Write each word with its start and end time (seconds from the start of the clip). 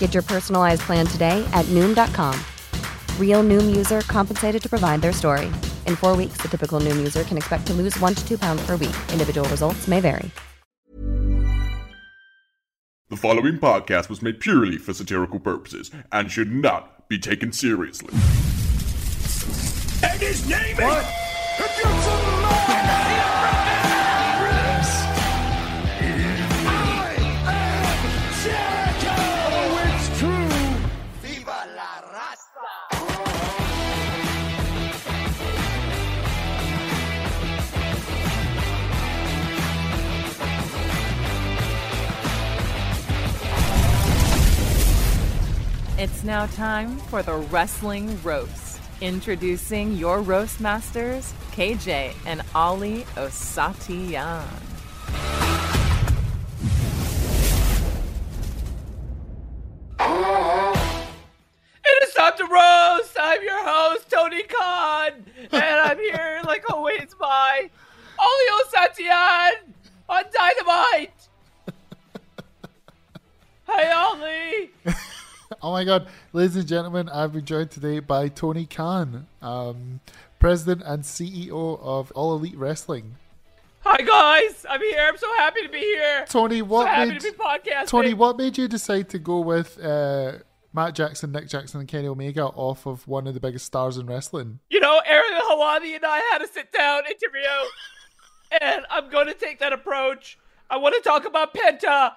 Get 0.00 0.12
your 0.12 0.24
personalized 0.24 0.82
plan 0.82 1.06
today 1.06 1.46
at 1.52 1.64
Noom.com. 1.66 2.34
Real 3.18 3.44
Noom 3.44 3.76
user 3.76 4.00
compensated 4.02 4.60
to 4.62 4.68
provide 4.68 5.00
their 5.00 5.12
story. 5.12 5.46
In 5.86 5.94
four 5.94 6.16
weeks, 6.16 6.38
the 6.38 6.48
typical 6.48 6.80
Noom 6.80 6.96
user 6.96 7.22
can 7.22 7.36
expect 7.36 7.68
to 7.68 7.74
lose 7.74 7.96
one 8.00 8.16
to 8.16 8.26
two 8.26 8.36
pounds 8.36 8.66
per 8.66 8.72
week. 8.76 8.96
Individual 9.12 9.48
results 9.48 9.86
may 9.86 10.00
vary. 10.00 10.30
The 13.10 13.16
following 13.16 13.58
podcast 13.58 14.08
was 14.08 14.22
made 14.22 14.40
purely 14.40 14.78
for 14.78 14.94
satirical 14.94 15.40
purposes 15.40 15.90
and 16.12 16.30
should 16.30 16.52
not 16.52 17.08
be 17.08 17.18
taken 17.18 17.52
seriously. 17.52 18.14
And 20.02 20.20
his 20.20 20.48
name 20.48 20.76
what? 20.76 21.02
is. 21.02 21.30
If 21.62 22.39
now 46.30 46.46
time 46.46 46.96
for 47.10 47.24
the 47.24 47.34
Wrestling 47.34 48.16
Roast. 48.22 48.80
Introducing 49.00 49.96
your 49.96 50.20
roast 50.20 50.60
masters, 50.60 51.34
KJ 51.50 52.14
and 52.24 52.40
Ali 52.54 53.02
Osatiyan. 53.16 54.69
My 75.80 75.84
god, 75.84 76.08
ladies 76.34 76.56
and 76.56 76.68
gentlemen, 76.68 77.08
I've 77.08 77.32
been 77.32 77.46
joined 77.46 77.70
today 77.70 78.00
by 78.00 78.28
Tony 78.28 78.66
Khan, 78.66 79.26
um, 79.40 80.00
president 80.38 80.82
and 80.84 81.02
CEO 81.02 81.80
of 81.80 82.10
All 82.10 82.34
Elite 82.34 82.58
Wrestling. 82.58 83.16
Hi 83.80 84.02
guys, 84.02 84.66
I'm 84.68 84.82
here. 84.82 85.06
I'm 85.08 85.16
so 85.16 85.34
happy 85.38 85.62
to 85.62 85.70
be 85.70 85.78
here. 85.78 86.26
Tony, 86.28 86.60
what 86.60 86.84
so 86.84 87.06
made 87.06 87.86
Tony, 87.86 88.12
what 88.12 88.36
made 88.36 88.58
you 88.58 88.68
decide 88.68 89.08
to 89.08 89.18
go 89.18 89.40
with 89.40 89.82
uh, 89.82 90.32
Matt 90.74 90.96
Jackson, 90.96 91.32
Nick 91.32 91.48
Jackson, 91.48 91.80
and 91.80 91.88
Kenny 91.88 92.08
Omega 92.08 92.44
off 92.44 92.84
of 92.84 93.08
one 93.08 93.26
of 93.26 93.32
the 93.32 93.40
biggest 93.40 93.64
stars 93.64 93.96
in 93.96 94.04
wrestling? 94.04 94.58
You 94.68 94.80
know, 94.80 95.00
Ariel 95.06 95.40
Helwani 95.48 95.94
and 95.94 96.04
I 96.04 96.20
had 96.30 96.42
a 96.42 96.46
sit 96.46 96.72
down 96.72 97.04
interview, 97.06 97.48
and 98.60 98.84
I'm 98.90 99.08
going 99.08 99.28
to 99.28 99.34
take 99.34 99.60
that 99.60 99.72
approach. 99.72 100.38
I 100.68 100.76
want 100.76 100.94
to 100.94 101.00
talk 101.00 101.24
about 101.24 101.54
Penta 101.54 102.12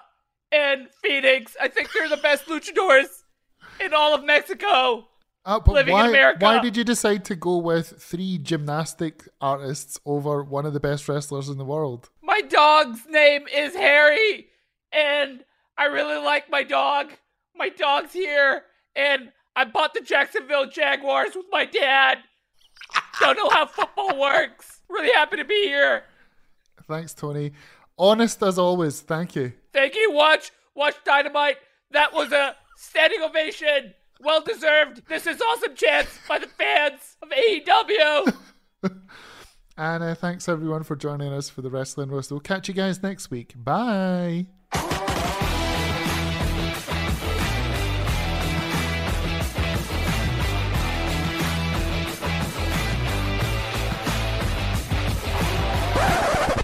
and 0.52 0.88
Fenix. 1.02 1.56
I 1.58 1.68
think 1.68 1.94
they're 1.94 2.10
the 2.10 2.18
best 2.18 2.44
luchadors 2.44 3.23
in 3.80 3.94
all 3.94 4.14
of 4.14 4.24
Mexico. 4.24 5.08
Uh, 5.46 5.60
living 5.66 5.92
why, 5.92 6.04
in 6.04 6.10
America. 6.10 6.38
why 6.42 6.58
did 6.58 6.74
you 6.74 6.84
decide 6.84 7.22
to 7.26 7.36
go 7.36 7.58
with 7.58 8.00
three 8.00 8.38
gymnastic 8.38 9.28
artists 9.42 10.00
over 10.06 10.42
one 10.42 10.64
of 10.64 10.72
the 10.72 10.80
best 10.80 11.06
wrestlers 11.06 11.50
in 11.50 11.58
the 11.58 11.64
world? 11.64 12.08
My 12.22 12.40
dog's 12.40 13.00
name 13.06 13.46
is 13.54 13.74
Harry, 13.74 14.46
and 14.90 15.44
I 15.76 15.86
really 15.86 16.16
like 16.24 16.50
my 16.50 16.62
dog. 16.62 17.12
My 17.54 17.68
dog's 17.68 18.14
here, 18.14 18.62
and 18.96 19.32
I 19.54 19.66
bought 19.66 19.92
the 19.92 20.00
Jacksonville 20.00 20.66
Jaguars 20.66 21.34
with 21.34 21.46
my 21.52 21.66
dad. 21.66 22.18
Don't 23.20 23.36
know 23.36 23.50
how 23.50 23.66
football 23.66 24.18
works. 24.18 24.80
Really 24.88 25.12
happy 25.12 25.36
to 25.36 25.44
be 25.44 25.66
here. 25.66 26.04
Thanks, 26.88 27.12
Tony. 27.12 27.52
Honest 27.98 28.42
as 28.42 28.58
always. 28.58 29.00
Thank 29.00 29.36
you. 29.36 29.52
Thank 29.72 29.94
you. 29.94 30.10
Watch, 30.12 30.52
watch 30.74 30.96
Dynamite. 31.04 31.56
That 31.90 32.12
was 32.12 32.32
a 32.32 32.56
standing 32.76 33.22
ovation. 33.22 33.94
Well 34.20 34.40
deserved. 34.40 35.02
This 35.08 35.26
is 35.26 35.40
awesome 35.40 35.74
chance 35.74 36.18
by 36.28 36.38
the 36.38 36.46
fans 36.46 37.16
of 37.22 37.30
AEW. 37.30 38.34
and 39.76 40.04
uh, 40.04 40.14
thanks 40.14 40.48
everyone 40.48 40.84
for 40.84 40.96
joining 40.96 41.32
us 41.32 41.48
for 41.50 41.62
the 41.62 41.70
Wrestling 41.70 42.10
Roast. 42.10 42.30
We'll 42.30 42.40
catch 42.40 42.68
you 42.68 42.74
guys 42.74 43.02
next 43.02 43.30
week. 43.30 43.54
Bye. 43.56 44.46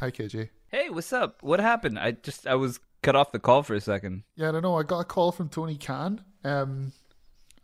Hi, 0.00 0.10
KJ. 0.10 0.48
Hey, 0.68 0.88
what's 0.88 1.12
up? 1.12 1.42
What 1.42 1.60
happened? 1.60 1.98
I 1.98 2.12
just 2.12 2.46
I 2.46 2.54
was 2.54 2.80
cut 3.02 3.16
off 3.16 3.32
the 3.32 3.38
call 3.38 3.62
for 3.62 3.74
a 3.74 3.80
second. 3.80 4.24
Yeah, 4.36 4.48
I 4.48 4.52
don't 4.52 4.62
know. 4.62 4.76
I 4.76 4.82
got 4.82 5.00
a 5.00 5.04
call 5.04 5.32
from 5.32 5.48
Tony 5.48 5.76
Khan. 5.76 6.22
Um, 6.44 6.92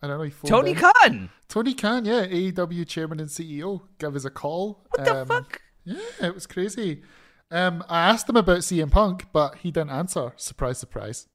I 0.03 0.07
don't 0.07 0.19
know. 0.19 0.31
Tony 0.47 0.73
in. 0.73 0.77
Khan. 0.77 1.31
Tony 1.49 1.75
Khan, 1.75 2.05
yeah, 2.05 2.27
AEW 2.27 2.87
chairman 2.87 3.21
and 3.21 3.29
CEO, 3.29 3.83
gave 3.99 4.15
us 4.15 4.25
a 4.25 4.31
call. 4.31 4.85
What 4.91 5.09
um, 5.09 5.17
the 5.17 5.27
fuck? 5.27 5.61
Yeah, 5.85 6.27
it 6.27 6.35
was 6.35 6.47
crazy. 6.47 7.03
Um, 7.51 7.85
I 7.89 8.09
asked 8.09 8.29
him 8.29 8.37
about 8.37 8.59
CM 8.59 8.91
Punk, 8.91 9.27
but 9.33 9.57
he 9.57 9.71
didn't 9.71 9.91
answer. 9.91 10.33
Surprise, 10.37 10.79
surprise. 10.79 11.29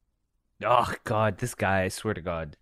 Oh 0.64 0.94
God, 1.06 1.38
this 1.38 1.56
guy! 1.56 1.84
I 1.84 1.88
swear 1.88 2.14
to 2.14 2.22
God. 2.22 2.58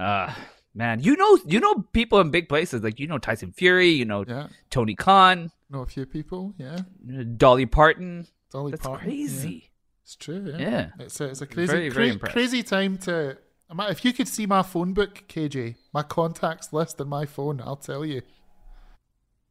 Uh 0.00 0.34
man, 0.74 1.00
you 1.00 1.16
know, 1.16 1.38
you 1.46 1.60
know 1.60 1.84
people 1.92 2.20
in 2.20 2.30
big 2.30 2.48
places 2.48 2.82
like 2.82 2.98
you 2.98 3.06
know 3.06 3.18
Tyson 3.18 3.52
Fury, 3.52 3.90
you 3.90 4.04
know 4.04 4.24
Yeah, 4.26 4.48
Tony 4.70 4.94
Khan, 4.94 5.52
know 5.70 5.82
a 5.82 5.86
few 5.86 6.06
people. 6.06 6.54
Yeah, 6.58 6.78
Dolly 7.36 7.66
Parton. 7.66 8.26
Dolly 8.50 8.72
That's 8.72 8.86
Parton. 8.86 9.06
crazy. 9.06 9.50
yeah. 9.50 9.68
It's 10.02 10.16
true. 10.16 10.44
Yeah, 10.50 10.58
Yeah. 10.58 10.88
It's 11.00 11.20
a, 11.20 11.24
it's 11.26 11.40
a 11.42 11.46
crazy, 11.46 11.72
Very, 11.72 11.88
very 11.88 12.16
cra- 12.16 12.30
crazy 12.32 12.62
time 12.62 12.98
to. 12.98 13.38
If 13.74 14.04
you 14.04 14.12
could 14.12 14.28
see 14.28 14.44
my 14.44 14.62
phone 14.62 14.92
book, 14.92 15.24
KJ, 15.28 15.76
my 15.94 16.02
contacts 16.02 16.72
list 16.74 17.00
in 17.00 17.08
my 17.08 17.24
phone, 17.24 17.60
I'll 17.60 17.76
tell 17.76 18.04
you. 18.04 18.20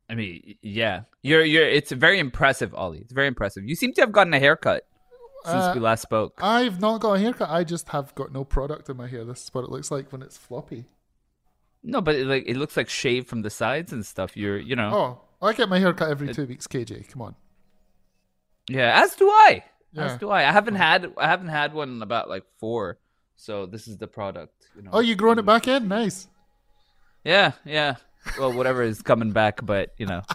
I 0.09 0.13
mean, 0.15 0.55
yeah, 0.61 1.03
you're 1.23 1.43
you're. 1.43 1.67
It's 1.67 1.91
very 1.91 2.19
impressive, 2.19 2.73
Ollie. 2.75 2.99
It's 2.99 3.13
very 3.13 3.27
impressive. 3.27 3.63
You 3.63 3.75
seem 3.75 3.93
to 3.93 4.01
have 4.01 4.11
gotten 4.11 4.33
a 4.33 4.39
haircut 4.39 4.85
since 5.45 5.55
Uh, 5.55 5.71
we 5.73 5.79
last 5.79 6.01
spoke. 6.01 6.39
I've 6.43 6.79
not 6.81 6.99
got 6.99 7.13
a 7.13 7.19
haircut. 7.19 7.49
I 7.49 7.63
just 7.63 7.89
have 7.89 8.13
got 8.13 8.31
no 8.31 8.43
product 8.43 8.89
in 8.89 8.97
my 8.97 9.07
hair. 9.07 9.23
This 9.25 9.43
is 9.45 9.53
what 9.53 9.63
it 9.63 9.69
looks 9.71 9.89
like 9.89 10.11
when 10.11 10.21
it's 10.21 10.37
floppy. 10.37 10.85
No, 11.81 11.99
but 12.01 12.13
it, 12.15 12.27
like 12.27 12.43
it 12.45 12.57
looks 12.57 12.75
like 12.77 12.89
shaved 12.89 13.27
from 13.27 13.41
the 13.41 13.49
sides 13.49 13.91
and 13.93 14.05
stuff. 14.05 14.37
You're, 14.37 14.59
you 14.59 14.75
know. 14.75 14.91
Oh, 15.41 15.47
I 15.47 15.53
get 15.53 15.67
my 15.69 15.79
haircut 15.79 16.09
every 16.11 16.29
It- 16.29 16.35
two 16.35 16.45
weeks, 16.45 16.67
KJ. 16.67 17.07
Come 17.09 17.21
on. 17.23 17.35
Yeah, 18.69 19.01
as 19.01 19.15
do 19.15 19.27
I. 19.29 19.63
Yeah. 19.93 20.05
As 20.05 20.19
do 20.19 20.29
I. 20.29 20.47
I 20.47 20.51
haven't 20.51 20.75
oh. 20.75 20.79
had 20.79 21.13
I 21.17 21.27
haven't 21.27 21.49
had 21.49 21.73
one 21.73 21.89
in 21.89 22.01
about 22.01 22.29
like 22.29 22.43
four. 22.59 22.97
So 23.35 23.65
this 23.65 23.87
is 23.87 23.97
the 23.97 24.07
product. 24.07 24.53
You 24.75 24.83
know. 24.83 24.91
Oh, 24.93 24.99
you 24.99 25.15
growing 25.15 25.39
it 25.39 25.45
back 25.45 25.67
in? 25.67 25.87
Nice. 25.87 26.27
Yeah, 27.23 27.53
yeah. 27.65 27.95
Well, 28.39 28.53
whatever 28.53 28.83
is 28.83 29.01
coming 29.01 29.31
back, 29.31 29.65
but 29.65 29.93
you 29.97 30.05
know. 30.05 30.21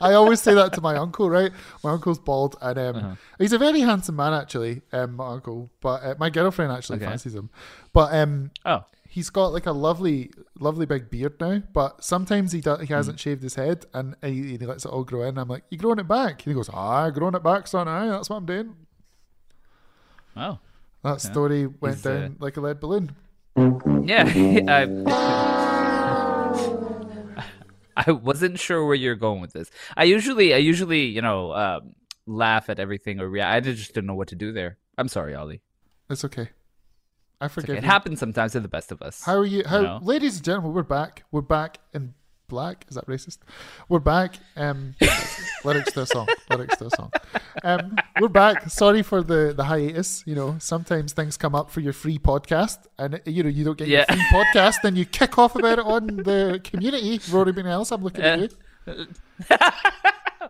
I 0.00 0.14
always 0.14 0.40
say 0.40 0.54
that 0.54 0.72
to 0.74 0.80
my 0.80 0.96
uncle, 0.96 1.28
right? 1.30 1.52
My 1.84 1.90
uncle's 1.92 2.18
bald, 2.18 2.56
and 2.62 2.78
um, 2.78 2.96
Uh-huh. 2.96 3.14
he's 3.38 3.52
a 3.52 3.58
very 3.58 3.80
handsome 3.80 4.16
man, 4.16 4.32
actually. 4.32 4.82
Um, 4.92 5.16
my 5.16 5.28
uncle, 5.32 5.70
but 5.80 6.02
uh, 6.02 6.14
my 6.18 6.30
girlfriend 6.30 6.72
actually 6.72 6.96
Okay. 6.96 7.06
fancies 7.06 7.34
him. 7.34 7.50
But 7.92 8.14
um, 8.14 8.50
Oh. 8.64 8.84
he's 9.08 9.28
got 9.30 9.52
like 9.52 9.66
a 9.66 9.72
lovely, 9.72 10.30
lovely 10.58 10.86
big 10.86 11.10
beard 11.10 11.34
now. 11.40 11.62
But 11.72 12.02
sometimes 12.04 12.52
he 12.52 12.60
do- 12.60 12.76
he 12.78 12.92
hasn't 12.94 13.18
Hmm. 13.20 13.22
shaved 13.24 13.42
his 13.42 13.56
head, 13.56 13.86
and 13.92 14.16
he, 14.22 14.56
he 14.56 14.66
lets 14.66 14.84
it 14.84 14.88
all 14.90 15.04
grow 15.04 15.22
in. 15.24 15.36
I'm 15.38 15.48
like, 15.48 15.64
"You 15.70 15.78
growing 15.78 15.98
it 15.98 16.08
back?" 16.08 16.42
He 16.42 16.54
goes, 16.54 16.70
"Ah, 16.72 17.10
growing 17.10 17.34
it 17.34 17.42
back, 17.42 17.66
son. 17.66 17.86
Aye, 17.88 18.08
that's 18.08 18.30
what 18.30 18.36
I'm 18.36 18.46
doing." 18.46 18.74
Wow. 20.36 20.60
That 21.02 21.10
Yeah. 21.24 21.30
story 21.30 21.66
went 21.66 21.96
He's, 21.96 22.06
uh, 22.06 22.10
down 22.20 22.36
like 22.40 22.56
a 22.56 22.60
lead 22.60 22.78
balloon. 22.80 23.16
Yeah. 23.56 24.24
I, 24.68 24.86
I 28.06 28.12
wasn't 28.12 28.58
sure 28.58 28.86
where 28.86 28.94
you're 28.94 29.16
going 29.16 29.40
with 29.40 29.52
this. 29.52 29.70
I 29.96 30.04
usually 30.04 30.54
I 30.54 30.58
usually, 30.58 31.04
you 31.04 31.22
know, 31.22 31.52
um, 31.52 31.94
laugh 32.26 32.70
at 32.70 32.78
everything 32.78 33.20
or 33.20 33.28
react. 33.28 33.66
I 33.66 33.72
just 33.72 33.94
didn't 33.94 34.06
know 34.06 34.14
what 34.14 34.28
to 34.28 34.36
do 34.36 34.52
there. 34.52 34.78
I'm 34.96 35.08
sorry, 35.08 35.34
Ollie. 35.34 35.62
It's 36.08 36.24
okay. 36.24 36.50
I 37.40 37.48
forgive 37.48 37.70
okay. 37.70 37.78
It 37.78 37.84
happens 37.84 38.20
sometimes 38.20 38.52
to 38.52 38.60
the 38.60 38.68
best 38.68 38.92
of 38.92 39.00
us. 39.02 39.22
How 39.22 39.36
are 39.36 39.46
you? 39.46 39.64
How, 39.66 39.80
know? 39.80 40.00
ladies 40.02 40.36
and 40.36 40.44
gentlemen, 40.44 40.72
we're 40.72 40.82
back. 40.82 41.24
We're 41.30 41.40
back 41.40 41.78
in 41.94 42.14
black. 42.50 42.84
Is 42.90 42.96
that 42.96 43.06
racist? 43.06 43.38
We're 43.88 44.00
back. 44.14 44.34
Um, 44.56 44.94
lyrics 45.64 45.92
to 45.92 46.02
a 46.02 46.06
song. 46.06 46.26
Lyrics 46.50 46.76
to 46.78 46.86
a 46.86 46.90
song. 46.90 47.10
Um, 47.64 47.96
we're 48.20 48.28
back. 48.28 48.68
Sorry 48.68 49.02
for 49.02 49.22
the 49.22 49.54
the 49.56 49.64
hiatus. 49.64 50.22
You 50.26 50.34
know, 50.34 50.56
sometimes 50.58 51.14
things 51.14 51.38
come 51.38 51.54
up 51.54 51.70
for 51.70 51.80
your 51.80 51.94
free 51.94 52.18
podcast, 52.18 52.78
and 52.98 53.14
uh, 53.14 53.18
you 53.24 53.42
know 53.42 53.48
you 53.48 53.64
don't 53.64 53.78
get 53.78 53.88
Yeah. 53.88 54.04
your 54.08 54.18
free 54.18 54.26
podcast, 54.38 54.82
then 54.82 54.96
you 54.96 55.06
kick 55.06 55.38
off 55.38 55.56
about 55.56 55.78
it 55.78 55.86
on 55.86 56.06
the 56.28 56.60
community. 56.62 57.20
Rory 57.30 57.54
Else, 57.64 57.90
I'm 57.92 58.02
looking 58.02 58.24
at 58.24 58.40
you. 58.40 58.48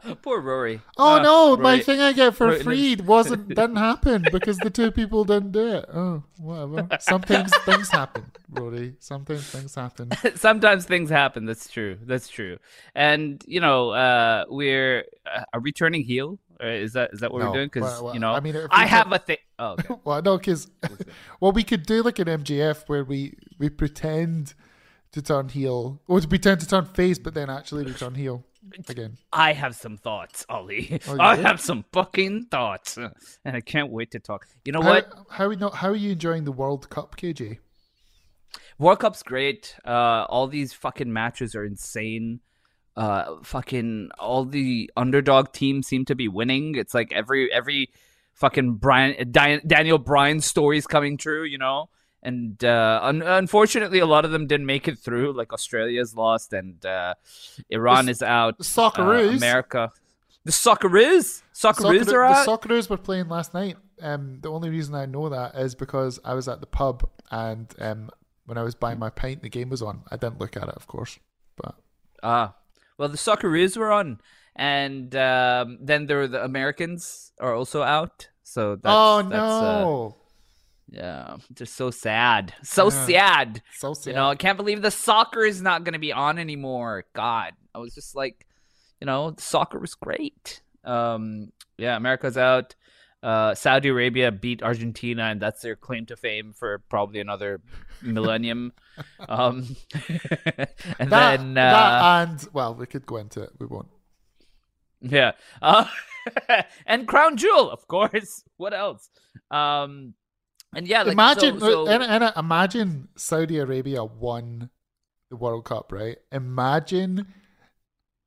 Poor 0.23 0.41
Rory. 0.41 0.81
Oh 0.97 1.17
Uh, 1.17 1.23
no, 1.23 1.56
my 1.56 1.81
thing 1.81 2.00
I 2.00 2.12
get 2.12 2.35
for 2.35 2.47
Rory- 2.49 2.62
free 2.62 2.97
wasn't 2.97 3.49
didn't 3.49 3.76
happen 3.76 4.25
because 4.32 4.58
the 4.58 4.70
two 4.70 4.91
people 4.91 5.25
didn't 5.25 5.52
do 5.52 5.67
it. 5.76 5.85
Oh, 5.93 6.23
whatever. 6.38 6.88
Sometimes 7.00 7.50
things 7.64 7.91
happen, 7.91 8.31
Rory. 8.50 8.94
Sometimes 8.99 9.49
things 9.50 9.75
happen. 9.75 10.11
Sometimes 10.37 10.85
things 10.87 11.11
happen. 11.11 11.44
That's 11.44 11.69
true. 11.69 11.99
That's 12.02 12.29
true. 12.29 12.58
And 12.94 13.43
you 13.47 13.61
know, 13.61 13.91
uh, 13.91 14.44
we're 14.49 15.05
uh, 15.26 15.43
are 15.52 15.61
we 15.61 15.73
heel? 16.02 16.38
Or 16.61 16.69
is 16.69 16.93
that 16.93 17.11
is 17.14 17.20
that 17.20 17.32
what 17.32 17.41
No. 17.41 17.49
we're 17.49 17.55
doing? 17.56 17.67
Because 17.69 17.82
Well, 17.82 18.05
well, 18.05 18.14
you 18.14 18.20
know, 18.20 18.32
I 18.32 18.41
mean, 18.41 18.55
I 18.70 18.85
we 18.85 18.88
have 18.91 19.11
a 19.12 19.19
thing. 19.19 19.38
Oh, 19.58 19.73
okay. 19.73 19.94
well, 20.05 20.20
no, 20.23 20.37
because 20.37 20.70
well, 21.41 21.52
we 21.52 21.62
could 21.62 21.85
do 21.87 22.02
like 22.02 22.19
an 22.19 22.29
MJF 22.29 22.85
where 22.87 23.02
we 23.05 23.35
we 23.58 23.70
pretend 23.70 24.55
to 25.12 25.23
turn 25.23 25.49
heel, 25.49 26.00
or 26.06 26.20
to 26.20 26.29
pretend 26.29 26.61
to 26.61 26.67
turn 26.69 26.85
face, 26.85 27.19
but 27.19 27.35
then 27.35 27.50
actually 27.50 27.85
we 27.85 27.93
turn 27.93 28.14
heel 28.14 28.44
again. 28.89 29.17
I 29.33 29.53
have 29.53 29.75
some 29.75 29.97
thoughts, 29.97 30.45
Ollie. 30.49 31.01
Oh, 31.09 31.17
I 31.21 31.37
have 31.37 31.61
some 31.61 31.85
fucking 31.93 32.47
thoughts, 32.51 32.97
and 33.45 33.57
I 33.57 33.61
can't 33.61 33.91
wait 33.91 34.11
to 34.12 34.21
talk. 34.21 34.47
You 34.65 34.73
know 34.73 34.83
how, 34.83 34.91
what? 34.91 35.12
How 35.31 35.47
are 35.47 35.53
you 35.53 35.59
not? 35.59 35.75
How 35.75 35.89
are 35.89 35.97
you 35.97 36.12
enjoying 36.12 36.45
the 36.45 36.53
World 36.53 36.89
Cup, 36.91 37.17
KJ? 37.17 37.59
World 38.79 39.01
Cup's 39.01 39.23
great. 39.23 39.77
Uh, 39.85 40.25
all 40.29 40.47
these 40.47 40.73
fucking 40.73 41.12
matches 41.12 41.55
are 41.55 41.65
insane. 41.65 42.41
Uh, 42.97 43.37
fucking 43.43 44.11
all 44.19 44.45
the 44.45 44.91
underdog 44.97 45.53
teams 45.53 45.87
seem 45.87 46.05
to 46.07 46.15
be 46.15 46.29
winning. 46.29 46.75
It's 46.75 46.95
like 46.95 47.12
every 47.12 47.53
every 47.53 47.91
fucking 48.35 48.75
Brian 48.75 49.31
Daniel 49.31 49.99
Bryan 49.99 50.41
stories 50.41 50.87
coming 50.87 51.17
true, 51.17 51.45
you 51.45 51.59
know. 51.59 51.89
And 52.22 52.62
uh, 52.64 53.00
un- 53.02 53.22
unfortunately, 53.22 53.99
a 53.99 54.06
lot 54.06 54.25
of 54.26 54.31
them 54.31 54.46
didn't 54.46 54.67
make 54.67 54.87
it 54.88 54.99
through. 54.99 55.32
Like 55.32 55.52
Australia's 55.52 56.14
lost, 56.14 56.52
and 56.52 56.84
uh, 56.84 57.14
Iran 57.70 58.05
The 58.06 58.11
is 58.12 58.22
out. 58.22 58.58
the 58.58 58.64
Socceroos. 58.64 59.32
Uh, 59.34 59.37
America, 59.37 59.93
the 60.44 60.52
Socceroos, 60.52 61.43
Socceroos 61.55 62.05
Soccer- 62.06 62.17
are 62.20 62.25
out. 62.25 62.44
The 62.44 62.50
Socceroos 62.69 62.90
were 62.90 62.99
playing 62.99 63.28
last 63.28 63.55
night. 63.55 63.76
Um, 64.02 64.38
the 64.40 64.50
only 64.50 64.69
reason 64.70 64.94
I 64.94 65.06
know 65.06 65.28
that 65.28 65.55
is 65.56 65.75
because 65.75 66.19
I 66.25 66.34
was 66.34 66.49
at 66.49 66.61
the 66.61 66.67
pub 66.67 67.08
and 67.31 67.72
um, 67.78 68.11
when 68.46 68.56
I 68.58 68.62
was 68.62 68.75
buying 68.75 68.99
my 68.99 69.11
pint, 69.11 69.43
the 69.43 69.49
game 69.50 69.69
was 69.70 69.82
on. 69.82 70.02
I 70.11 70.16
didn't 70.16 70.38
look 70.40 70.56
at 70.56 70.64
it, 70.64 70.75
of 70.75 70.87
course, 70.87 71.19
but 71.56 71.75
Ah, 72.23 72.55
well, 72.99 73.08
the 73.08 73.16
Socceroos 73.19 73.76
were 73.78 73.90
on, 73.93 74.20
and 74.56 75.14
um, 75.16 75.78
then 75.81 76.06
there 76.06 76.19
were 76.19 76.28
the 76.28 76.44
Americans 76.44 77.32
are 77.40 77.55
also 77.55 77.82
out. 77.82 78.28
So 78.43 78.76
that's, 78.76 78.84
oh 78.87 79.23
that's, 79.23 79.32
uh, 79.34 79.81
no, 79.81 80.16
yeah, 80.90 81.37
just 81.54 81.75
so 81.76 81.90
sad, 81.90 82.52
so 82.62 82.84
Yeah. 82.90 83.06
sad. 83.06 83.62
so 83.76 83.94
sad. 83.94 84.10
You 84.10 84.16
know, 84.16 84.28
I 84.28 84.34
can't 84.34 84.56
believe 84.56 84.82
the 84.82 84.90
soccer 84.90 85.44
is 85.44 85.62
not 85.62 85.84
going 85.84 85.92
to 85.92 85.98
be 85.98 86.12
on 86.12 86.38
anymore. 86.38 87.04
God, 87.14 87.52
I 87.75 87.78
was 87.78 87.94
just 87.94 88.14
like, 88.16 88.46
you 89.00 89.06
know, 89.06 89.34
soccer 89.38 89.78
was 89.78 89.94
great. 89.94 90.62
Um, 90.84 91.52
yeah, 91.78 91.96
America's 91.96 92.37
out. 92.37 92.75
Uh, 93.22 93.54
Saudi 93.54 93.90
Arabia 93.90 94.32
beat 94.32 94.62
Argentina, 94.62 95.25
and 95.25 95.40
that's 95.40 95.60
their 95.60 95.76
claim 95.76 96.06
to 96.06 96.16
fame 96.16 96.54
for 96.54 96.78
probably 96.88 97.20
another 97.20 97.60
millennium. 98.02 98.72
um, 99.28 99.76
and 100.98 101.10
that, 101.10 101.38
then 101.38 101.54
that 101.54 101.75
uh, 101.75 102.26
and 102.28 102.48
well, 102.52 102.75
we 102.75 102.87
could 102.87 103.06
go 103.06 103.19
into 103.19 103.42
it. 103.42 103.50
We 103.58 103.66
won't. 103.66 103.88
Yeah. 105.02 105.32
Uh, 105.60 105.87
and 106.87 107.06
Crown 107.06 107.37
Jewel, 107.37 107.70
of 107.70 107.87
course. 107.88 108.42
What 108.56 108.72
else? 108.75 109.08
Um, 109.50 110.14
and 110.75 110.87
yeah, 110.87 111.02
like, 111.02 111.12
imagine, 111.12 111.58
so, 111.61 111.87
so- 111.87 111.87
and, 111.88 112.02
and 112.02 112.32
imagine 112.37 113.08
Saudi 113.17 113.58
Arabia 113.58 114.05
won 114.05 114.70
the 115.31 115.37
World 115.37 115.64
Cup, 115.64 115.93
right? 115.93 116.19
Imagine 116.32 117.26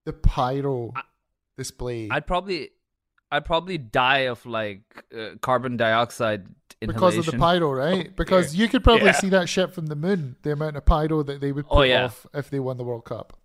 the 0.05 0.13
pyro 0.13 0.93
display 1.57 2.09
I'd 2.11 2.27
probably, 2.27 2.69
I'd 3.31 3.45
probably 3.45 3.77
die 3.77 4.19
of 4.27 4.45
like 4.45 4.81
uh, 5.17 5.35
carbon 5.41 5.77
dioxide 5.77 6.47
because 6.79 7.15
of 7.17 7.25
the 7.25 7.37
pyro, 7.37 7.71
right? 7.71 8.13
Because 8.15 8.55
you 8.55 8.67
could 8.67 8.83
probably 8.83 9.05
Yeah. 9.05 9.11
see 9.13 9.29
that 9.29 9.47
shit 9.47 9.73
from 9.73 9.85
the 9.85 9.95
moon. 9.95 10.35
The 10.43 10.51
amount 10.51 10.75
of 10.75 10.85
pyro 10.85 11.23
that 11.23 11.39
they 11.39 11.51
would 11.53 11.65
put 11.67 11.77
Oh, 11.77 11.81
yeah. 11.83 12.05
off 12.05 12.27
if 12.33 12.49
they 12.49 12.59
won 12.59 12.75
the 12.77 12.83
World 12.83 13.05
Cup. 13.05 13.37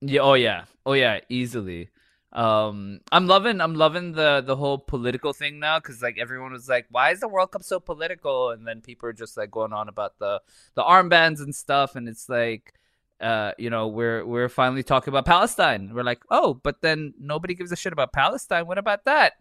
Yeah. 0.00 0.20
Oh 0.20 0.34
yeah. 0.34 0.64
Oh 0.86 0.92
yeah. 0.92 1.20
Easily. 1.28 1.88
Um, 2.32 3.00
I'm 3.10 3.26
loving, 3.26 3.60
I'm 3.60 3.74
loving 3.74 4.12
the 4.12 4.42
the 4.44 4.56
whole 4.56 4.78
political 4.78 5.32
thing 5.32 5.58
now 5.58 5.78
because 5.78 6.00
like 6.00 6.16
everyone 6.18 6.52
was 6.52 6.68
like, 6.68 6.86
why 6.90 7.10
is 7.10 7.20
the 7.20 7.28
World 7.28 7.52
Cup 7.52 7.62
so 7.62 7.78
political? 7.78 8.50
And 8.50 8.66
then 8.66 8.80
people 8.80 9.08
are 9.08 9.12
just 9.12 9.36
like 9.36 9.50
going 9.50 9.72
on 9.72 9.88
about 9.88 10.18
the 10.18 10.40
the 10.74 10.82
armbands 10.82 11.40
and 11.40 11.54
stuff, 11.54 11.96
and 11.96 12.08
it's 12.08 12.28
like. 12.28 12.74
Uh, 13.20 13.52
you 13.56 13.70
know, 13.70 13.86
we're 13.86 14.26
we're 14.26 14.48
finally 14.48 14.82
talking 14.82 15.12
about 15.12 15.24
Palestine. 15.24 15.92
We're 15.94 16.02
like, 16.02 16.24
oh, 16.28 16.54
but 16.54 16.82
then 16.82 17.14
nobody 17.20 17.54
gives 17.54 17.70
a 17.70 17.76
shit 17.76 17.92
about 17.92 18.12
Palestine. 18.12 18.66
What 18.66 18.78
about 18.78 19.04
that? 19.04 19.34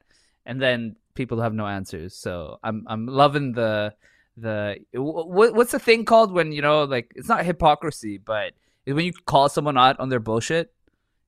And 0.45 0.61
then 0.61 0.97
people 1.15 1.41
have 1.41 1.55
no 1.55 1.65
answers. 1.65 2.13
So 2.13 2.59
I'm 2.63 2.85
I'm 2.87 3.07
loving 3.07 3.53
the 3.53 3.95
the 4.37 4.77
what 4.93 5.55
what's 5.55 5.71
the 5.71 5.79
thing 5.79 6.05
called 6.05 6.31
when 6.31 6.51
you 6.51 6.61
know 6.61 6.83
like 6.83 7.11
it's 7.15 7.27
not 7.27 7.43
hypocrisy, 7.43 8.19
but 8.19 8.53
when 8.85 9.05
you 9.05 9.13
call 9.25 9.49
someone 9.49 9.77
out 9.77 9.99
on 9.99 10.09
their 10.09 10.19
bullshit. 10.19 10.71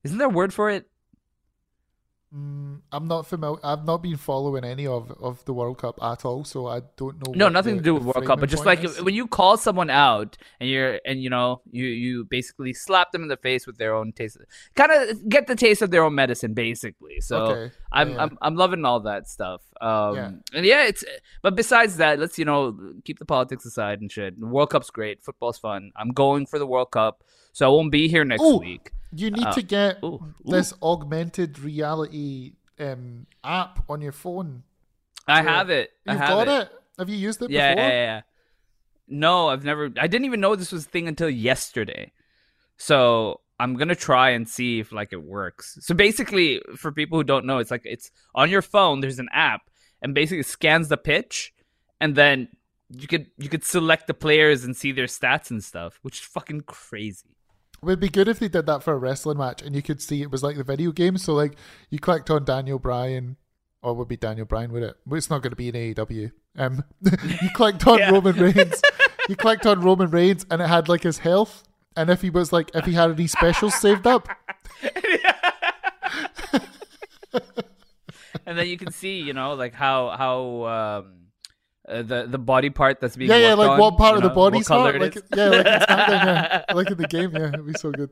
Isn't 0.04 0.18
there 0.18 0.28
a 0.28 0.30
word 0.30 0.52
for 0.52 0.70
it? 0.70 0.86
Mm, 2.34 2.80
I'm 2.90 3.06
not 3.06 3.26
familiar. 3.26 3.60
I've 3.62 3.84
not 3.84 4.02
been 4.02 4.16
following 4.16 4.64
any 4.64 4.88
of, 4.88 5.12
of 5.22 5.44
the 5.44 5.52
World 5.52 5.78
Cup 5.78 6.02
at 6.02 6.24
all, 6.24 6.42
so 6.42 6.66
I 6.66 6.80
don't 6.96 7.24
know. 7.24 7.32
No, 7.32 7.48
nothing 7.48 7.76
the- 7.76 7.80
to 7.82 7.84
do 7.84 7.94
with 7.94 8.02
World 8.02 8.26
Cup, 8.26 8.40
but 8.40 8.48
just 8.48 8.66
like 8.66 8.82
is. 8.82 9.00
when 9.00 9.14
you 9.14 9.28
call 9.28 9.56
someone 9.56 9.88
out 9.88 10.36
and 10.58 10.68
you're 10.68 10.98
and 11.06 11.22
you 11.22 11.30
know 11.30 11.60
you 11.70 11.84
you 11.84 12.24
basically 12.24 12.72
slap 12.72 13.12
them 13.12 13.22
in 13.22 13.28
the 13.28 13.36
face 13.36 13.68
with 13.68 13.78
their 13.78 13.94
own 13.94 14.10
taste, 14.12 14.38
kind 14.74 14.90
of 14.90 15.28
get 15.28 15.46
the 15.46 15.54
taste 15.54 15.80
of 15.80 15.92
their 15.92 16.02
own 16.02 16.16
medicine, 16.16 16.54
basically. 16.54 17.20
So 17.20 17.36
Okay. 17.42 17.74
I'm 17.92 18.10
Yeah. 18.10 18.22
I'm 18.24 18.38
I'm 18.42 18.56
loving 18.56 18.84
all 18.84 18.98
that 19.00 19.28
stuff. 19.28 19.62
Um, 19.80 20.14
Yeah. 20.16 20.30
and 20.54 20.66
yeah, 20.66 20.86
it's 20.86 21.04
but 21.40 21.54
besides 21.54 21.98
that, 21.98 22.18
let's 22.18 22.36
you 22.36 22.44
know 22.44 22.76
keep 23.04 23.20
the 23.20 23.24
politics 23.26 23.64
aside 23.64 24.00
and 24.00 24.10
shit. 24.10 24.36
World 24.40 24.70
Cup's 24.70 24.90
great, 24.90 25.22
football's 25.22 25.58
fun. 25.58 25.92
I'm 25.94 26.08
going 26.08 26.46
for 26.46 26.58
the 26.58 26.66
World 26.66 26.90
Cup, 26.90 27.22
so 27.52 27.66
I 27.66 27.68
won't 27.70 27.92
be 27.92 28.08
here 28.08 28.24
next 28.24 28.42
Oh, 28.42 28.58
week. 28.58 28.90
You 29.14 29.30
need 29.30 29.46
Uh, 29.46 29.52
to 29.54 29.62
get 29.62 29.98
ooh, 30.02 30.06
ooh. 30.06 30.34
this 30.44 30.72
augmented 30.82 31.58
reality 31.58 32.54
um, 32.80 33.26
app 33.44 33.84
on 33.88 34.00
your 34.00 34.12
phone. 34.12 34.64
I 35.28 35.42
have 35.42 35.70
it. 35.70 35.90
I 36.06 36.12
You've 36.12 36.20
have 36.20 36.28
got 36.28 36.48
it. 36.48 36.62
it. 36.62 36.72
Have 36.98 37.08
you 37.08 37.16
used 37.16 37.40
it 37.42 37.50
Yeah, 37.50 37.74
before? 37.74 37.88
yeah, 37.88 37.94
yeah. 37.94 38.20
No, 39.08 39.48
I've 39.48 39.64
never. 39.64 39.90
I 39.98 40.06
didn't 40.06 40.24
even 40.24 40.40
know 40.40 40.56
this 40.56 40.72
was 40.72 40.86
a 40.86 40.88
thing 40.88 41.08
until 41.08 41.28
yesterday. 41.30 42.12
So 42.76 43.40
I'm 43.60 43.74
gonna 43.76 43.94
try 43.94 44.30
and 44.30 44.48
see 44.48 44.80
if 44.80 44.92
like 44.92 45.12
it 45.12 45.22
works. 45.22 45.78
So 45.80 45.94
basically, 45.94 46.60
for 46.76 46.90
people 46.92 47.18
who 47.18 47.24
don't 47.24 47.46
know, 47.46 47.58
it's 47.58 47.70
like 47.70 47.82
it's 47.84 48.10
on 48.34 48.50
your 48.50 48.62
phone. 48.62 49.00
There's 49.00 49.18
an 49.18 49.28
app, 49.32 49.62
and 50.02 50.14
basically 50.14 50.40
it 50.40 50.46
scans 50.46 50.88
the 50.88 50.96
pitch, 50.96 51.52
and 52.00 52.14
then 52.14 52.48
you 52.90 53.06
could 53.06 53.26
you 53.38 53.48
could 53.48 53.64
select 53.64 54.06
the 54.06 54.14
players 54.14 54.64
and 54.64 54.76
see 54.76 54.92
their 54.92 55.06
stats 55.06 55.50
and 55.50 55.62
stuff, 55.62 55.98
which 56.02 56.20
is 56.20 56.26
fucking 56.26 56.62
crazy. 56.62 57.33
Would 57.84 58.00
be 58.00 58.08
good 58.08 58.28
if 58.28 58.38
they 58.38 58.48
did 58.48 58.66
that 58.66 58.82
for 58.82 58.92
a 58.92 58.98
wrestling 58.98 59.38
match 59.38 59.62
and 59.62 59.74
you 59.74 59.82
could 59.82 60.00
see 60.02 60.22
it 60.22 60.30
was 60.30 60.42
like 60.42 60.56
the 60.56 60.64
video 60.64 60.92
game. 60.92 61.16
So 61.18 61.34
like 61.34 61.54
you 61.90 61.98
clicked 61.98 62.30
on 62.30 62.44
Daniel 62.44 62.78
Bryan, 62.78 63.36
or 63.82 63.92
it 63.92 63.94
would 63.94 64.08
be 64.08 64.16
Daniel 64.16 64.46
Bryan, 64.46 64.72
would 64.72 64.82
it? 64.82 64.96
It's 65.12 65.28
not 65.30 65.42
going 65.42 65.50
to 65.50 65.56
be 65.56 65.68
an 65.68 65.74
AEW. 65.74 66.32
Um, 66.56 66.84
you 67.42 67.50
clicked 67.54 67.86
on 67.86 67.98
Yeah. 67.98 68.10
Roman 68.10 68.36
Reigns. 68.36 68.80
you 69.28 69.36
clicked 69.36 69.66
on 69.66 69.80
Roman 69.80 70.10
Reigns, 70.10 70.46
and 70.50 70.62
it 70.62 70.68
had 70.68 70.88
like 70.88 71.02
his 71.02 71.18
health, 71.18 71.64
and 71.96 72.08
if 72.10 72.22
he 72.22 72.30
was 72.30 72.52
like 72.52 72.70
if 72.74 72.84
he 72.86 72.92
had 72.92 73.10
any 73.10 73.26
specials 73.26 73.74
saved 73.74 74.06
up. 74.06 74.28
and 78.46 78.58
then 78.58 78.66
you 78.66 78.76
can 78.78 78.92
see, 78.92 79.20
you 79.20 79.32
know, 79.32 79.54
like 79.54 79.74
how 79.74 80.10
how 80.10 80.64
um, 81.02 81.23
uh, 81.88 82.02
the 82.02 82.26
the 82.28 82.38
body 82.38 82.70
part 82.70 83.00
that's 83.00 83.16
being 83.16 83.30
Yeah, 83.30 83.36
yeah, 83.38 83.54
like 83.54 83.70
on, 83.70 83.78
what 83.78 83.96
part 83.96 84.16
of 84.16 84.22
the 84.22 84.28
know, 84.28 84.34
body's 84.34 84.66
color 84.68 84.92
hot? 84.92 84.94
it 84.96 85.00
Like 85.02 85.16
is. 85.16 85.22
yeah, 85.36 85.48
like 85.48 85.66
in 85.66 85.72
SmackDown, 85.80 86.24
yeah. 86.24 86.64
like 86.74 86.90
in 86.90 86.96
the 86.96 87.06
game, 87.08 87.30
yeah, 87.36 87.48
it'd 87.48 87.66
be 87.66 87.72
so 87.74 87.90
good. 87.90 88.10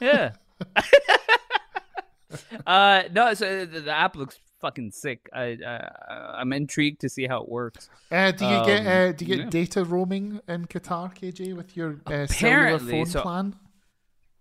yeah. 0.00 0.32
uh, 2.66 3.02
no, 3.12 3.34
so 3.34 3.66
the, 3.66 3.80
the 3.80 3.92
app 3.92 4.16
looks 4.16 4.38
fucking 4.60 4.90
sick. 4.90 5.28
I 5.32 5.52
uh, 5.54 6.34
I'm 6.38 6.52
intrigued 6.52 7.00
to 7.02 7.08
see 7.08 7.26
how 7.26 7.42
it 7.42 7.48
works. 7.48 7.88
Uh, 8.10 8.30
do 8.30 8.44
you 8.46 8.64
get 8.64 8.80
Um, 8.80 8.86
uh, 8.86 9.12
do 9.12 9.24
you 9.24 9.36
get 9.36 9.44
yeah. 9.44 9.50
data 9.50 9.84
roaming 9.84 10.40
in 10.48 10.66
Qatar, 10.66 11.14
KJ, 11.16 11.54
with 11.56 11.76
your 11.76 12.00
uh, 12.06 12.26
cellular 12.26 12.78
phone 12.78 13.06
so- 13.06 13.22
plan? 13.22 13.56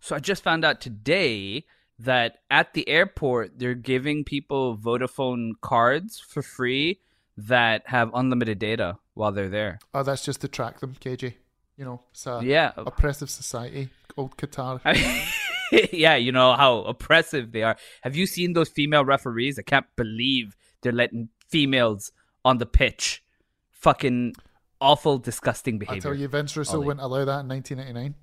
So 0.01 0.15
I 0.15 0.19
just 0.19 0.43
found 0.43 0.63
out 0.63 0.79
today 0.79 1.65
that 1.97 2.37
at 2.49 2.73
the 2.73 2.87
airport 2.87 3.59
they're 3.59 3.73
giving 3.73 4.23
people 4.23 4.77
Vodafone 4.77 5.51
cards 5.61 6.17
for 6.19 6.41
free 6.41 7.01
that 7.47 7.83
have 7.85 8.11
unlimited 8.13 8.59
data 8.59 8.97
while 9.13 9.31
they're 9.31 9.49
there. 9.49 9.79
Oh, 9.93 10.03
that's 10.03 10.23
just 10.25 10.41
to 10.41 10.47
track 10.47 10.79
them, 10.79 10.95
KJ. 10.99 11.33
You 11.77 11.85
know, 11.85 12.01
it's 12.11 12.25
a 12.27 12.41
Yeah. 12.43 12.71
oppressive 12.77 13.29
society, 13.29 13.89
old 14.17 14.35
Qatar. 14.37 14.81
yeah, 15.93 16.15
you 16.15 16.31
know 16.31 16.53
how 16.53 16.79
oppressive 16.81 17.51
they 17.51 17.63
are. 17.63 17.77
Have 18.01 18.15
you 18.15 18.25
seen 18.25 18.53
those 18.53 18.69
female 18.69 19.05
referees? 19.05 19.57
I 19.59 19.61
can't 19.61 19.85
believe 19.95 20.55
they're 20.81 20.91
letting 20.91 21.29
females 21.47 22.11
on 22.43 22.57
the 22.57 22.65
pitch. 22.65 23.23
Fucking 23.71 24.33
awful, 24.81 25.17
disgusting 25.19 25.79
behavior. 25.79 25.97
I 25.97 26.11
tell 26.11 26.15
you, 26.15 26.27
Vince 26.27 26.57
Russo 26.57 26.77
Ollie. 26.77 26.87
wouldn't 26.87 27.03
allow 27.05 27.23
that 27.25 27.41
in 27.41 27.47
1999. 27.47 28.15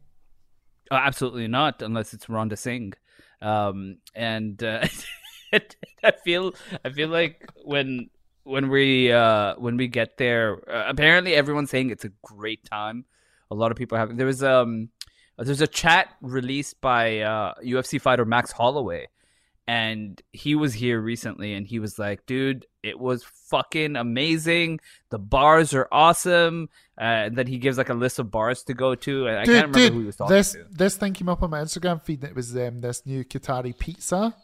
Uh, 0.90 0.94
absolutely 0.94 1.49
not, 1.49 1.80
unless 1.82 2.12
it's 2.14 2.26
Rhonda 2.26 2.56
Singh. 2.58 2.92
Um, 3.40 3.99
and 4.14 4.62
uh, 4.62 4.87
I 6.04 6.11
feel, 6.25 6.52
I 6.85 6.90
feel 6.90 7.08
like 7.08 7.49
when 7.64 8.11
when 8.46 8.68
we 8.68 9.12
uh, 9.12 9.56
when 9.58 9.76
we 9.76 9.88
get 9.88 10.16
there, 10.16 10.58
uh, 10.70 10.84
apparently 10.88 11.34
everyone's 11.34 11.70
saying 11.70 11.90
it's 11.90 12.04
a 12.04 12.12
great 12.22 12.64
time. 12.64 13.04
A 13.50 13.54
lot 13.54 13.70
of 13.70 13.76
people 13.76 13.98
have. 13.98 14.16
There 14.16 14.26
was 14.26 14.42
um, 14.42 14.90
there's 15.38 15.60
a 15.60 15.66
chat 15.66 16.14
released 16.20 16.80
by 16.80 17.20
uh, 17.20 17.54
UFC 17.64 18.00
fighter 18.00 18.24
Max 18.24 18.52
Holloway, 18.52 19.08
and 19.66 20.20
he 20.32 20.54
was 20.54 20.74
here 20.74 21.00
recently, 21.00 21.54
and 21.54 21.66
he 21.66 21.78
was 21.78 21.98
like, 21.98 22.24
"Dude, 22.26 22.66
it 22.82 22.98
was 22.98 23.24
fucking 23.24 23.96
amazing. 23.96 24.80
The 25.10 25.18
bars 25.18 25.74
are 25.74 25.88
awesome." 25.90 26.68
Uh, 26.98 27.28
and 27.28 27.36
then 27.36 27.46
he 27.46 27.58
gives 27.58 27.76
like 27.76 27.90
a 27.90 27.94
list 27.94 28.18
of 28.18 28.30
bars 28.30 28.62
to 28.64 28.74
go 28.74 28.94
to. 28.94 29.28
I, 29.28 29.42
I 29.42 29.44
can't 29.44 29.48
remember 29.48 29.78
dude, 29.78 29.92
who 29.92 30.00
he 30.00 30.06
was 30.06 30.16
talking 30.16 30.34
this 30.34 30.52
to. 30.52 30.66
this 30.70 30.96
thing 30.96 31.12
came 31.12 31.28
up 31.28 31.42
on 31.42 31.50
my 31.50 31.60
Instagram 31.60 32.00
feed. 32.00 32.22
And 32.22 32.30
it 32.30 32.36
was 32.36 32.56
um, 32.56 32.80
this 32.80 33.04
new 33.04 33.24
Qatari 33.24 33.76
pizza. 33.76 34.34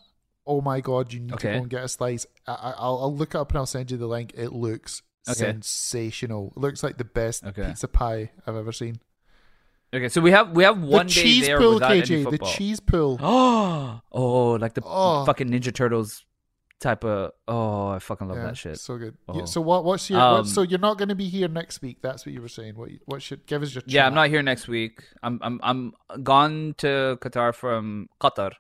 Oh 0.46 0.61
my 0.61 0.80
god, 0.80 1.12
you 1.12 1.20
need 1.20 1.38
to 1.38 1.46
go 1.46 1.49
and 1.50 1.70
get 1.70 1.84
a 1.84 1.88
slice. 1.88 2.26
I, 2.46 2.52
I, 2.52 2.70
I'll, 2.78 2.99
I'll 3.02 3.14
look 3.16 3.34
it 3.34 3.38
up 3.38 3.50
and 3.50 3.58
I'll 3.58 3.66
send 3.66 3.90
you 3.90 3.96
the 3.96 4.06
link. 4.08 4.32
It 4.37 4.52
looks 4.52 5.02
Okay. 5.28 5.38
sensational. 5.38 6.52
It 6.56 6.61
looks 6.61 6.82
like 6.82 6.99
the 6.99 7.04
best 7.04 7.44
Okay. 7.44 7.66
pizza 7.66 7.87
pie 7.87 8.30
I've 8.46 8.56
ever 8.56 8.72
seen. 8.72 9.00
Okay, 9.94 10.08
so 10.08 10.20
we 10.20 10.30
have 10.32 10.50
we 10.52 10.64
have 10.64 10.82
one 10.82 11.06
the 11.06 11.12
day 11.12 11.22
cheese 11.22 11.46
there 11.46 11.58
pool, 11.58 11.78
KJ. 11.78 12.30
The 12.30 12.38
cheese 12.38 12.80
pool. 12.80 13.18
Oh, 13.20 14.00
oh, 14.12 14.52
like 14.54 14.75
the 14.75 14.82
Oh. 14.84 15.25
fucking 15.26 15.49
Ninja 15.49 15.72
Turtles 15.72 16.25
type 16.80 17.04
of. 17.04 17.32
Oh, 17.46 17.88
I 17.88 17.99
fucking 17.99 18.26
love 18.26 18.38
Yeah, 18.38 18.44
that 18.46 18.56
shit. 18.56 18.80
So 18.80 18.96
good. 18.96 19.16
Oh. 19.28 19.38
Yeah, 19.40 19.44
so 19.44 19.61
what? 19.61 19.84
What's 19.84 20.08
your? 20.08 20.18
Um, 20.20 20.32
what, 20.38 20.46
so 20.46 20.62
you're 20.62 20.78
not 20.80 20.96
going 20.96 21.11
to 21.11 21.14
be 21.14 21.28
here 21.28 21.46
next 21.46 21.82
week. 21.82 21.99
That's 22.02 22.25
what 22.26 22.32
you 22.32 22.40
were 22.40 22.49
saying. 22.49 22.75
What? 22.75 22.88
What 23.04 23.20
should 23.22 23.46
give 23.46 23.62
us 23.62 23.75
your? 23.75 23.84
Yeah, 23.87 24.06
I'm 24.06 24.14
not 24.14 24.28
here 24.30 24.42
next 24.42 24.66
week. 24.66 25.04
I'm 25.22 25.38
I'm 25.42 25.61
I'm 25.62 25.92
gone 26.25 26.75
to 26.78 27.18
Qatar 27.20 27.54
from 27.54 28.08
Qatar 28.20 28.52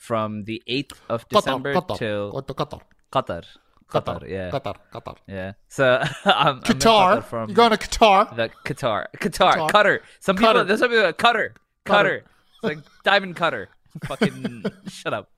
from 0.00 0.44
the 0.44 0.62
8th 0.66 0.92
of 1.10 1.28
Qatar, 1.28 1.40
December 1.44 1.74
Qatar, 1.74 1.98
till 1.98 2.32
Qatar, 2.32 2.56
Qatar, 2.56 2.80
Qatar. 3.12 3.44
Qatar, 3.90 4.20
Qatar, 4.20 4.28
yeah. 4.28 4.50
Qatar, 4.50 4.76
Qatar. 4.94 5.16
Yeah. 5.28 5.52
So 5.68 6.02
I'm, 6.24 6.56
I'm 6.56 6.60
Qatar. 6.62 7.18
Qatar 7.18 7.24
from 7.24 7.48
You're 7.50 7.56
going 7.56 7.70
to 7.72 7.76
Qatar. 7.76 8.34
the 8.34 8.48
Qatar. 8.64 9.06
Qatar. 9.18 9.54
Qatar. 9.54 9.70
Cutter. 9.70 10.02
Some 10.20 10.36
people 10.36 10.54
Qatar. 10.54 10.66
there's 10.66 10.80
some 10.80 10.90
people 10.90 11.12
cutter. 11.12 11.54
Cutter. 11.84 11.84
Cutter. 11.84 12.24
It's 12.54 12.62
like 12.62 12.78
diamond 13.04 13.36
cutter. 13.36 13.68
Fucking 14.06 14.64
shut 14.88 15.12
up. 15.12 15.28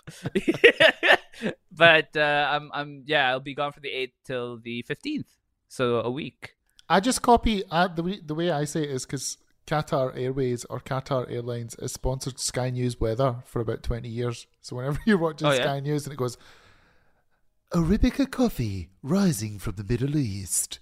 but 1.73 2.17
uh, 2.17 2.49
I'm 2.53 2.71
I'm 2.73 3.03
yeah, 3.07 3.31
I'll 3.31 3.41
be 3.41 3.55
gone 3.55 3.73
from 3.73 3.83
the 3.83 3.91
eighth 3.91 4.15
till 4.25 4.59
the 4.61 4.83
fifteenth. 4.83 5.27
So 5.69 6.01
a 6.01 6.11
week. 6.11 6.55
I 6.89 7.01
just 7.01 7.23
copy 7.23 7.65
uh, 7.69 7.89
the 7.89 8.03
way, 8.03 8.21
the 8.25 8.35
way 8.35 8.51
I 8.51 8.65
say 8.65 8.83
it 8.83 8.91
is 8.91 9.07
because 9.07 9.39
Qatar 9.73 10.15
Airways 10.15 10.65
or 10.67 10.81
Qatar 10.81 11.31
Airlines 11.33 11.77
has 11.81 11.93
sponsored 11.93 12.39
Sky 12.39 12.69
News 12.69 13.01
weather 13.01 13.37
for 13.47 13.61
about 13.61 13.83
20 13.83 14.07
years. 14.07 14.47
So 14.61 14.77
whenever 14.77 14.99
you're 15.07 15.17
watching 15.17 15.49
Oh, 15.49 15.53
yeah? 15.53 15.63
Sky 15.63 15.81
News 15.81 16.05
and 16.05 16.13
it 16.13 16.17
goes, 16.17 16.37
Arabica 17.73 18.31
coffee 18.31 18.91
rising 19.03 19.59
from 19.59 19.77
the 19.77 19.85
Middle 19.85 20.17
East. 20.17 20.79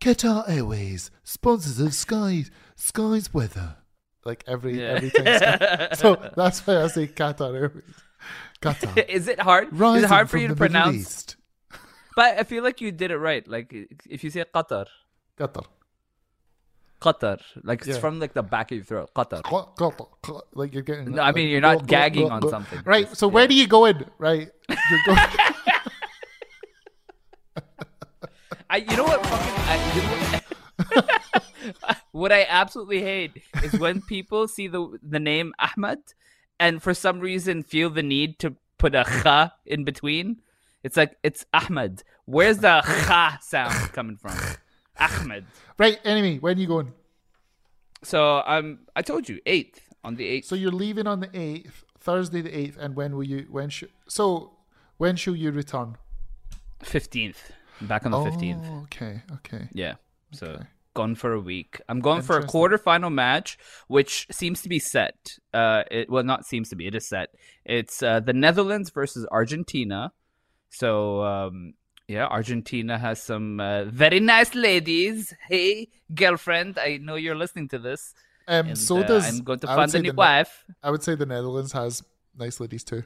Qatar 0.00 0.48
Airways, 0.48 1.10
sponsors 1.24 1.80
of 1.80 1.92
Sky 1.92 2.44
Sky's 2.76 3.34
weather. 3.34 3.76
Like 4.24 4.44
every 4.46 4.80
Yeah. 4.80 5.00
every 5.02 5.10
time. 5.10 5.88
So 5.96 6.30
that's 6.36 6.64
why 6.64 6.80
I 6.82 6.86
say 6.86 7.08
Qatar 7.08 7.56
Airways. 7.56 7.82
Qatar. 8.62 8.96
Is 9.08 9.26
it 9.26 9.40
hard? 9.40 9.68
rising 9.72 9.98
Is 9.98 10.04
it 10.04 10.14
hard 10.14 10.30
for 10.30 10.38
you 10.38 10.46
to 10.46 10.54
pronounce? 10.54 11.34
But 12.14 12.38
I 12.38 12.44
feel 12.44 12.62
like 12.62 12.80
you 12.80 12.92
did 12.92 13.10
it 13.10 13.18
right. 13.18 13.46
Like 13.48 13.74
if 14.08 14.22
you 14.22 14.30
say 14.30 14.44
Qatar, 14.54 14.86
Qatar. 15.36 15.64
Qatar, 17.00 17.40
like 17.62 17.80
it's 17.80 17.88
Yeah. 17.96 17.98
from 17.98 18.18
like 18.20 18.32
the 18.34 18.42
back 18.42 18.70
of 18.72 18.76
your 18.76 18.84
throat. 18.84 19.10
Qatar. 19.14 19.42
Cl- 19.46 20.44
Like 20.54 20.72
you're 20.74 20.82
getting. 20.82 21.12
No, 21.12 21.22
I 21.22 21.26
like, 21.26 21.36
mean, 21.36 21.48
you're 21.48 21.60
not 21.60 21.86
gagging 21.86 22.30
on 22.30 22.48
something. 22.48 22.80
right? 22.84 23.06
Just- 23.08 23.18
so 23.20 23.28
where 23.28 23.46
do 23.46 23.54
you 23.54 23.66
go 23.66 23.84
in? 23.86 24.04
Right, 24.18 24.48
you're 24.68 25.00
going. 25.06 25.18
I, 28.70 28.76
you 28.78 28.96
know 28.96 29.04
what? 29.04 29.24
Fucking, 29.24 29.54
I, 29.66 29.92
you 29.94 30.02
know 30.02 31.02
what, 31.02 31.96
what 32.12 32.32
I 32.32 32.46
absolutely 32.48 33.00
hate 33.02 33.42
is 33.62 33.78
when 33.78 34.02
people 34.02 34.46
see 34.48 34.68
the 34.68 34.98
the 35.02 35.18
name 35.18 35.54
Ahmad, 35.58 35.98
and 36.60 36.82
for 36.82 36.94
some 36.94 37.20
reason 37.20 37.62
feel 37.62 37.90
the 37.90 38.02
need 38.02 38.38
to 38.40 38.56
put 38.78 38.94
a 38.94 39.04
kha 39.04 39.52
in 39.66 39.84
between. 39.84 40.38
It's 40.82 40.96
like 40.96 41.16
it's 41.22 41.44
Ahmad. 41.54 42.02
Where's 42.26 42.58
the 42.58 42.82
kha 42.84 43.38
sound 43.40 43.92
coming 43.92 44.16
from? 44.16 44.36
Ahmed. 44.98 45.44
right. 45.78 45.98
Anyway, 46.04 46.38
when 46.38 46.56
are 46.56 46.60
you 46.60 46.66
going? 46.66 46.92
So 48.02 48.42
I'm. 48.46 48.80
I 48.94 49.02
told 49.02 49.28
you 49.28 49.40
eighth 49.46 49.80
on 50.04 50.16
the 50.16 50.26
eighth. 50.26 50.46
So 50.46 50.54
you're 50.54 50.70
leaving 50.72 51.06
on 51.06 51.20
the 51.20 51.30
eighth, 51.36 51.84
Thursday 51.98 52.40
the 52.42 52.56
eighth, 52.56 52.76
and 52.78 52.94
when 52.94 53.16
will 53.16 53.24
you? 53.24 53.46
When 53.50 53.70
should? 53.70 53.90
So 54.08 54.52
when 54.96 55.16
shall 55.16 55.34
you 55.36 55.50
return? 55.50 55.96
Fifteenth. 56.82 57.52
Back 57.80 58.06
on 58.06 58.12
the 58.12 58.20
fifteenth. 58.20 58.64
Oh, 58.68 58.82
okay, 58.82 59.22
okay. 59.34 59.68
Yeah. 59.72 59.94
So 60.32 60.46
Okay. 60.46 60.64
gone 60.94 61.14
for 61.14 61.32
a 61.32 61.40
week. 61.40 61.80
I'm 61.88 62.00
going 62.00 62.22
for 62.22 62.38
a 62.38 62.42
quarterfinal 62.44 63.12
match, 63.12 63.58
which 63.86 64.26
seems 64.30 64.62
to 64.62 64.68
be 64.68 64.78
set. 64.78 65.38
Uh, 65.54 65.84
it 65.90 66.10
well, 66.10 66.24
not 66.24 66.44
seems 66.46 66.68
to 66.70 66.76
be. 66.76 66.86
It 66.86 66.94
is 66.94 67.08
set. 67.08 67.30
It's 67.64 68.02
uh, 68.02 68.20
the 68.20 68.32
Netherlands 68.32 68.90
versus 68.90 69.26
Argentina. 69.30 70.12
So 70.70 71.22
um, 71.22 71.74
yeah, 72.08 72.26
Argentina 72.26 72.98
has 72.98 73.22
some 73.22 73.60
uh, 73.60 73.84
very 73.84 74.18
nice 74.18 74.54
ladies. 74.54 75.34
Hey, 75.46 75.88
girlfriend, 76.14 76.78
I 76.78 76.96
know 76.96 77.16
you're 77.16 77.36
listening 77.36 77.68
to 77.68 77.78
this. 77.78 78.14
Um, 78.48 78.68
And, 78.68 78.78
so 78.78 79.00
uh, 79.00 79.06
does. 79.06 79.28
I'm 79.28 79.44
going 79.44 79.58
to 79.60 79.66
find 79.66 79.94
a 79.94 79.98
new 80.00 80.12
the 80.12 80.16
wife. 80.16 80.64
I 80.82 80.90
would 80.90 81.02
say 81.02 81.14
the 81.14 81.26
Netherlands 81.26 81.72
has 81.72 82.02
nice 82.36 82.60
ladies 82.60 82.82
too. 82.82 83.04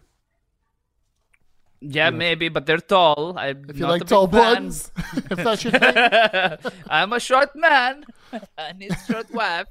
Yeah, 1.80 2.10
maybe, 2.10 2.48
but 2.48 2.64
they're 2.64 2.78
tall. 2.78 3.36
I'm 3.36 3.68
If 3.68 3.76
you 3.76 3.88
like 3.88 4.06
tall 4.06 4.28
blondes, 4.28 4.92
if 5.16 5.36
that's 5.36 5.64
your 5.64 5.72
thing. 5.72 6.72
I'm 6.88 7.12
a 7.12 7.18
short 7.18 7.56
man. 7.56 8.04
I 8.56 8.72
need 8.72 8.92
a 8.92 9.12
short 9.12 9.28
wife. 9.34 9.66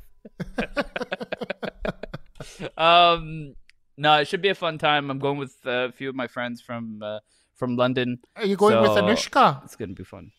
um, 2.77 3.55
no, 3.95 4.19
it 4.19 4.27
should 4.27 4.41
be 4.41 4.49
a 4.49 4.55
fun 4.55 4.77
time. 4.77 5.09
I'm 5.09 5.19
going 5.19 5.37
with 5.37 5.55
a 5.63 5.93
few 5.93 6.09
of 6.09 6.15
my 6.15 6.27
friends 6.27 6.59
from 6.59 7.01
uh, 7.01 7.19
from 7.61 7.75
London. 7.77 8.17
Are 8.35 8.45
you 8.51 8.55
going 8.55 8.81
with 8.81 8.97
Anushka? 9.01 9.63
It's 9.63 9.75
gonna 9.75 9.93
be 9.93 10.03
fun. 10.03 10.31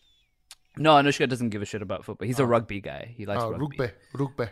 No, 0.76 0.91
Anushka 1.00 1.29
doesn't 1.29 1.50
give 1.50 1.62
a 1.62 1.64
shit 1.73 1.81
about 1.83 2.05
football. 2.05 2.26
He's 2.26 2.41
a 2.41 2.47
rugby 2.55 2.81
guy. 2.81 3.14
He 3.17 3.26
likes 3.26 3.43
Oh, 3.45 3.50
rugby. 3.52 3.79
rugby, 3.79 3.93
rugby. 4.23 4.49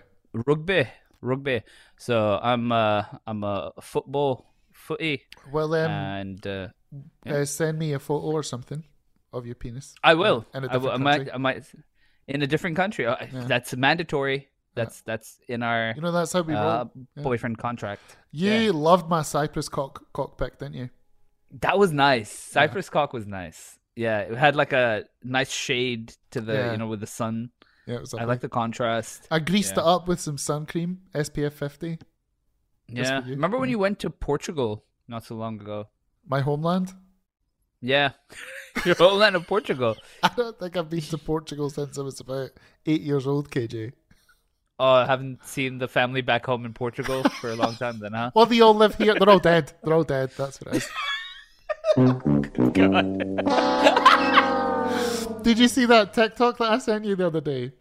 rugby, 0.47 0.89
rugby. 1.21 1.63
So 1.99 2.39
I'm 2.51 2.71
uh, 2.71 3.03
I'm 3.27 3.43
a 3.43 3.73
football 3.83 4.55
footy, 4.73 5.23
Well, 5.53 5.75
um, 5.75 5.91
and 5.91 6.47
uh, 6.47 6.69
uh, 7.27 7.45
send 7.45 7.77
me 7.79 7.93
a 7.93 7.99
photo 7.99 8.27
or 8.39 8.45
something 8.45 8.85
of 9.33 9.47
your 9.47 9.57
penis. 9.57 9.95
I 10.05 10.15
will. 10.15 10.47
in 10.55 10.63
a 10.65 10.69
I, 10.69 10.77
will 10.77 10.91
I 10.91 10.97
different 10.99 11.03
might. 11.05 11.17
country. 11.17 11.33
I 11.35 11.39
might. 11.39 11.65
In 12.29 12.43
a 12.43 12.47
different 12.47 12.77
country. 12.77 13.05
Uh, 13.07 13.17
That's 13.53 13.75
mandatory. 13.75 14.47
That's 14.77 15.01
that's 15.03 15.29
in 15.49 15.65
our 15.65 15.93
You 15.97 16.03
know, 16.03 16.13
that's 16.13 16.33
how 16.33 16.43
we 16.43 16.55
uh. 16.55 16.85
Yeah. 17.17 17.23
boyfriend 17.25 17.59
contract. 17.59 18.03
You 18.31 18.53
Yeah. 18.53 18.71
loved 18.73 19.09
my 19.11 19.23
Cypress 19.23 19.69
cock 19.69 20.05
cockpick, 20.15 20.59
didn't 20.61 20.75
you? 20.83 20.89
That 21.61 21.79
was 21.79 21.93
nice. 21.93 22.31
Cypress 22.31 22.89
cock 22.91 23.13
was 23.13 23.27
nice. 23.27 23.79
Yeah, 23.97 24.21
it 24.21 24.37
had 24.37 24.55
like 24.57 24.73
a 24.73 25.05
nice 25.23 25.51
shade 25.51 26.15
to 26.31 26.41
the 26.41 26.55
Yeah. 26.55 26.73
you 26.73 26.79
know 26.79 26.87
with 26.87 27.01
the 27.01 27.07
sun. 27.07 27.51
Yeah, 27.87 27.97
it 27.97 28.01
was. 28.01 28.15
I 28.15 28.25
like 28.25 28.41
the 28.41 28.49
contrast. 28.49 29.27
I 29.31 29.41
greased 29.41 29.75
Yeah. 29.77 29.83
it 29.83 29.87
up 29.87 30.07
with 30.09 30.21
some 30.21 30.39
sun 30.39 30.67
cream, 30.67 31.01
SPF 31.15 31.53
50. 31.53 31.99
Yeah, 32.89 33.23
remember 33.27 33.59
when 33.59 33.69
you 33.69 33.79
went 33.79 33.99
to 34.01 34.11
Portugal 34.11 34.85
not 35.09 35.25
so 35.25 35.35
long 35.35 35.61
ago? 35.61 35.89
My 36.27 36.41
homeland. 36.41 36.93
Yeah, 37.81 38.11
your 38.85 38.95
homeland 38.95 39.37
of 39.37 39.47
Portugal. 39.47 39.97
I 40.23 40.31
don't 40.37 40.59
think 40.59 40.77
I've 40.77 40.91
been 40.91 41.01
to 41.01 41.19
Portugal 41.19 41.71
since 41.71 41.99
I 41.99 42.03
was 42.03 42.21
about 42.21 42.51
eight 42.87 43.01
years 43.01 43.27
old, 43.27 43.51
KJ. 43.51 43.93
Oh, 44.79 44.93
I 44.93 45.07
haven't 45.07 45.45
seen 45.45 45.79
the 45.79 45.89
family 45.89 46.21
back 46.23 46.47
home 46.47 46.65
in 46.65 46.73
Portugal 46.75 47.23
for 47.41 47.51
a 47.51 47.55
long 47.57 47.75
time, 47.77 47.99
then, 47.99 48.13
huh? 48.13 48.31
Well, 48.35 48.47
they 48.47 48.61
all 48.61 48.75
live 48.75 48.95
here. 48.95 49.15
They're 49.15 49.29
all 49.29 49.39
dead. 49.39 49.73
They're 49.83 49.93
all 49.95 50.05
dead. 50.05 50.31
That's 50.39 50.59
what 50.61 50.75
it 50.75 50.79
is. 50.79 50.89
Did 55.43 55.59
you 55.59 55.69
see 55.69 55.87
that 55.87 56.13
TikTok 56.15 56.59
that 56.59 56.71
I 56.71 56.79
sent 56.79 57.05
you 57.05 57.17
the 57.17 57.27
other 57.27 57.41
day? 57.41 57.73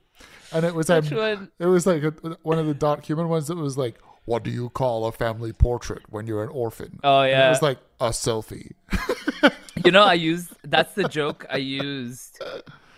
And 0.51 0.65
it 0.65 0.73
was 0.73 0.89
um, 0.89 1.51
it 1.59 1.65
was 1.65 1.85
like 1.85 2.03
a, 2.03 2.11
one 2.41 2.57
of 2.57 2.65
the 2.65 2.73
dark 2.73 3.05
human 3.05 3.29
ones 3.29 3.47
that 3.47 3.57
was 3.57 3.77
like, 3.77 3.99
"What 4.25 4.43
do 4.43 4.49
you 4.49 4.69
call 4.69 5.05
a 5.05 5.11
family 5.11 5.53
portrait 5.53 6.03
when 6.09 6.25
you're 6.25 6.43
an 6.43 6.49
orphan?" 6.49 6.99
Oh, 7.03 7.21
And 7.21 7.31
it 7.31 7.49
was 7.49 7.61
like 7.61 7.77
a 7.99 8.09
selfie. 8.09 8.71
You 9.85 9.91
know, 9.91 10.03
I 10.03 10.15
used 10.15 10.53
that's 10.63 10.93
the 10.93 11.07
joke 11.07 11.45
I 11.49 11.57
used. 11.57 12.41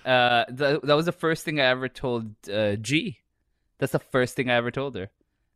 Uh, 0.03 0.45
the, 0.49 0.79
that 0.81 0.95
was 0.95 1.05
the 1.05 1.11
first 1.11 1.45
thing 1.45 1.59
I 1.59 1.65
ever 1.65 1.87
told 1.87 2.33
uh, 2.49 2.75
G. 2.75 3.19
That's 3.77 3.91
the 3.91 3.99
first 3.99 4.35
thing 4.35 4.49
I 4.49 4.55
ever 4.55 4.71
told 4.71 4.95
her. 4.95 5.11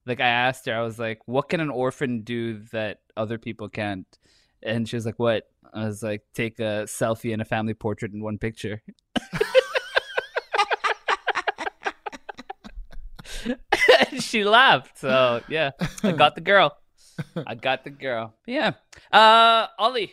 Like 0.05 0.19
I 0.19 0.27
asked 0.27 0.67
her, 0.67 0.75
I 0.75 0.81
was 0.81 0.99
like, 0.99 1.21
"What 1.25 1.49
can 1.49 1.61
an 1.61 1.71
orphan 1.71 2.21
do 2.21 2.59
that 2.71 2.99
other 3.17 3.39
people 3.39 3.69
can't?" 3.69 4.05
And 4.65 4.87
she 4.89 4.95
was 4.95 5.05
like, 5.05 5.19
"What?" 5.19 5.47
I 5.73 5.85
was 5.85 6.01
like, 6.03 6.23
"Take 6.33 6.59
a 6.59 6.85
selfie 6.87 7.31
and 7.33 7.41
a 7.41 7.45
family 7.45 7.73
portrait 7.73 8.11
in 8.13 8.21
one 8.23 8.37
picture." 8.37 8.81
and 13.45 14.23
she 14.23 14.43
laughed. 14.43 14.97
So 14.99 15.41
yeah, 15.47 15.71
I 16.03 16.11
got 16.11 16.35
the 16.35 16.41
girl. 16.41 16.75
I 17.47 17.55
got 17.55 17.83
the 17.83 17.89
girl. 17.89 18.33
Yeah. 18.45 18.71
Uh, 19.11 19.67
Ollie, 19.77 20.11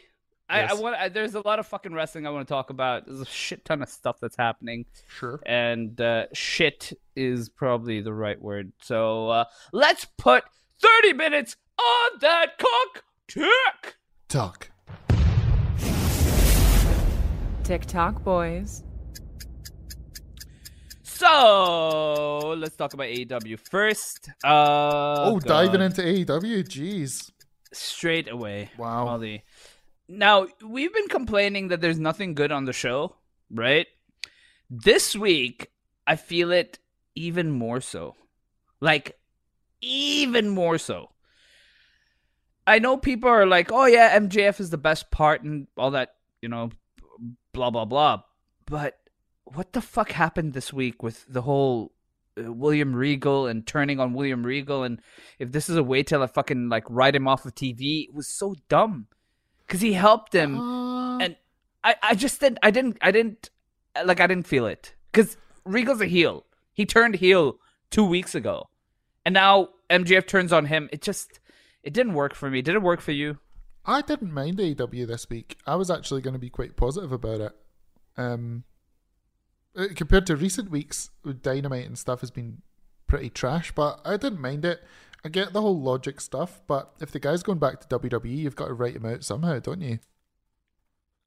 I, 0.48 0.62
I 0.62 0.74
want. 0.74 0.96
I, 0.96 1.08
there's 1.08 1.34
a 1.34 1.40
lot 1.40 1.58
of 1.58 1.66
fucking 1.66 1.92
wrestling 1.92 2.26
I 2.26 2.30
want 2.30 2.46
to 2.46 2.52
talk 2.52 2.70
about. 2.70 3.06
There's 3.06 3.20
a 3.20 3.24
shit 3.26 3.64
ton 3.64 3.82
of 3.82 3.88
stuff 3.88 4.18
that's 4.20 4.36
happening, 4.36 4.84
Sure. 5.08 5.40
and 5.46 5.98
uh, 6.00 6.26
shit 6.32 6.92
is 7.16 7.48
probably 7.48 8.00
the 8.00 8.12
right 8.12 8.40
word. 8.40 8.72
So 8.82 9.28
uh, 9.30 9.44
let's 9.72 10.06
put 10.18 10.44
30 10.80 11.14
minutes 11.14 11.56
on 11.78 12.18
that 12.20 12.58
cock 12.58 13.04
tick. 13.28 13.96
Tuck. 14.32 14.70
TikTok 17.64 18.24
boys. 18.24 18.82
So 21.02 22.54
let's 22.56 22.74
talk 22.74 22.94
about 22.94 23.08
AEW 23.08 23.60
first. 23.60 24.30
Uh, 24.42 25.28
Oh, 25.28 25.38
diving 25.38 25.82
into 25.82 26.00
AEW. 26.00 26.64
Jeez. 26.64 27.30
straight 27.74 28.30
away. 28.30 28.70
Wow. 28.78 29.06
Ollie. 29.08 29.44
Now, 30.08 30.46
we've 30.66 30.94
been 30.94 31.08
complaining 31.08 31.68
that 31.68 31.82
there's 31.82 31.98
nothing 31.98 32.32
good 32.32 32.52
on 32.52 32.64
the 32.64 32.72
show, 32.72 33.14
right? 33.50 33.86
This 34.70 35.14
week, 35.14 35.70
I 36.06 36.16
feel 36.16 36.52
it 36.52 36.78
even 37.14 37.50
more 37.50 37.82
so. 37.82 38.16
Like, 38.80 39.18
even 39.82 40.48
more 40.48 40.78
so. 40.78 41.11
I 42.66 42.78
know 42.78 42.96
people 42.96 43.28
are 43.28 43.46
like, 43.46 43.72
oh, 43.72 43.86
yeah, 43.86 44.18
MJF 44.18 44.60
is 44.60 44.70
the 44.70 44.78
best 44.78 45.10
part 45.10 45.42
and 45.42 45.66
all 45.76 45.90
that, 45.92 46.14
you 46.40 46.48
know, 46.48 46.70
blah, 47.52 47.70
blah, 47.70 47.84
blah. 47.84 48.22
But 48.66 48.98
what 49.44 49.72
the 49.72 49.80
fuck 49.80 50.12
happened 50.12 50.52
this 50.52 50.72
week 50.72 51.02
with 51.02 51.24
the 51.28 51.42
whole 51.42 51.92
uh, 52.38 52.52
William 52.52 52.94
Regal 52.94 53.46
and 53.46 53.66
turning 53.66 54.00
on 54.00 54.14
William 54.14 54.44
Regal 54.46 54.84
and 54.84 55.00
if 55.38 55.52
this 55.52 55.68
is 55.68 55.76
a 55.76 55.82
way 55.82 56.02
to 56.04 56.18
like, 56.18 56.32
fucking 56.32 56.68
like 56.68 56.84
write 56.88 57.14
him 57.16 57.28
off 57.28 57.44
of 57.44 57.54
TV, 57.54 58.04
it 58.08 58.14
was 58.14 58.28
so 58.28 58.54
dumb 58.68 59.08
because 59.66 59.80
he 59.80 59.92
helped 59.92 60.32
him 60.34 60.58
Uh, 60.58 61.18
and 61.18 61.36
I 61.84 61.96
I 62.02 62.14
just 62.14 62.40
didn't 62.40 62.58
I 62.62 62.70
didn't 62.70 62.96
I 63.02 63.10
didn't 63.10 63.50
like 64.04 64.20
I 64.20 64.26
didn't 64.26 64.46
feel 64.46 64.66
it 64.66 64.94
because 65.10 65.36
Regal's 65.64 66.00
a 66.00 66.06
heel. 66.06 66.46
He 66.72 66.86
turned 66.86 67.16
heel 67.16 67.58
two 67.90 68.04
weeks 68.04 68.34
ago, 68.34 68.70
and 69.26 69.34
now 69.34 69.68
MJF 69.90 70.26
turns 70.26 70.52
on 70.52 70.66
him. 70.66 70.88
It 70.92 71.02
just 71.02 71.40
it 71.82 71.92
didn't 71.92 72.14
work 72.14 72.34
for 72.34 72.50
me. 72.50 72.62
Did 72.62 72.74
it 72.74 72.82
work 72.82 73.00
for 73.00 73.12
you? 73.12 73.38
I 73.84 74.02
didn't 74.02 74.32
mind 74.32 74.58
AEW 74.58 75.06
this 75.06 75.28
week. 75.28 75.58
I 75.66 75.74
was 75.74 75.90
actually 75.90 76.20
going 76.20 76.34
to 76.34 76.38
be 76.38 76.50
quite 76.50 76.76
positive 76.76 77.12
about 77.12 77.40
it. 77.40 77.52
Um, 78.16 78.64
uh, 79.76 79.86
compared 79.94 80.26
to 80.26 80.36
recent 80.36 80.70
weeks 80.70 81.10
Dynamite 81.42 81.86
and 81.86 81.98
stuff 81.98 82.20
has 82.20 82.30
been 82.30 82.62
pretty 83.06 83.30
trash, 83.30 83.72
but 83.72 84.00
I 84.04 84.16
didn't 84.16 84.40
mind 84.40 84.64
it. 84.64 84.82
I 85.24 85.28
get 85.28 85.52
the 85.52 85.60
whole 85.60 85.80
logic 85.80 86.20
stuff, 86.20 86.60
but 86.66 86.92
if 87.00 87.10
the 87.10 87.20
guy's 87.20 87.42
going 87.42 87.58
back 87.58 87.80
to 87.80 87.98
WWE, 87.98 88.36
you've 88.36 88.56
got 88.56 88.68
to 88.68 88.74
write 88.74 88.96
him 88.96 89.06
out 89.06 89.24
somehow, 89.24 89.58
don't 89.60 89.80
you? 89.80 89.98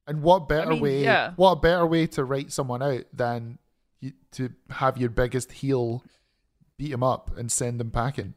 And 0.08 0.22
what 0.22 0.48
better 0.48 0.72
mean, 0.72 0.82
way? 0.82 1.04
yeah. 1.04 1.34
What 1.36 1.62
better 1.62 1.86
way 1.86 2.08
to 2.08 2.24
write 2.24 2.52
someone 2.52 2.84
out 2.84 3.06
than 3.14 3.58
you, 4.00 4.14
to 4.34 4.52
have 4.70 4.98
your 4.98 5.10
biggest 5.10 5.52
heel 5.54 6.04
beat 6.78 6.92
him 6.92 7.04
up 7.04 7.36
and 7.38 7.52
send 7.52 7.82
him 7.82 7.90
packing? 7.90 8.36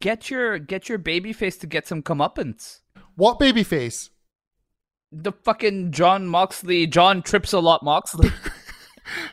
Get 0.00 0.30
your 0.30 0.58
get 0.58 0.88
your 0.88 0.98
babyface 0.98 1.60
to 1.60 1.66
get 1.66 1.86
some 1.86 2.02
comeuppance. 2.02 2.80
What 3.16 3.38
babyface? 3.38 4.10
The 5.12 5.32
fucking 5.32 5.92
Jon 5.92 6.26
Moxley, 6.26 6.86
Jon 6.86 7.22
trips 7.22 7.52
a 7.52 7.60
lot 7.60 7.82
Moxley. 7.82 8.30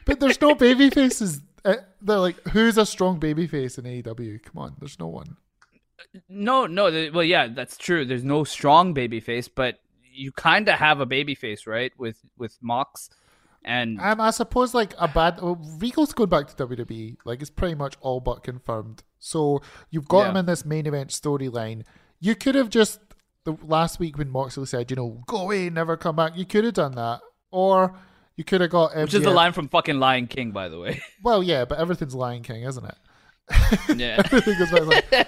But 0.06 0.20
there's 0.20 0.42
no 0.42 0.56
baby 0.56 0.90
faces. 0.90 1.42
Uh, 1.64 1.76
they're 2.02 2.20
like, 2.20 2.36
who's 2.50 2.78
a 2.78 2.86
strong 2.86 3.20
baby 3.20 3.48
face 3.48 3.78
in 3.78 3.86
AEW? 3.86 4.44
Come 4.44 4.58
on, 4.62 4.76
there's 4.80 5.00
no 5.00 5.08
one. 5.08 5.38
no, 6.28 6.66
no. 6.68 7.10
Well, 7.14 7.24
yeah, 7.24 7.48
that's 7.48 7.78
true. 7.78 8.04
There's 8.06 8.24
no 8.24 8.44
strong 8.44 8.94
baby 8.94 9.20
face, 9.20 9.48
but 9.48 9.80
you 10.04 10.32
kind 10.32 10.68
of 10.68 10.76
have 10.78 11.00
a 11.00 11.06
baby 11.06 11.36
face, 11.36 11.68
right? 11.68 11.92
With 11.98 12.18
with 12.38 12.58
Mox, 12.62 13.10
and 13.64 14.00
Um, 14.02 14.20
I 14.20 14.32
suppose 14.32 14.74
like 14.74 14.94
a 15.00 15.08
bad. 15.08 15.40
Well, 15.42 15.60
Regal's 15.80 16.14
going 16.14 16.30
back 16.30 16.48
to 16.48 16.68
WWE. 16.68 17.18
Like 17.24 17.42
it's 17.42 17.50
pretty 17.52 17.76
much 17.76 17.96
all 18.02 18.20
but 18.20 18.44
confirmed. 18.44 19.04
So 19.24 19.62
you've 19.92 20.08
got 20.10 20.24
Yeah. 20.24 20.30
him 20.32 20.38
in 20.38 20.46
this 20.48 20.66
main 20.66 20.86
event 20.88 21.12
storyline. 21.12 21.84
You 22.20 22.36
could 22.36 22.56
have 22.56 22.70
just 22.70 23.00
the 23.46 23.56
last 23.64 24.00
week 24.00 24.18
when 24.18 24.30
Moxley 24.30 24.66
said, 24.66 24.90
you 24.92 24.96
know, 24.98 25.22
go 25.28 25.38
away, 25.44 25.70
never 25.70 25.96
come 25.96 26.16
back. 26.18 26.34
You 26.36 26.46
could 26.46 26.64
have 26.66 26.74
done 26.74 26.92
that, 26.96 27.22
or 27.52 27.96
you 28.36 28.44
could 28.44 28.62
have 28.62 28.70
got 28.72 28.92
MJF. 28.92 29.02
which 29.04 29.14
is 29.14 29.24
the 29.24 29.30
line 29.32 29.54
from 29.54 29.68
fucking 29.70 30.00
Lion 30.00 30.28
King, 30.28 30.52
by 30.52 30.68
the 30.70 30.78
way. 30.80 31.02
Well, 31.24 31.42
yeah, 31.44 31.66
but 31.66 31.78
everything's 31.80 32.14
Lion 32.16 32.42
King, 32.44 32.64
isn't 32.64 32.84
it? 32.86 32.98
yeah. 33.98 34.16
Everything 34.26 34.58
goes 34.58 34.70
back 34.72 34.82
to 34.82 34.86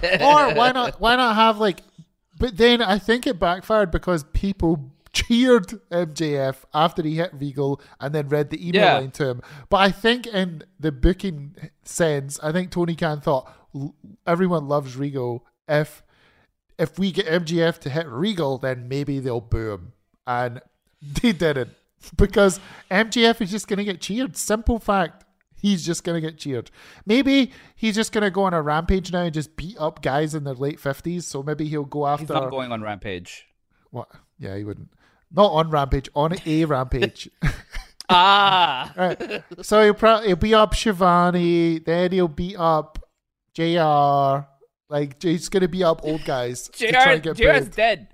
like- 0.09 0.21
or 0.21 0.55
why 0.55 0.71
not? 0.71 0.99
Why 0.99 1.15
not 1.15 1.35
have 1.35 1.59
like? 1.59 1.81
But 2.39 2.57
then 2.57 2.81
I 2.81 2.97
think 2.99 3.27
it 3.27 3.39
backfired 3.39 3.91
because 3.91 4.23
people 4.33 4.91
cheered 5.11 5.67
MJF 5.91 6.63
after 6.73 7.03
he 7.03 7.15
hit 7.17 7.31
Regal 7.33 7.79
and 7.99 8.13
then 8.15 8.27
read 8.29 8.49
the 8.49 8.67
email 8.67 8.81
Yeah. 8.81 8.97
line 8.97 9.11
to 9.11 9.27
him. 9.29 9.41
But 9.69 9.77
I 9.77 9.91
think 9.91 10.25
in 10.27 10.63
the 10.79 10.91
booking 10.91 11.55
sense, 11.83 12.39
I 12.41 12.51
think 12.51 12.71
Tony 12.71 12.95
Khan 12.95 13.21
thought 13.21 13.45
"L- 13.47 13.62
everyone 14.25 14.67
loves 14.67 14.95
Regal. 14.95 15.45
If 15.67 16.03
if 16.77 16.97
we 16.97 17.11
get 17.11 17.25
MJF 17.27 17.79
to 17.79 17.89
hit 17.89 18.07
Regal, 18.07 18.57
then 18.57 18.87
maybe 18.87 19.19
they'll 19.19 19.41
boom. 19.41 19.93
and 20.25 20.61
they 21.21 21.31
didn't 21.31 21.71
because 22.17 22.59
MJF 22.91 23.41
is 23.41 23.51
just 23.51 23.67
going 23.67 23.77
to 23.77 23.83
get 23.83 24.01
cheered. 24.01 24.35
Simple 24.37 24.79
fact. 24.79 25.23
He's 25.55 25.85
just 25.85 26.03
going 26.03 26.21
to 26.21 26.27
get 26.29 26.37
cheered. 26.37 26.69
Maybe 27.05 27.53
he's 27.75 27.95
just 27.95 28.11
going 28.11 28.23
to 28.23 28.29
go 28.31 28.43
on 28.43 28.53
a 28.53 28.61
rampage 28.61 29.13
now 29.13 29.21
and 29.21 29.33
just 29.33 29.55
beat 29.55 29.77
up 29.79 30.01
guys 30.01 30.35
in 30.35 30.43
their 30.43 30.55
late 30.55 30.77
50s. 30.77 31.23
So 31.23 31.41
maybe 31.41 31.65
he'll 31.69 31.85
go 31.85 32.05
after. 32.05 32.23
He's 32.25 32.29
not 32.31 32.49
going 32.49 32.73
on 32.73 32.81
Rampage. 32.81 33.45
What? 33.89 34.09
Yeah, 34.37 34.57
he 34.57 34.65
wouldn't. 34.65 34.89
Not 35.31 35.51
on 35.51 35.69
rampage, 35.69 36.09
on 36.15 36.35
a 36.45 36.65
rampage. 36.65 37.29
Ah, 38.09 38.93
right. 38.97 39.43
So 39.61 39.83
he'll, 39.83 39.93
pro- 39.93 40.21
he'll 40.21 40.35
beat 40.35 40.53
up 40.53 40.75
Schiavone, 40.75 41.79
then 41.79 42.11
he'll 42.11 42.27
beat 42.27 42.57
up 42.57 43.02
JR. 43.53 44.47
Like, 44.89 45.21
he's 45.21 45.49
going 45.49 45.61
to 45.61 45.67
be 45.67 45.83
up 45.83 46.01
old 46.03 46.23
guys. 46.25 46.67
to 46.69 46.91
try 46.91 47.03
JR, 47.03 47.09
and 47.11 47.23
get 47.23 47.35
JR's 47.37 47.65
booed. 47.65 47.75
dead. 47.75 48.07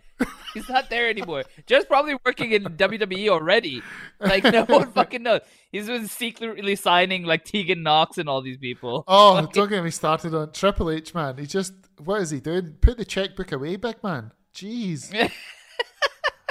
He's 0.53 0.67
not 0.67 0.89
there 0.89 1.07
anymore. 1.09 1.43
JR's 1.67 1.85
probably 1.85 2.15
working 2.25 2.51
in 2.51 2.63
WWE 2.63 3.29
already. 3.29 3.81
Like 4.19 4.43
no 4.43 4.65
one 4.65 4.91
fucking 4.93 5.23
knows. 5.23 5.41
He's 5.71 5.87
been 5.87 6.07
secretly 6.07 6.75
signing 6.75 7.23
like 7.23 7.45
Tegan 7.45 7.83
Knox 7.83 8.17
and 8.17 8.27
all 8.27 8.41
these 8.41 8.57
people. 8.57 9.03
Oh, 9.07 9.47
don't 9.53 9.69
get 9.69 9.83
me 9.83 9.91
started 9.91 10.33
on 10.33 10.51
Triple 10.51 10.89
H, 10.91 11.13
man. 11.13 11.37
He 11.37 11.45
just, 11.45 11.73
what 12.03 12.21
is 12.21 12.31
he 12.31 12.39
doing? 12.39 12.77
Put 12.81 12.97
the 12.97 13.05
checkbook 13.05 13.51
away, 13.51 13.75
big 13.75 14.03
man. 14.03 14.31
Jeez. 14.55 15.13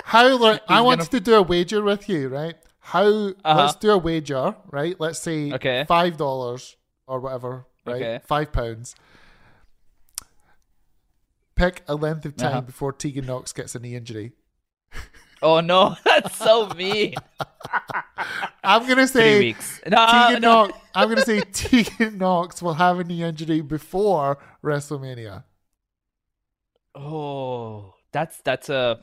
How, 0.05 0.37
like, 0.39 0.63
I 0.69 0.77
He's 0.79 0.85
want 0.85 0.99
gonna- 1.01 1.11
to 1.11 1.21
do 1.21 1.35
a 1.35 1.43
wager 1.43 1.83
with 1.83 2.09
you, 2.09 2.29
right? 2.29 2.55
How, 2.79 3.03
Uh-huh. 3.05 3.55
let's 3.57 3.77
do 3.77 3.91
a 3.91 3.99
wager, 3.99 4.55
right? 4.71 4.97
Let's 4.99 5.19
say 5.19 5.53
Okay. 5.53 5.85
$5 5.89 6.75
or 7.07 7.21
whatever 7.21 7.67
right? 7.87 7.97
Okay. 7.97 8.21
Five 8.27 8.53
pounds. 8.53 8.95
Pick 11.55 11.83
a 11.89 11.95
length 11.97 12.25
of 12.25 12.37
time 12.37 12.49
Uh-huh. 12.53 12.61
before 12.63 12.93
Tegan 12.93 13.27
Knox 13.27 13.53
gets 13.53 13.75
a 13.75 13.81
knee 13.81 13.97
injury. 13.97 14.33
Oh 15.43 15.61
no, 15.61 15.97
that's 16.05 16.37
so 16.37 16.69
mean. 16.71 17.15
I'm 18.65 18.83
gonna 18.89 19.07
Three 19.07 19.21
say 19.23 19.39
weeks. 19.39 19.81
No, 19.87 20.07
Tegan 20.07 20.43
no. 20.43 20.67
Knox. 20.67 20.79
I'm 20.95 21.09
gonna 21.09 21.25
say 21.25 21.41
Tegan 21.53 22.19
Knox 22.19 22.63
will 22.63 22.75
have 22.75 22.99
a 23.01 23.05
knee 23.05 23.23
injury 23.23 23.61
before 23.61 24.39
WrestleMania. 24.65 25.45
Oh, 26.95 27.95
that's 28.13 28.41
that's 28.43 28.69
a. 28.69 29.01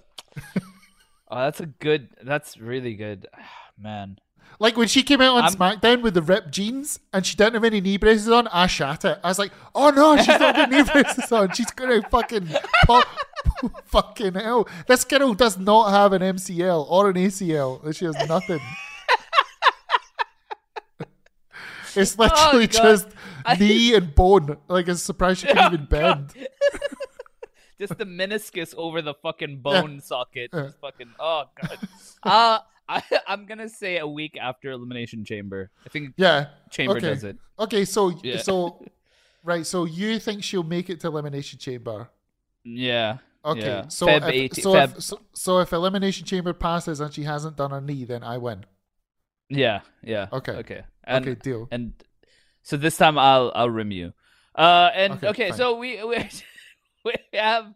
Oh, 1.30 1.40
that's 1.40 1.60
a 1.60 1.66
good. 1.66 2.10
That's 2.24 2.58
really 2.58 2.96
good, 2.96 3.28
man. 3.78 4.18
Like 4.60 4.78
when 4.78 4.88
she 4.88 5.04
came 5.04 5.22
out 5.22 5.36
on 5.38 5.44
I'm- 5.44 5.54
SmackDown 5.54 6.02
with 6.02 6.14
the 6.14 6.22
ripped 6.22 6.52
jeans 6.52 7.00
and 7.12 7.26
she 7.26 7.36
didn't 7.36 7.56
have 7.56 7.64
any 7.64 7.82
knee 7.82 7.98
braces 7.98 8.30
on, 8.30 8.48
I 8.48 8.68
shat 8.68 9.04
it. 9.06 9.20
I 9.24 9.28
was 9.28 9.40
like, 9.40 9.52
oh 9.74 9.90
no, 9.90 10.16
she's 10.18 10.28
not 10.28 10.56
got 10.56 10.70
knee 10.72 10.84
braces 10.92 11.32
on. 11.32 11.52
She's 11.54 11.72
gonna 11.72 12.02
fucking 12.10 12.48
pop. 12.86 13.06
fucking 13.86 14.36
hell. 14.36 14.68
This 14.88 15.04
girl 15.04 15.34
does 15.34 15.58
not 15.58 15.90
have 15.92 16.14
an 16.14 16.22
MCL 16.22 16.90
or 16.90 17.10
an 17.10 17.16
ACL. 17.16 17.94
She 17.96 18.06
has 18.06 18.16
nothing. 18.30 18.60
it's 21.96 22.18
literally 22.18 22.64
Oh, 22.64 22.68
just 22.68 23.08
I- 23.46 23.56
knee 23.56 23.94
and 23.96 24.14
bone. 24.16 24.58
Like, 24.68 24.88
it's 24.88 25.02
surprised 25.02 25.42
she 25.42 25.48
can 25.48 25.74
even 25.74 25.86
bend. 25.86 26.34
Just 27.78 27.98
the 27.98 28.06
meniscus 28.06 28.74
over 28.76 29.02
the 29.02 29.14
fucking 29.16 29.58
bone 29.60 30.00
socket. 30.00 30.50
Just 30.54 30.80
fucking. 30.80 31.10
Oh 31.20 31.44
god. 31.62 31.78
Uh 32.24 32.60
I, 32.88 33.02
I'm 33.28 33.46
gonna 33.46 33.70
say 33.70 33.98
a 33.98 34.08
week 34.08 34.38
after 34.40 34.72
Elimination 34.72 35.26
Chamber. 35.26 35.72
I 35.86 35.90
think 35.90 36.14
Yeah. 36.18 36.48
Chamber 36.72 36.98
okay. 36.98 37.10
does 37.10 37.24
it. 37.24 37.38
Okay, 37.60 37.86
so 37.86 38.14
Yeah. 38.24 38.38
so 38.38 38.84
right, 39.44 39.66
so 39.66 39.86
you 39.86 40.20
think 40.20 40.44
she'll 40.44 40.64
make 40.64 40.90
it 40.90 41.00
to 41.02 41.08
Elimination 41.08 41.60
Chamber? 41.60 42.10
Yeah. 42.64 43.18
Okay, 43.44 43.62
yeah. 43.62 43.88
so 43.90 44.08
Feb 44.08 44.24
if, 44.24 44.34
18 44.54 44.64
so, 44.64 44.74
Feb- 44.74 44.98
if, 44.98 45.04
so 45.04 45.22
so 45.34 45.60
if 45.60 45.72
Elimination 45.74 46.26
Chamber 46.26 46.54
passes 46.54 47.00
and 47.00 47.14
she 47.14 47.24
hasn't 47.24 47.56
done 47.58 47.72
her 47.72 47.82
knee, 47.82 48.06
then 48.06 48.24
I 48.24 48.38
win. 48.40 48.66
Yeah, 49.50 49.82
yeah. 50.02 50.28
Okay. 50.34 50.54
Okay. 50.54 50.84
And, 51.04 51.24
Okay, 51.28 51.36
deal. 51.40 51.68
And 51.72 51.94
so 52.64 52.78
this 52.78 52.98
time 52.98 53.18
I'll 53.18 53.52
I'll 53.54 53.70
rim 53.70 53.92
you. 53.92 54.14
Uh 54.56 54.90
and 54.96 55.14
Okay, 55.14 55.28
okay, 55.28 55.52
so 55.52 55.78
we 55.78 56.04
we, 56.04 56.18
we 57.06 57.14
have 57.34 57.74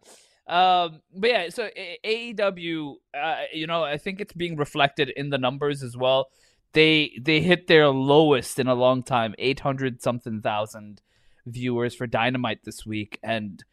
um 0.50 1.02
but 1.16 1.30
yeah, 1.30 1.50
so 1.50 1.70
AEW 2.04 2.96
uh 3.14 3.42
you 3.54 3.68
know, 3.68 3.84
I 3.84 3.98
think 3.98 4.20
it's 4.20 4.34
being 4.34 4.58
reflected 4.58 5.10
in 5.10 5.30
the 5.30 5.38
numbers 5.38 5.84
as 5.84 5.96
well. 5.96 6.30
They 6.74 7.18
they 7.22 7.42
hit 7.42 7.68
their 7.68 7.90
lowest 7.90 8.60
in 8.60 8.68
a 8.68 8.76
long 8.76 9.04
time, 9.04 9.36
800 9.38 10.02
something 10.02 10.42
thousand 10.42 11.02
viewers 11.46 11.96
for 11.96 12.08
Dynamite 12.08 12.64
this 12.64 12.86
week 12.86 13.20
and 13.24 13.64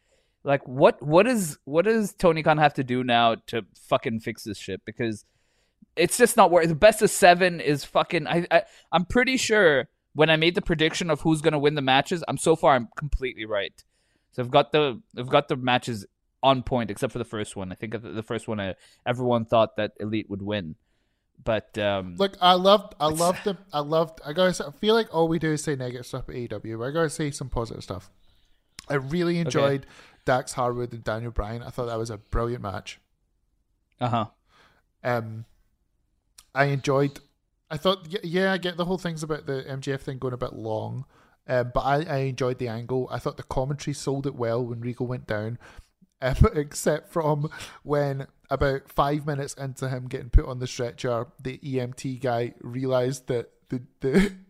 like 0.45 0.67
what 0.67 1.03
what 1.03 1.27
is 1.27 1.59
what 1.65 1.85
does 1.87 2.15
Tony 2.15 2.43
Khan 2.43 2.59
have 2.59 2.75
to 2.75 2.85
do 2.85 3.03
now 3.03 3.35
to 3.49 3.67
fucking 3.89 4.21
fix 4.21 4.45
this 4.45 4.59
shit 4.59 4.85
because 4.85 5.25
it's 5.97 6.17
just 6.17 6.37
not 6.37 6.51
worth. 6.51 6.69
The 6.69 6.75
best 6.75 7.03
of 7.03 7.11
seven 7.11 7.61
is 7.61 7.85
fucking. 7.85 8.27
I, 8.27 8.47
I 8.51 8.62
I'm 8.93 9.07
pretty 9.07 9.37
sure 9.37 9.89
when 10.15 10.31
I 10.31 10.37
made 10.37 10.55
the 10.55 10.62
prediction 10.62 11.11
of 11.11 11.23
who's 11.23 11.43
gonna 11.43 11.59
win 11.59 11.75
the 11.75 11.83
matches, 11.83 12.23
I'm 12.29 12.39
so 12.39 12.55
far 12.55 12.75
I'm 12.75 12.89
completely 12.97 13.45
right. 13.45 13.83
So 14.31 14.43
I've 14.43 14.51
got 14.51 14.73
the 14.73 15.01
I've 15.19 15.29
got 15.29 15.49
the 15.49 15.57
matches 15.57 16.07
on 16.42 16.62
point 16.62 16.90
except 16.90 17.12
for 17.12 17.18
the 17.18 17.25
first 17.25 17.57
one. 17.57 17.72
I 17.72 17.75
think 17.75 17.92
the 17.92 17.99
the 17.99 18.22
first 18.22 18.49
one 18.49 18.61
uh, 18.61 18.75
everyone 19.05 19.44
thought 19.44 19.77
that 19.77 19.92
Elite 20.01 20.29
would 20.31 20.42
win, 20.42 20.77
but 21.42 21.77
um, 21.79 22.16
Look, 22.16 22.37
I 22.40 22.55
loved, 22.55 22.94
I 23.01 23.09
loved 23.09 23.44
them. 23.44 23.59
I 23.72 23.81
loved. 23.81 24.20
I 24.25 24.33
gotta. 24.33 24.55
Say, 24.55 24.64
I 24.64 24.70
feel 24.70 24.94
like 24.94 25.14
all 25.14 25.29
we 25.29 25.38
do 25.38 25.53
is 25.53 25.64
say 25.64 25.77
negative 25.77 26.07
stuff 26.07 26.29
at 26.29 26.35
AEW. 26.35 26.79
But 26.79 26.85
I 26.85 26.90
gotta 26.90 27.11
say 27.11 27.31
some 27.31 27.49
positive 27.49 27.83
stuff. 27.83 28.11
I 28.88 28.94
really 28.94 29.38
enjoyed 29.38 29.87
Dax 30.25 30.53
Harwood 30.53 30.92
and 30.92 31.03
Daniel 31.03 31.33
Bryan. 31.33 31.62
I 31.62 31.70
thought 31.70 31.87
that 31.87 31.99
was 31.99 32.11
a 32.11 32.18
brilliant 32.18 32.62
match. 32.62 33.01
uh 34.01 34.09
huh. 34.09 34.27
Um, 35.03 35.44
I 36.55 36.66
enjoyed. 36.66 37.20
I 37.70 37.77
thought, 37.77 38.07
yeah, 38.25 38.53
I 38.53 38.59
get 38.59 38.77
the 38.77 38.85
whole 38.85 38.99
things 38.99 39.22
about 39.22 39.46
the 39.46 39.64
MJF 39.68 40.01
thing 40.01 40.18
going 40.18 40.35
a 40.35 40.37
bit 40.37 40.53
long, 40.53 41.05
um, 41.49 41.72
but 41.75 41.81
I, 41.81 42.03
I 42.05 42.16
enjoyed 42.18 42.59
the 42.59 42.68
angle. 42.68 43.09
I 43.11 43.18
thought 43.18 43.37
the 43.37 43.42
commentary 43.42 43.92
sold 43.92 44.27
it 44.27 44.37
well 44.37 44.64
when 44.64 44.81
Regal 44.81 45.07
went 45.07 45.27
down, 45.27 45.59
um, 46.21 46.37
except 46.55 47.13
from 47.13 47.51
when 47.83 48.27
about 48.51 48.89
five 48.91 49.27
minutes 49.27 49.55
into 49.55 49.89
him 49.89 50.07
getting 50.07 50.31
put 50.31 50.47
on 50.47 50.59
the 50.59 50.67
stretcher, 50.67 51.27
the 51.43 51.59
EMT 51.59 52.21
guy 52.21 52.55
realized 52.61 53.27
that 53.29 53.51
the 53.69 53.83
the. 54.01 54.33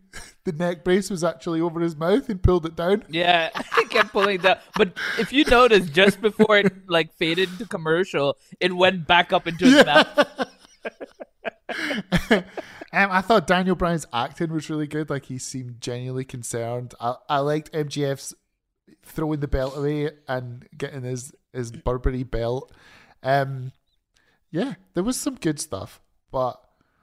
The 0.45 0.51
neck 0.53 0.83
brace 0.83 1.11
was 1.11 1.23
actually 1.23 1.61
over 1.61 1.79
his 1.79 1.95
mouth 1.95 2.27
and 2.29 2.41
pulled 2.41 2.65
it 2.65 2.75
down. 2.75 3.03
Yeah, 3.07 3.51
I 3.55 3.83
kept 3.87 4.13
pulling 4.13 4.39
down. 4.39 4.57
But 4.75 4.97
if 5.19 5.31
you 5.31 5.43
notice, 5.43 5.89
just 5.89 6.21
before 6.21 6.57
it 6.57 6.89
like 6.89 7.13
faded 7.13 7.49
to 7.59 7.67
commercial, 7.67 8.37
it 8.59 8.73
went 8.73 9.05
back 9.05 9.31
up 9.31 9.45
into 9.45 9.65
his 9.65 9.85
mouth. 9.85 10.17
um, 12.31 12.43
I 12.91 13.21
thought 13.21 13.45
Daniel 13.45 13.75
Bryan's 13.75 14.07
acting 14.11 14.51
was 14.51 14.71
really 14.71 14.87
good. 14.87 15.09
Like 15.09 15.25
he 15.25 15.37
seemed 15.37 15.81
genuinely 15.81 16.25
concerned. 16.25 16.95
I, 16.99 17.15
I 17.29 17.39
liked 17.39 17.71
MJF's 17.73 18.33
throwing 19.03 19.39
the 19.39 19.47
belt 19.47 19.77
away 19.77 20.11
and 20.27 20.67
getting 20.75 21.03
his 21.03 21.33
his 21.57 21.71
Burberry 21.71 22.23
belt. 22.23 22.71
Um, 23.23 23.71
yeah, 24.51 24.75
there 24.93 25.03
was 25.03 25.19
some 25.19 25.35
good 25.35 25.59
stuff. 25.59 26.01
But 26.31 26.59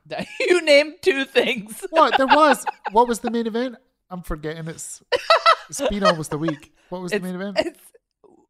You 0.40 0.62
named 0.62 0.94
two 1.02 1.24
things. 1.24 1.84
what 1.90 2.16
there 2.16 2.26
was? 2.26 2.64
What 2.92 3.08
was 3.08 3.20
the 3.20 3.30
main 3.30 3.46
event? 3.46 3.76
I'm 4.10 4.22
forgetting. 4.22 4.68
It's 4.68 5.02
it's 5.68 5.80
been 5.88 6.04
almost 6.04 6.32
a 6.32 6.38
week. 6.38 6.72
What 6.88 7.02
was 7.02 7.12
the 7.12 7.20
main 7.20 7.34
event? 7.34 7.58
It's 7.58 7.80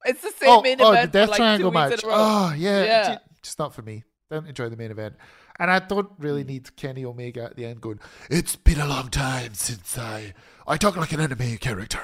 it's 0.05 0.21
the 0.21 0.33
same 0.33 0.51
oh, 0.51 0.63
main 0.63 0.81
oh, 0.81 0.91
event 0.91 0.99
Oh, 0.99 1.07
the 1.07 1.13
Death 1.13 1.29
like 1.31 1.37
Triangle 1.39 1.71
match. 1.71 2.03
in 2.03 2.05
a 2.05 2.13
row. 2.13 2.15
Oh, 2.17 2.55
yeah. 2.57 2.85
Yeah. 2.85 3.19
Just 3.43 3.59
not 3.59 3.75
for 3.75 3.83
me. 3.83 4.05
Don't 4.31 4.47
enjoy 4.47 4.69
the 4.69 4.77
main 4.77 4.91
event. 4.91 5.17
And 5.59 5.71
I 5.71 5.79
don't 5.79 6.11
really 6.19 6.43
hmm. 6.43 6.49
need 6.49 6.77
Kenny 6.77 7.05
Omega 7.05 7.45
at 7.45 7.57
the 7.57 7.65
end 7.65 7.81
going, 7.81 8.01
It's 8.31 8.57
been 8.57 8.81
a 8.81 8.87
long 8.87 9.09
time 9.09 9.55
since 9.55 9.97
I 9.99 10.35
I 10.67 10.79
talk 10.79 10.97
like 10.97 11.13
an 11.13 11.21
anime 11.21 11.59
character. 11.59 12.01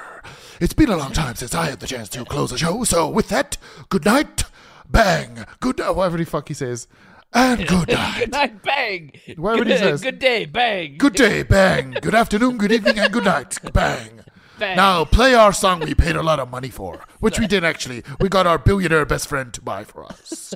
It's 0.61 0.75
been 0.75 0.91
a 0.91 0.97
long 0.97 1.13
time 1.13 1.35
since 1.35 1.55
I 1.55 1.71
had 1.71 1.81
the 1.81 1.87
chance 1.87 2.11
to 2.11 2.25
close 2.27 2.53
a 2.53 2.59
show. 2.59 2.85
So 2.85 3.09
with 3.09 3.29
that, 3.31 3.57
good 3.89 4.05
night, 4.05 4.45
bang, 4.89 5.47
good 5.61 5.79
night, 5.79 5.97
whatever 5.97 6.19
the 6.19 6.25
fuck 6.25 6.49
he 6.49 6.55
says. 6.55 6.87
And 7.33 7.67
good 7.67 7.89
night. 7.93 8.19
good 8.19 8.33
night, 8.33 8.63
bang. 8.63 9.13
Whatever 9.37 9.65
good, 9.65 9.73
he 9.73 9.79
says. 9.79 10.01
good 10.03 10.19
day, 10.19 10.45
bang. 10.45 10.99
Good 10.99 11.15
day, 11.15 11.43
bang. 11.43 11.97
Good 12.03 12.15
afternoon, 12.15 12.59
good 12.59 12.71
evening, 12.71 12.99
and 12.99 13.13
good 13.13 13.25
night, 13.25 13.59
bang. 13.73 14.21
Bang. 14.59 14.77
Now 14.77 15.07
play 15.07 15.35
our 15.35 15.55
song 15.55 15.81
we 15.81 15.95
paid 15.95 16.17
a 16.17 16.23
lot 16.23 16.39
of 16.39 16.51
money 16.51 16.69
for, 16.69 17.01
which 17.21 17.39
we 17.41 17.47
did 17.47 17.65
actually. 17.65 18.03
We 18.21 18.29
got 18.29 18.47
our 18.47 18.59
billionaire 18.59 19.07
best 19.07 19.27
friend 19.27 19.55
to 19.55 19.63
buy 19.63 19.85
for 19.85 20.05
us. 20.05 20.53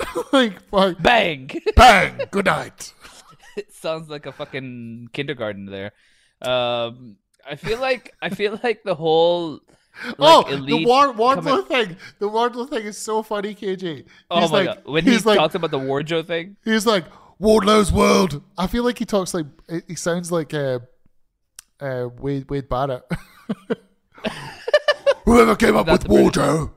like, 0.32 0.62
fuck. 0.70 1.00
Bang. 1.00 1.50
bang. 1.76 2.20
Good 2.30 2.46
night. 2.46 2.94
it 3.56 3.72
sounds 3.72 4.08
like 4.08 4.26
a 4.26 4.32
fucking 4.32 5.10
kindergarten 5.12 5.66
there. 5.66 5.92
Um, 6.40 7.16
I 7.48 7.56
feel 7.56 7.78
like 7.80 8.14
I 8.22 8.28
feel 8.30 8.58
like 8.62 8.82
the 8.84 8.94
whole 8.94 9.60
like, 10.04 10.16
oh, 10.18 10.56
the 10.64 10.84
Ward- 10.84 11.16
Wardlow 11.16 11.66
thing. 11.66 11.96
The 12.18 12.28
Wardlow 12.28 12.68
thing 12.68 12.84
is 12.84 12.96
so 12.98 13.22
funny, 13.22 13.54
KJ. 13.54 14.04
Oh 14.30 14.40
my 14.40 14.46
like, 14.46 14.66
god! 14.66 14.82
When 14.84 15.04
he 15.04 15.12
he's 15.12 15.26
like, 15.26 15.38
talks 15.38 15.54
about 15.54 15.70
the 15.70 15.78
Warjo 15.78 16.24
thing, 16.24 16.56
he's 16.64 16.86
like 16.86 17.04
Wardlow's 17.40 17.92
world. 17.92 18.42
I 18.56 18.66
feel 18.66 18.84
like 18.84 18.98
he 18.98 19.04
talks 19.04 19.34
like 19.34 19.46
he 19.86 19.94
sounds 19.96 20.30
like 20.30 20.54
uh, 20.54 20.80
uh, 21.80 22.08
Wade 22.18 22.48
Wade 22.48 22.68
Barrett. 22.68 23.02
Whoever 25.24 25.56
came 25.56 25.76
up 25.76 25.86
That's 25.86 26.04
with 26.04 26.12
the 26.12 26.22
British- 26.30 26.42
Wardlow. 26.42 26.70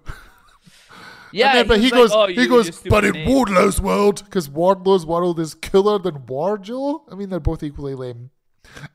Yeah, 1.31 1.53
then- 1.53 1.67
but 1.67 1.79
he 1.79 1.85
like, 1.85 1.93
goes, 1.93 2.11
oh, 2.13 2.27
he 2.27 2.47
goes, 2.47 2.79
but 2.81 3.05
in 3.05 3.13
name." 3.13 3.29
Wardlow's 3.29 3.79
world, 3.81 4.23
because 4.25 4.49
Wardlow's 4.49 5.05
world 5.05 5.39
is 5.39 5.53
cooler 5.53 5.99
than 5.99 6.19
Warjo. 6.19 7.01
I 7.11 7.15
mean, 7.15 7.29
they're 7.29 7.39
both 7.39 7.63
equally 7.63 7.95
lame. 7.95 8.31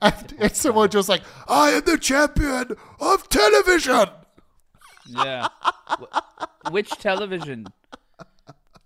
And 0.01 0.35
it's 0.38 0.61
someone 0.61 0.88
just 0.90 1.09
like, 1.09 1.22
I 1.49 1.70
am 1.70 1.83
the 1.85 1.99
champion 1.99 2.77
of 3.01 3.29
television. 3.29 4.09
Yeah. 5.09 5.49
Which 6.70 6.90
television? 6.90 7.66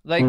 Like, 0.05 0.25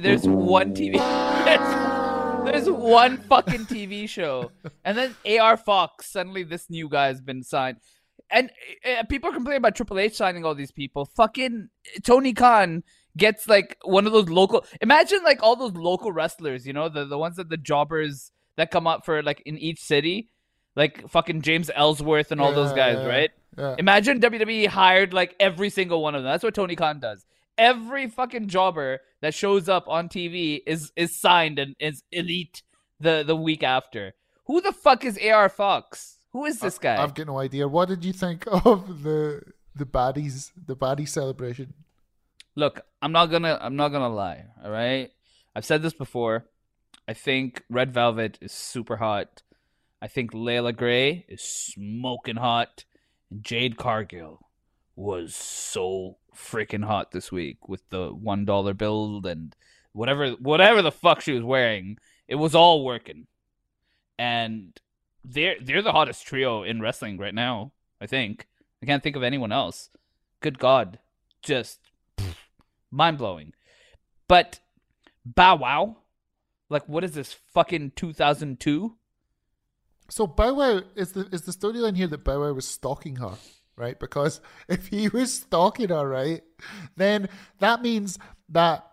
there's 0.00 0.26
one 0.26 0.74
TV. 0.74 0.94
There's, 1.46 2.64
there's 2.64 2.70
one 2.70 3.18
fucking 3.18 3.66
TV 3.66 4.08
show, 4.08 4.52
and 4.84 4.96
then 4.96 5.16
AR 5.28 5.56
Fox. 5.56 6.06
Suddenly, 6.06 6.44
this 6.44 6.70
new 6.70 6.88
guy 6.88 7.08
has 7.08 7.20
been 7.20 7.42
signed, 7.42 7.78
and 8.30 8.50
uh, 8.84 9.04
people 9.04 9.30
are 9.30 9.32
complaining 9.32 9.58
about 9.58 9.76
Triple 9.76 9.98
H 9.98 10.14
signing 10.14 10.44
all 10.44 10.54
these 10.54 10.72
people. 10.72 11.04
Fucking 11.04 11.68
Tony 12.02 12.32
Khan 12.32 12.82
gets 13.16 13.48
like 13.48 13.76
one 13.82 14.06
of 14.06 14.12
those 14.12 14.28
local. 14.28 14.64
Imagine 14.80 15.22
like 15.24 15.42
all 15.42 15.56
those 15.56 15.72
local 15.72 16.12
wrestlers, 16.12 16.66
you 16.66 16.72
know, 16.72 16.88
the 16.88 17.04
the 17.04 17.18
ones 17.18 17.36
that 17.36 17.48
the 17.48 17.56
jobbers 17.56 18.32
that 18.56 18.70
come 18.70 18.86
up 18.86 19.04
for 19.04 19.22
like 19.22 19.42
in 19.46 19.58
each 19.58 19.80
city, 19.80 20.30
like 20.74 21.08
fucking 21.08 21.42
James 21.42 21.70
Ellsworth 21.74 22.32
and 22.32 22.40
all 22.40 22.52
those 22.52 22.72
guys, 22.72 22.98
yeah, 22.98 23.06
right? 23.06 23.30
yeah. 23.56 23.76
Imagine 23.78 24.20
WWE 24.20 24.66
hired 24.66 25.12
like 25.12 25.36
every 25.38 25.70
single 25.70 26.02
one 26.02 26.14
of 26.14 26.22
them. 26.22 26.30
That's 26.30 26.44
what 26.44 26.54
Tony 26.54 26.76
Khan 26.76 27.00
does. 27.00 27.24
Every 27.58 28.08
fucking 28.08 28.48
jobber 28.48 29.00
that 29.22 29.34
shows 29.34 29.68
up 29.68 29.88
on 29.88 30.08
TV 30.08 30.60
is 30.66 30.92
is 30.96 31.18
signed 31.18 31.58
and 31.58 31.74
is 31.78 32.02
elite 32.12 32.62
the 33.00 33.22
the 33.26 33.36
week 33.36 33.62
after. 33.62 34.14
Who 34.46 34.60
the 34.60 34.72
fuck 34.72 35.04
is 35.04 35.18
AR 35.18 35.48
Fox? 35.48 36.15
Who 36.36 36.44
is 36.44 36.58
this 36.58 36.78
guy? 36.78 37.02
I've 37.02 37.14
got 37.14 37.28
no 37.28 37.38
idea. 37.38 37.66
What 37.66 37.88
did 37.88 38.04
you 38.04 38.12
think 38.12 38.44
of 38.66 39.02
the 39.02 39.40
the 39.74 39.86
baddies 39.86 40.52
the 40.54 40.76
baddie 40.76 41.08
celebration? 41.08 41.72
Look, 42.54 42.82
I'm 43.00 43.10
not 43.10 43.30
gonna 43.30 43.58
I'm 43.58 43.74
not 43.74 43.88
gonna 43.88 44.14
lie. 44.14 44.44
All 44.62 44.70
right, 44.70 45.10
I've 45.54 45.64
said 45.64 45.80
this 45.80 45.94
before. 45.94 46.44
I 47.08 47.14
think 47.14 47.62
Red 47.70 47.94
Velvet 47.94 48.36
is 48.42 48.52
super 48.52 48.98
hot. 48.98 49.44
I 50.02 50.08
think 50.08 50.34
Leila 50.34 50.74
Grey 50.74 51.24
is 51.26 51.40
smoking 51.40 52.36
hot. 52.36 52.84
And 53.30 53.42
Jade 53.42 53.78
Cargill 53.78 54.46
was 54.94 55.34
so 55.34 56.18
freaking 56.36 56.84
hot 56.84 57.12
this 57.12 57.32
week 57.32 57.66
with 57.66 57.88
the 57.88 58.08
one 58.10 58.44
dollar 58.44 58.74
bill 58.74 59.22
and 59.24 59.56
whatever 59.92 60.32
whatever 60.32 60.82
the 60.82 60.92
fuck 60.92 61.22
she 61.22 61.32
was 61.32 61.44
wearing. 61.44 61.96
It 62.28 62.34
was 62.34 62.54
all 62.54 62.84
working, 62.84 63.26
and 64.18 64.78
they're 65.26 65.56
they're 65.60 65.82
the 65.82 65.92
hottest 65.92 66.26
trio 66.26 66.62
in 66.62 66.80
wrestling 66.80 67.18
right 67.18 67.34
now. 67.34 67.72
I 68.00 68.06
think 68.06 68.46
I 68.82 68.86
can't 68.86 69.02
think 69.02 69.16
of 69.16 69.22
anyone 69.22 69.52
else. 69.52 69.90
Good 70.40 70.58
God, 70.58 70.98
just 71.42 71.80
mind 72.90 73.18
blowing. 73.18 73.52
But 74.28 74.60
Bow 75.24 75.56
Wow, 75.56 75.96
like 76.68 76.88
what 76.88 77.04
is 77.04 77.12
this 77.12 77.32
fucking 77.32 77.92
two 77.96 78.12
thousand 78.12 78.60
two? 78.60 78.96
So 80.08 80.26
Bow 80.26 80.54
Wow 80.54 80.82
is 80.94 81.12
the 81.12 81.28
is 81.32 81.42
the 81.42 81.52
storyline 81.52 81.96
here 81.96 82.06
that 82.06 82.24
Bow 82.24 82.40
Wow 82.40 82.52
was 82.52 82.68
stalking 82.68 83.16
her, 83.16 83.34
right? 83.76 83.98
Because 83.98 84.40
if 84.68 84.86
he 84.86 85.08
was 85.08 85.32
stalking 85.32 85.88
her, 85.88 86.08
right, 86.08 86.42
then 86.96 87.28
that 87.58 87.82
means 87.82 88.18
that 88.50 88.86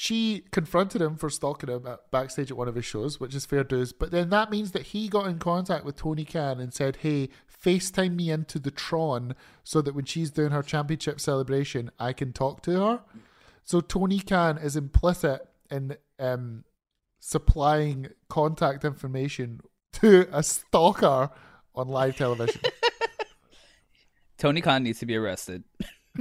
she 0.00 0.44
confronted 0.52 1.02
him 1.02 1.16
for 1.16 1.28
stalking 1.28 1.68
him 1.68 1.84
at, 1.84 2.08
backstage 2.12 2.52
at 2.52 2.56
one 2.56 2.68
of 2.68 2.76
his 2.76 2.84
shows, 2.84 3.18
which 3.18 3.34
is 3.34 3.44
fair 3.44 3.64
dues. 3.64 3.92
But 3.92 4.12
then 4.12 4.30
that 4.30 4.48
means 4.48 4.70
that 4.70 4.82
he 4.82 5.08
got 5.08 5.26
in 5.26 5.40
contact 5.40 5.84
with 5.84 5.96
Tony 5.96 6.24
Khan 6.24 6.60
and 6.60 6.72
said, 6.72 6.98
"Hey, 6.98 7.30
FaceTime 7.64 8.14
me 8.14 8.30
into 8.30 8.60
the 8.60 8.70
Tron 8.70 9.34
so 9.64 9.82
that 9.82 9.96
when 9.96 10.04
she's 10.04 10.30
doing 10.30 10.52
her 10.52 10.62
championship 10.62 11.20
celebration, 11.20 11.90
I 11.98 12.12
can 12.12 12.32
talk 12.32 12.62
to 12.62 12.80
her." 12.80 13.00
So 13.64 13.80
Tony 13.80 14.20
Khan 14.20 14.56
is 14.56 14.76
implicit 14.76 15.48
in 15.68 15.96
um, 16.20 16.62
supplying 17.18 18.06
contact 18.28 18.84
information 18.84 19.62
to 19.94 20.28
a 20.30 20.44
stalker 20.44 21.30
on 21.74 21.88
live 21.88 22.16
television. 22.16 22.60
Tony 24.38 24.60
Khan 24.60 24.84
needs 24.84 25.00
to 25.00 25.06
be 25.06 25.16
arrested. 25.16 25.64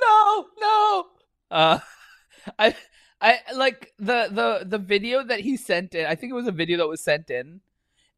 no, 0.00 0.46
no. 0.60 1.06
Uh, 1.48 1.78
I, 2.58 2.74
I 3.20 3.38
like 3.54 3.92
the 3.98 4.28
the 4.30 4.64
the 4.66 4.78
video 4.78 5.22
that 5.24 5.40
he 5.40 5.56
sent 5.56 5.94
in. 5.94 6.06
I 6.06 6.14
think 6.14 6.30
it 6.30 6.34
was 6.34 6.46
a 6.46 6.52
video 6.52 6.78
that 6.78 6.88
was 6.88 7.00
sent 7.00 7.30
in, 7.30 7.60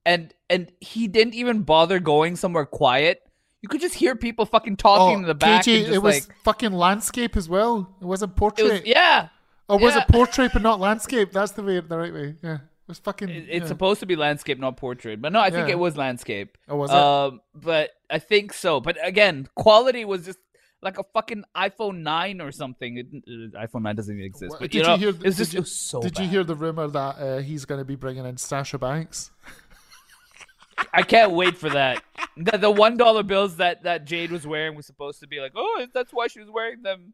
and 0.04 0.32
and 0.48 0.70
he 0.80 1.08
didn't 1.08 1.34
even 1.34 1.62
bother 1.62 1.98
going 2.00 2.36
somewhere 2.36 2.66
quiet. 2.66 3.22
You 3.62 3.68
could 3.68 3.80
just 3.80 3.94
hear 3.94 4.16
people 4.16 4.46
fucking 4.46 4.76
talking 4.78 5.16
Oh, 5.16 5.18
in 5.20 5.26
the 5.26 5.34
back. 5.34 5.64
KJ, 5.64 5.90
it 5.90 5.98
was 6.02 6.26
like, 6.26 6.36
fucking 6.44 6.72
landscape 6.72 7.36
as 7.36 7.48
well. 7.48 7.94
It 8.00 8.04
wasn't 8.06 8.32
it 8.32 8.36
portrait. 8.36 8.72
was 8.72 8.82
yeah. 8.86 9.28
or 9.68 9.78
was 9.78 9.94
yeah. 9.94 10.02
it 10.02 10.08
portrait 10.08 10.52
but 10.52 10.62
not 10.62 10.80
landscape? 10.80 11.30
That's 11.32 11.52
the 11.52 11.62
way, 11.62 11.78
the 11.80 11.98
right 11.98 12.12
way. 12.12 12.36
Yeah, 12.42 12.54
it 12.54 12.60
was 12.88 12.98
fucking. 12.98 13.28
It- 13.28 13.48
It's 13.48 13.62
yeah. 13.64 13.66
supposed 13.66 14.00
to 14.00 14.06
be 14.06 14.16
landscape, 14.16 14.58
not 14.58 14.76
portrait. 14.78 15.20
But 15.20 15.32
no, 15.32 15.40
I 15.40 15.50
think 15.50 15.68
Yeah. 15.68 15.74
it 15.74 15.78
was 15.78 15.96
landscape. 15.96 16.56
Oh, 16.68 16.76
was 16.76 16.90
it? 16.90 16.96
Um, 16.96 17.40
but 17.54 17.90
I 18.08 18.18
think 18.18 18.52
so. 18.54 18.80
But 18.80 18.96
again, 19.06 19.46
quality 19.54 20.04
was 20.06 20.24
just 20.24 20.38
like 20.82 20.98
a 20.98 21.04
fucking 21.12 21.44
iPhone 21.54 21.98
nine 21.98 22.40
or 22.40 22.52
something. 22.52 22.96
It, 22.98 23.06
uh, 23.26 23.66
iPhone 23.66 23.82
nine 23.82 23.96
doesn't 23.96 24.14
even 24.14 24.24
exist. 24.24 24.50
What- 24.50 24.60
But 24.60 24.70
did 24.70 24.78
you 24.78 24.84
know, 24.86 24.96
hear? 24.96 25.08
it 25.10 25.22
was 25.22 25.36
just 25.36 25.54
was 25.54 25.72
so. 25.74 26.00
Did 26.00 26.18
you 26.18 26.26
hear 26.26 26.44
the 26.44 26.54
rumor 26.54 26.88
that 26.88 27.18
uh, 27.18 27.38
he's 27.38 27.64
going 27.64 27.80
to 27.80 27.84
be 27.84 27.96
bringing 27.96 28.24
in 28.24 28.36
Sasha 28.36 28.78
Banks? 28.78 29.30
I 30.92 31.02
can't 31.02 31.32
wait 31.32 31.56
for 31.56 31.70
that. 31.70 32.02
The, 32.36 32.56
the 32.58 32.70
one 32.70 32.96
dollar 32.96 33.22
bills 33.22 33.56
that 33.56 33.82
that 33.82 34.06
Jade 34.06 34.30
was 34.30 34.46
wearing 34.46 34.74
was 34.74 34.86
supposed 34.86 35.20
to 35.20 35.26
be 35.26 35.40
like, 35.40 35.52
oh, 35.54 35.86
that's 35.92 36.12
why 36.12 36.26
she 36.28 36.40
was 36.40 36.48
wearing 36.50 36.82
them. 36.82 37.12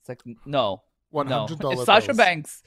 It's 0.00 0.08
like 0.08 0.22
no, 0.44 0.82
hundred 1.14 1.58
dollar 1.58 1.74
If 1.74 1.80
Sasha 1.86 2.08
bills. 2.08 2.18
Banks, 2.18 2.62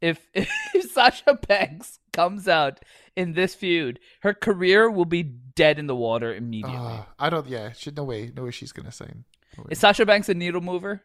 if 0.00 0.26
if 0.34 0.90
Sasha 0.92 1.38
Banks 1.46 2.00
comes 2.12 2.48
out 2.48 2.80
in 3.14 3.32
this 3.34 3.54
feud, 3.54 4.00
her 4.20 4.34
career 4.34 4.90
will 4.90 5.04
be 5.04 5.22
dead 5.22 5.78
in 5.78 5.86
the 5.86 5.96
water 5.96 6.34
immediately. 6.34 6.76
Ah, 6.78 7.08
I 7.18 7.30
don't. 7.30 7.46
Yeah, 7.46 7.72
she, 7.72 7.90
no 7.90 8.04
way. 8.04 8.32
No 8.34 8.44
way. 8.44 8.50
She's 8.50 8.72
going 8.72 8.86
to 8.86 8.92
sign. 8.92 9.24
Is 9.70 9.78
Sasha 9.78 10.06
Banks 10.06 10.28
a 10.28 10.34
needle 10.34 10.60
mover? 10.60 11.02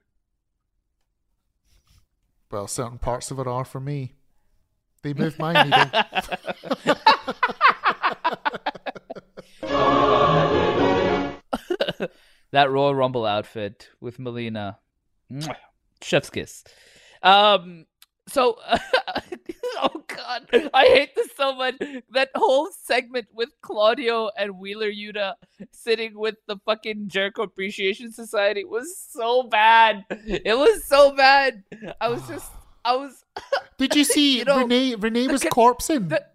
Well, 2.49 2.67
certain 2.67 2.97
parts 2.97 3.31
of 3.31 3.39
it 3.39 3.47
are 3.47 3.65
for 3.65 3.79
me. 3.79 4.13
They 5.03 5.13
move 5.13 5.39
my 5.39 5.63
needle. 5.63 5.79
that 12.51 12.69
Royal 12.69 12.93
Rumble 12.93 13.25
outfit 13.25 13.89
with 13.99 14.19
Melina. 14.19 14.77
Chef's 16.01 16.29
kiss. 16.29 16.63
Um 17.23 17.85
so 18.27 18.57
god, 20.15 20.69
I 20.73 20.85
hate 20.85 21.15
this 21.15 21.29
so 21.37 21.55
much. 21.55 21.75
That 22.11 22.29
whole 22.35 22.69
segment 22.83 23.27
with 23.33 23.49
Claudio 23.61 24.29
and 24.37 24.59
Wheeler 24.59 24.91
Yuta 24.91 25.33
sitting 25.71 26.17
with 26.17 26.35
the 26.47 26.57
fucking 26.65 27.07
Jericho 27.07 27.43
Appreciation 27.43 28.11
Society 28.11 28.63
was 28.65 28.95
so 29.09 29.43
bad. 29.43 30.03
It 30.09 30.57
was 30.57 30.83
so 30.85 31.15
bad. 31.15 31.63
I 31.99 32.07
was 32.09 32.27
just 32.27 32.51
I 32.85 32.95
was 32.95 33.23
Did 33.77 33.95
you 33.95 34.03
see 34.03 34.39
You 34.39 34.45
know, 34.45 34.59
Renee? 34.59 34.95
Renee 34.95 35.27
was 35.27 35.41
the- 35.41 35.49
corpsing. 35.49 36.09
the- 36.09 36.25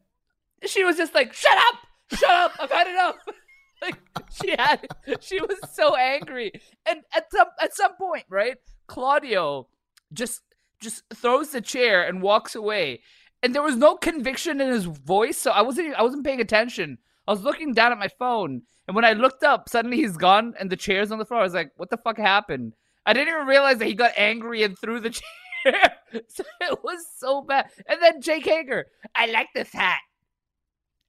she 0.67 0.85
was 0.85 0.97
just 0.97 1.15
like, 1.15 1.33
"Shut 1.33 1.57
up, 1.57 1.75
shut 2.19 2.31
up! 2.31 2.53
I've 2.59 2.71
had 2.71 2.89
enough." 2.89 3.17
like 3.83 3.97
she 4.43 4.55
had, 4.59 4.87
she 5.21 5.39
was 5.41 5.59
so 5.75 5.95
angry, 5.95 6.51
and 6.89 7.03
at 7.15 7.31
some 7.31 7.49
at 7.61 7.75
some 7.75 7.95
point, 7.97 8.25
right, 8.31 8.57
Claudio 8.87 9.69
just 10.13 10.41
just 10.81 11.03
throws 11.15 11.51
the 11.51 11.61
chair 11.61 12.03
and 12.07 12.23
walks 12.23 12.55
away, 12.55 13.03
and 13.43 13.55
there 13.55 13.63
was 13.63 13.77
no 13.77 13.97
conviction 13.97 14.61
in 14.61 14.69
his 14.69 14.85
voice, 14.85 15.39
so 15.39 15.51
I 15.51 15.63
wasn't 15.63 15.95
I 15.95 16.03
wasn't 16.03 16.25
paying 16.25 16.41
attention. 16.41 16.99
I 17.27 17.33
was 17.33 17.43
looking 17.43 17.73
down 17.73 17.93
at 17.93 17.99
my 17.99 18.09
phone, 18.09 18.63
and 18.87 18.95
when 18.95 19.05
I 19.05 19.13
looked 19.13 19.43
up, 19.43 19.69
suddenly 19.69 19.97
he's 19.99 20.17
gone, 20.17 20.55
and 20.59 20.71
the 20.71 20.77
chair's 20.77 21.11
on 21.11 21.19
the 21.19 21.25
floor. 21.25 21.41
I 21.41 21.45
was 21.45 21.55
like, 21.55 21.73
"What 21.77 21.91
the 21.91 21.97
fuck 21.99 22.19
happened?" 22.19 22.75
I 23.05 23.13
didn't 23.13 23.35
even 23.35 23.47
realize 23.47 23.79
that 23.79 23.87
he 23.87 23.95
got 23.95 24.13
angry 24.17 24.63
and 24.63 24.79
threw 24.79 25.01
the 25.01 25.11
chair. 25.65 25.93
so 26.29 26.45
it 26.61 26.83
was 26.83 27.05
so 27.17 27.43
bad. 27.43 27.71
And 27.89 28.01
then 28.03 28.21
Jake 28.21 28.45
Hager, 28.45 28.87
I 29.15 29.27
like 29.27 29.49
this 29.55 29.73
hat. 29.73 30.01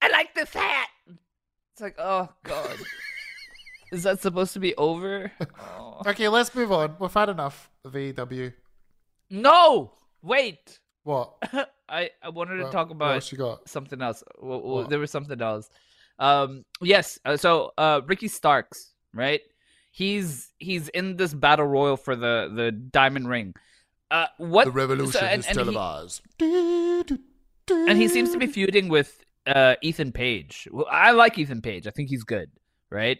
I 0.01 0.09
like 0.09 0.33
this 0.35 0.53
hat. 0.53 0.87
It's 1.73 1.81
like, 1.81 1.95
oh 1.99 2.29
god, 2.43 2.77
is 3.91 4.03
that 4.03 4.21
supposed 4.21 4.53
to 4.53 4.59
be 4.59 4.75
over? 4.75 5.31
Oh. 5.59 6.01
Okay, 6.05 6.27
let's 6.27 6.53
move 6.53 6.71
on. 6.71 6.95
We've 6.99 7.13
had 7.13 7.29
enough 7.29 7.69
of 7.83 7.93
AEW. 7.93 8.53
No, 9.29 9.93
wait. 10.21 10.79
What? 11.03 11.37
I 11.89 12.09
I 12.21 12.29
wanted 12.29 12.57
to 12.57 12.63
talk 12.71 12.89
about 12.89 13.23
something 13.65 14.01
else. 14.01 14.23
Well, 14.39 14.61
well, 14.61 14.83
there 14.87 14.99
was 14.99 15.11
something 15.11 15.41
else. 15.41 15.69
Um, 16.19 16.65
yes. 16.81 17.19
uh, 17.25 17.37
So, 17.37 17.71
uh, 17.77 18.01
Ricky 18.05 18.27
Starks, 18.27 18.93
right? 19.13 19.41
He's 19.91 20.51
he's 20.59 20.89
in 20.89 21.15
this 21.17 21.33
battle 21.33 21.65
royal 21.65 21.97
for 21.97 22.15
the 22.15 22.51
the 22.53 22.71
diamond 22.71 23.29
ring. 23.29 23.53
Uh, 24.09 24.27
what 24.37 24.65
The 24.65 24.71
revolution 24.71 25.11
so- 25.19 25.25
and- 25.25 25.39
is 25.41 25.47
and 25.47 25.57
he- 25.57 25.63
televised. 25.63 26.21
and 27.69 27.97
he 27.97 28.07
seems 28.07 28.31
to 28.31 28.37
be 28.37 28.47
feuding 28.47 28.87
with 28.87 29.23
uh, 29.45 29.75
Ethan 29.81 30.11
Page. 30.11 30.67
Well, 30.71 30.87
I 30.89 31.11
like 31.11 31.37
Ethan 31.37 31.61
Page. 31.61 31.87
I 31.87 31.91
think 31.91 32.09
he's 32.09 32.23
good, 32.23 32.49
right? 32.89 33.19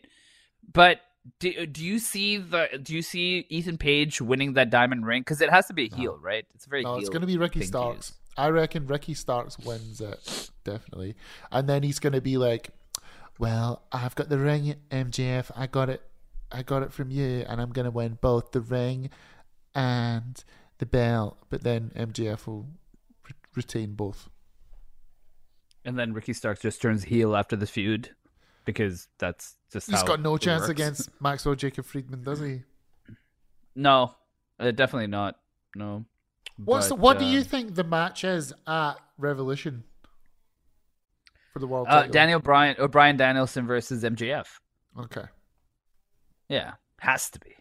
But 0.72 1.00
do, 1.40 1.66
do 1.66 1.84
you 1.84 2.00
see 2.00 2.38
the 2.38 2.80
do 2.82 2.94
you 2.96 3.02
see 3.02 3.46
Ethan 3.50 3.78
Page 3.78 4.22
winning 4.22 4.54
that 4.54 4.70
diamond 4.70 5.06
ring? 5.06 5.22
Because 5.22 5.42
it 5.42 5.50
has 5.50 5.68
to 5.68 5.74
be 5.74 5.90
a 5.92 5.96
heel, 5.96 6.18
right? 6.22 6.46
It's 6.56 6.66
a 6.66 6.70
very 6.70 6.84
No, 6.84 6.96
it's 6.98 7.10
going 7.10 7.22
to 7.22 7.28
be 7.28 7.38
Ricky 7.38 7.64
Starks. 7.64 8.14
I 8.38 8.50
reckon 8.50 8.88
Ricky 8.88 9.14
Starks 9.14 9.58
wins 9.60 10.00
it 10.02 10.52
definitely, 10.64 11.16
and 11.52 11.68
then 11.68 11.84
he's 11.84 12.00
going 12.00 12.14
to 12.14 12.22
be 12.22 12.38
like, 12.38 12.70
"Well, 13.40 13.84
I've 13.92 14.16
got 14.16 14.30
the 14.30 14.38
ring, 14.38 14.76
MJF. 14.92 15.52
I 15.56 15.68
got 15.68 15.90
it. 15.90 16.02
I 16.52 16.62
got 16.64 16.84
it 16.84 16.94
from 16.94 17.10
you, 17.10 17.46
and 17.48 17.60
I'm 17.60 17.72
going 17.72 17.86
to 17.86 17.92
win 17.92 18.18
both 18.22 18.52
the 18.52 18.62
ring 18.62 19.10
and 19.74 20.44
the 20.78 20.86
belt." 20.86 21.38
But 21.50 21.64
then 21.64 21.92
MJF 21.96 22.46
will 22.48 22.68
re- 23.24 23.36
retain 23.56 23.96
both. 23.96 24.30
And 25.84 25.98
then 25.98 26.14
Ricky 26.14 26.34
Starks 26.34 26.62
just 26.62 26.82
turns 26.82 27.06
heel 27.06 27.36
after 27.36 27.56
the 27.56 27.66
feud 27.66 28.10
because 28.66 29.08
that's 29.18 29.56
just 29.72 29.90
He's 29.90 30.04
got 30.04 30.22
no 30.22 30.38
chance 30.38 30.62
works. 30.64 30.72
against 30.72 31.10
Maxwell 31.22 31.56
Jacob 31.56 31.86
Friedman, 31.86 32.24
does 32.24 32.42
he? 32.42 32.64
No, 33.74 34.14
uh, 34.60 34.72
definitely 34.72 35.08
not. 35.08 35.40
No. 35.76 36.06
What's 36.58 36.90
But, 36.90 36.96
the, 36.96 37.02
what 37.02 37.20
do 37.20 37.26
uh, 37.26 37.30
you 37.30 37.44
think 37.44 37.76
the 37.76 37.84
match 37.84 38.24
is 38.24 38.54
at 38.66 38.96
Revolution 39.18 39.84
for 41.54 41.60
the 41.60 41.68
world 41.68 41.88
Uh, 41.88 41.98
title? 42.02 42.12
Daniel 42.12 42.40
Bryan 42.40 42.76
or 42.80 42.88
Brian 42.88 43.16
Danielson 43.18 43.68
versus 43.68 44.04
MJF. 44.04 44.48
Okay. 45.00 45.26
Yeah, 46.50 46.74
has 47.00 47.30
to 47.32 47.40
be. 47.40 47.56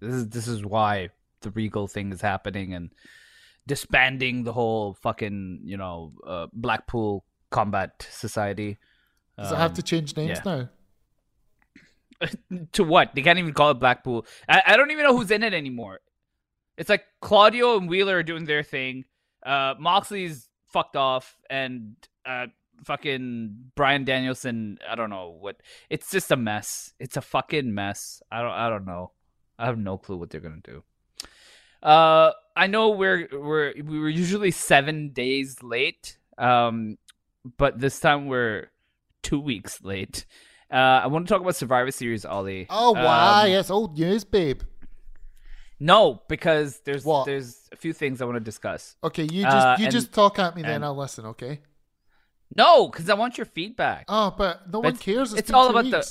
This 0.00 0.14
is 0.14 0.28
this 0.28 0.48
is 0.48 0.64
why 0.64 1.10
the 1.42 1.50
Regal 1.50 1.86
thing 1.86 2.12
is 2.12 2.20
happening 2.22 2.72
and 2.74 2.90
disbanding 3.66 4.44
the 4.44 4.52
whole 4.52 4.94
fucking 4.94 5.60
you 5.64 5.76
know 5.76 6.12
uh, 6.26 6.46
Blackpool 6.52 7.24
Combat 7.50 8.06
Society. 8.10 8.78
Does 9.36 9.52
it 9.52 9.56
have 9.56 9.72
Um, 9.72 9.76
to 9.76 9.82
change 9.82 10.16
names 10.16 10.40
yeah. 10.44 10.66
now? 12.22 12.28
to 12.72 12.84
what? 12.84 13.14
They 13.14 13.22
can't 13.22 13.38
even 13.38 13.52
call 13.52 13.70
it 13.70 13.74
Blackpool. 13.74 14.26
I, 14.48 14.62
I 14.66 14.76
don't 14.76 14.90
even 14.90 15.04
know 15.04 15.16
who's 15.16 15.30
in 15.30 15.42
it 15.42 15.52
anymore. 15.54 16.00
It's 16.80 16.88
like 16.88 17.04
Claudio 17.20 17.76
and 17.76 17.90
Wheeler 17.90 18.16
are 18.16 18.22
doing 18.22 18.46
their 18.46 18.62
thing. 18.62 19.04
Uh, 19.44 19.74
Moxley's 19.78 20.48
fucked 20.72 20.96
off, 20.96 21.36
and 21.50 21.94
uh, 22.24 22.46
fucking 22.84 23.72
Brian 23.76 24.06
Danielson. 24.06 24.78
I 24.88 24.94
don't 24.94 25.10
know 25.10 25.36
what. 25.38 25.56
It's 25.90 26.10
just 26.10 26.30
a 26.30 26.36
mess. 26.36 26.94
It's 26.98 27.18
a 27.18 27.20
fucking 27.20 27.74
mess. 27.74 28.22
I 28.32 28.40
don't. 28.40 28.52
I 28.52 28.70
don't 28.70 28.86
know. 28.86 29.12
I 29.58 29.66
have 29.66 29.76
no 29.76 29.98
clue 29.98 30.16
what 30.16 30.30
they're 30.30 30.40
gonna 30.40 30.62
do. 30.64 30.82
Uh, 31.82 32.32
I 32.56 32.66
know 32.66 32.88
we're 32.88 33.28
we're 33.30 33.74
we 33.76 34.00
were 34.00 34.08
usually 34.08 34.50
seven 34.50 35.10
days 35.10 35.62
late. 35.62 36.16
Um, 36.38 36.96
but 37.58 37.78
this 37.78 38.00
time 38.00 38.26
we're 38.26 38.70
two 39.22 39.38
weeks 39.38 39.84
late. 39.84 40.24
Uh, 40.72 41.02
I 41.04 41.08
want 41.08 41.26
to 41.26 41.34
talk 41.34 41.42
about 41.42 41.56
Survivor 41.56 41.90
Series, 41.90 42.24
Ollie. 42.24 42.68
Oh, 42.70 42.92
wow. 42.92 43.42
Um, 43.42 43.50
yes, 43.50 43.70
old 43.70 43.98
news, 43.98 44.24
babe. 44.24 44.62
No, 45.82 46.22
because 46.28 46.80
there's 46.84 47.04
What? 47.04 47.24
there's 47.24 47.68
a 47.72 47.76
few 47.76 47.92
things 47.94 48.20
I 48.20 48.26
want 48.26 48.36
to 48.36 48.40
discuss. 48.44 48.96
Okay, 49.02 49.22
you 49.24 49.42
just 49.42 49.56
Uh, 49.56 49.76
you 49.78 49.86
and- 49.86 49.92
just 49.92 50.12
talk 50.12 50.38
at 50.38 50.54
me, 50.54 50.60
then 50.62 50.72
and- 50.76 50.84
I'll 50.84 50.94
listen, 50.96 51.24
okay? 51.26 51.60
No, 52.54 52.88
because 52.88 53.08
I 53.08 53.14
want 53.14 53.38
your 53.38 53.46
feedback. 53.46 54.04
Oh, 54.08 54.34
but 54.36 54.70
no 54.70 54.80
one 54.80 54.88
It's- 54.88 55.02
cares. 55.02 55.32
It's, 55.32 55.40
it's 55.42 55.50
all 55.52 55.70
about 55.70 55.84
the- 55.90 56.06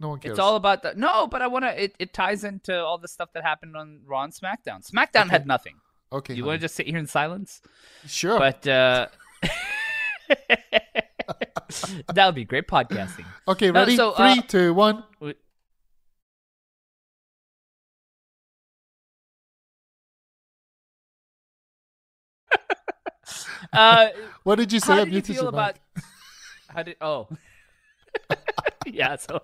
No 0.00 0.08
one 0.08 0.18
cares. 0.18 0.32
It's 0.32 0.40
all 0.40 0.56
about 0.56 0.82
the 0.82 0.94
no, 0.94 1.26
but 1.28 1.40
I 1.42 1.46
want 1.46 1.64
to. 1.64 1.80
It, 1.84 1.94
it 2.00 2.12
ties 2.12 2.42
into 2.42 2.74
all 2.84 2.98
the 2.98 3.06
stuff 3.08 3.32
that 3.34 3.44
happened 3.44 3.76
on 3.76 4.00
Raw 4.06 4.24
and 4.24 4.32
SmackDown. 4.32 4.82
SmackDown 4.90 5.22
Okay. 5.26 5.30
had 5.30 5.46
nothing. 5.46 5.76
okay. 6.10 6.34
You 6.34 6.44
want 6.44 6.60
to 6.60 6.64
just 6.64 6.74
sit 6.74 6.86
here 6.86 6.98
in 6.98 7.06
silence? 7.06 7.60
Sure. 8.06 8.38
But 8.38 8.66
uh 8.66 9.06
that 12.14 12.26
would 12.26 12.34
be 12.34 12.44
great 12.44 12.66
podcasting. 12.66 13.24
okay, 13.48 13.70
No, 13.70 13.80
ready? 13.80 13.96
so, 13.96 14.12
Three, 14.12 14.38
uh, 14.38 14.42
two, 14.48 14.74
one. 14.74 15.04
Uh, 23.72 24.08
What 24.44 24.56
did 24.56 24.72
you 24.72 24.80
say? 24.80 24.92
how 24.94 25.00
I 25.00 25.04
did 25.04 25.14
you 25.14 25.22
feel 25.22 25.42
your 25.44 25.48
about? 25.50 25.78
mic. 25.96 26.04
How 26.68 26.82
did? 26.82 26.96
Oh, 27.00 27.28
yeah. 28.86 29.16
So, 29.16 29.40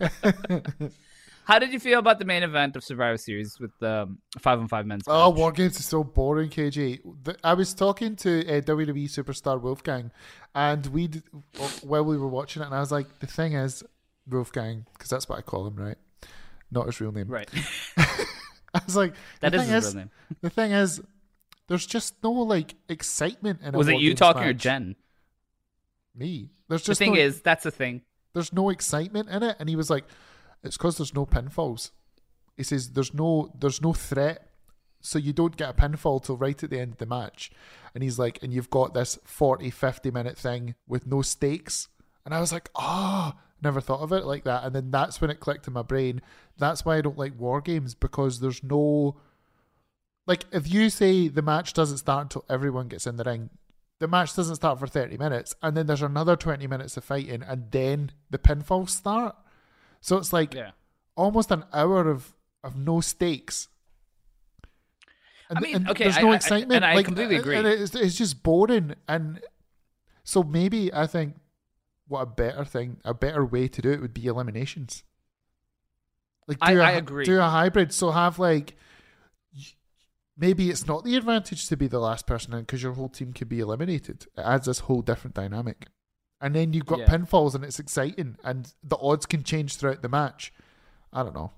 how 1.44 1.58
did 1.58 1.72
you 1.72 1.78
feel 1.80 1.98
about 1.98 2.18
the 2.18 2.24
main 2.24 2.42
event 2.42 2.74
of 2.76 2.82
Survivor 2.84 3.18
Series 3.18 3.58
with 3.60 3.70
the 3.80 4.02
um, 4.04 4.18
five 4.40 4.58
on 4.58 4.68
five 4.68 4.86
men's? 4.86 5.04
Oh. 5.06 5.30
War 5.30 5.52
Games 5.52 5.78
is 5.78 5.84
so 5.86 6.02
boring, 6.04 6.48
KJ. 6.50 7.00
The- 7.24 7.36
I 7.44 7.54
was 7.54 7.74
talking 7.74 8.16
to 8.16 8.40
uh, 8.48 8.60
WWE 8.62 9.04
superstar 9.10 9.60
Wolfgang, 9.60 10.10
and 10.54 10.86
we 10.86 11.10
while 11.82 12.04
we 12.04 12.16
were 12.16 12.28
watching 12.28 12.62
it, 12.62 12.66
and 12.66 12.74
I 12.74 12.80
was 12.80 12.92
like, 12.92 13.18
the 13.18 13.26
thing 13.26 13.52
is, 13.54 13.84
Wolfgang, 14.28 14.86
because 14.94 15.10
that's 15.10 15.28
what 15.28 15.38
I 15.38 15.42
call 15.42 15.66
him, 15.66 15.76
right? 15.76 15.98
Not 16.70 16.86
his 16.86 17.00
real 17.00 17.12
name. 17.12 17.28
Right. 17.28 17.48
I 17.96 18.80
was 18.86 18.96
like, 18.96 19.14
That 19.40 19.52
the 19.52 19.58
is 19.58 19.62
thing 19.64 19.72
his 19.74 19.86
is, 19.86 19.94
real 19.94 20.00
name. 20.04 20.10
the 20.40 20.50
thing 20.50 20.72
is, 20.72 21.00
there's 21.68 21.86
just 21.86 22.14
no 22.22 22.32
like 22.32 22.74
excitement 22.88 23.60
in 23.62 23.72
Was 23.72 23.88
it 23.88 23.98
you 24.00 24.14
talking 24.14 24.44
or. 24.44 24.52
Jen? 24.52 24.96
Me. 26.14 26.50
There's 26.68 26.82
just 26.82 26.98
The 27.00 27.06
thing 27.06 27.14
no, 27.14 27.20
is, 27.20 27.40
that's 27.42 27.64
the 27.64 27.70
thing. 27.70 28.02
there's 28.32 28.52
no 28.52 28.70
excitement 28.70 29.28
in 29.28 29.42
it, 29.42 29.56
and 29.58 29.68
he 29.68 29.76
was 29.76 29.90
like, 29.90 30.04
it's 30.62 30.76
because 30.76 30.96
there's 30.96 31.14
no 31.14 31.26
pinfalls. 31.26 31.90
He 32.56 32.62
says 32.62 32.90
there's 32.90 33.12
no 33.12 33.52
there's 33.58 33.82
no 33.82 33.92
threat, 33.92 34.48
so 35.00 35.18
you 35.18 35.32
don't 35.32 35.56
get 35.56 35.70
a 35.70 35.72
pinfall 35.72 36.22
till 36.24 36.36
right 36.36 36.62
at 36.62 36.70
the 36.70 36.78
end 36.80 36.92
of 36.92 36.98
the 36.98 37.06
match, 37.06 37.50
and 37.94 38.02
he's 38.04 38.18
like, 38.18 38.42
and 38.42 38.52
you've 38.52 38.70
got 38.70 38.94
this 38.94 39.18
40, 39.24 39.70
50 39.70 40.10
minute 40.10 40.38
thing 40.38 40.74
with 40.86 41.06
no 41.06 41.20
stakes, 41.22 41.88
and 42.24 42.32
I 42.32 42.40
was 42.40 42.52
like, 42.52 42.70
oh, 42.76 43.32
never 43.60 43.80
thought 43.80 44.00
of 44.00 44.12
it 44.12 44.24
like 44.24 44.44
that, 44.44 44.62
and 44.64 44.74
then 44.74 44.90
that's 44.92 45.20
when 45.20 45.30
it 45.30 45.40
clicked 45.40 45.66
in 45.66 45.72
my 45.72 45.82
brain. 45.82 46.22
That's 46.58 46.84
why 46.84 46.96
I 46.96 47.00
don't 47.00 47.18
like 47.18 47.38
war 47.38 47.60
games 47.60 47.94
because 47.94 48.38
there's 48.38 48.62
no 48.62 49.16
like 50.26 50.44
if 50.52 50.70
you 50.72 50.90
say 50.90 51.28
the 51.28 51.42
match 51.42 51.72
doesn't 51.72 51.98
start 51.98 52.22
until 52.24 52.44
everyone 52.48 52.88
gets 52.88 53.06
in 53.06 53.16
the 53.16 53.24
ring 53.24 53.50
the 54.00 54.08
match 54.08 54.34
doesn't 54.34 54.56
start 54.56 54.78
for 54.78 54.86
30 54.86 55.16
minutes 55.18 55.54
and 55.62 55.76
then 55.76 55.86
there's 55.86 56.02
another 56.02 56.34
20 56.36 56.66
minutes 56.66 56.96
of 56.96 57.04
fighting 57.04 57.42
and 57.42 57.70
then 57.70 58.10
the 58.30 58.38
pinfalls 58.38 58.90
start 58.90 59.36
so 60.00 60.16
it's 60.16 60.32
like 60.32 60.54
Yeah. 60.54 60.70
almost 61.16 61.50
an 61.50 61.64
hour 61.72 62.08
of 62.10 62.34
of 62.62 62.76
no 62.76 63.00
stakes 63.00 63.68
I 65.54 65.60
mean, 65.60 65.76
and 65.76 65.90
okay, 65.90 66.04
there's 66.04 66.18
no 66.20 66.32
I- 66.32 66.36
excitement 66.36 66.76
and 66.76 66.84
I 66.84 66.94
like, 66.94 67.04
completely 67.04 67.36
agree. 67.36 67.56
and 67.56 67.66
it's, 67.66 67.94
it's 67.94 68.16
just 68.16 68.42
boring 68.42 68.94
and 69.06 69.40
so 70.24 70.42
maybe 70.42 70.92
i 70.94 71.06
think 71.06 71.36
what 72.08 72.22
a 72.22 72.26
better 72.26 72.64
thing 72.64 72.96
a 73.04 73.12
better 73.12 73.44
way 73.44 73.68
to 73.68 73.82
do 73.82 73.90
it 73.92 74.00
would 74.00 74.14
be 74.14 74.26
eliminations 74.26 75.04
like 76.48 76.58
do 76.60 76.80
a 76.80 76.84
I 76.84 76.90
agree. 76.92 77.24
do 77.24 77.38
a 77.38 77.48
hybrid 77.48 77.92
so 77.92 78.10
have 78.10 78.38
like 78.38 78.76
maybe 80.36 80.70
it's 80.70 80.86
not 80.86 81.04
the 81.04 81.16
advantage 81.16 81.68
to 81.68 81.76
be 81.76 81.86
the 81.86 81.98
last 82.00 82.26
person 82.26 82.52
in 82.54 82.60
because 82.60 82.82
your 82.82 82.92
whole 82.94 83.08
team 83.08 83.32
could 83.32 83.48
be 83.48 83.60
eliminated 83.60 84.26
it 84.36 84.40
adds 84.40 84.66
this 84.66 84.80
whole 84.80 85.02
different 85.02 85.34
dynamic 85.34 85.86
and 86.40 86.54
then 86.54 86.72
you've 86.72 86.86
got 86.86 87.00
Yeah. 87.00 87.06
pinfalls 87.06 87.54
and 87.54 87.64
it's 87.64 87.78
exciting 87.78 88.36
and 88.44 88.72
the 88.82 88.96
odds 88.98 89.26
can 89.26 89.42
change 89.42 89.76
throughout 89.76 90.02
the 90.02 90.08
match 90.08 90.52
i 91.12 91.22
don't 91.22 91.34
know 91.34 91.52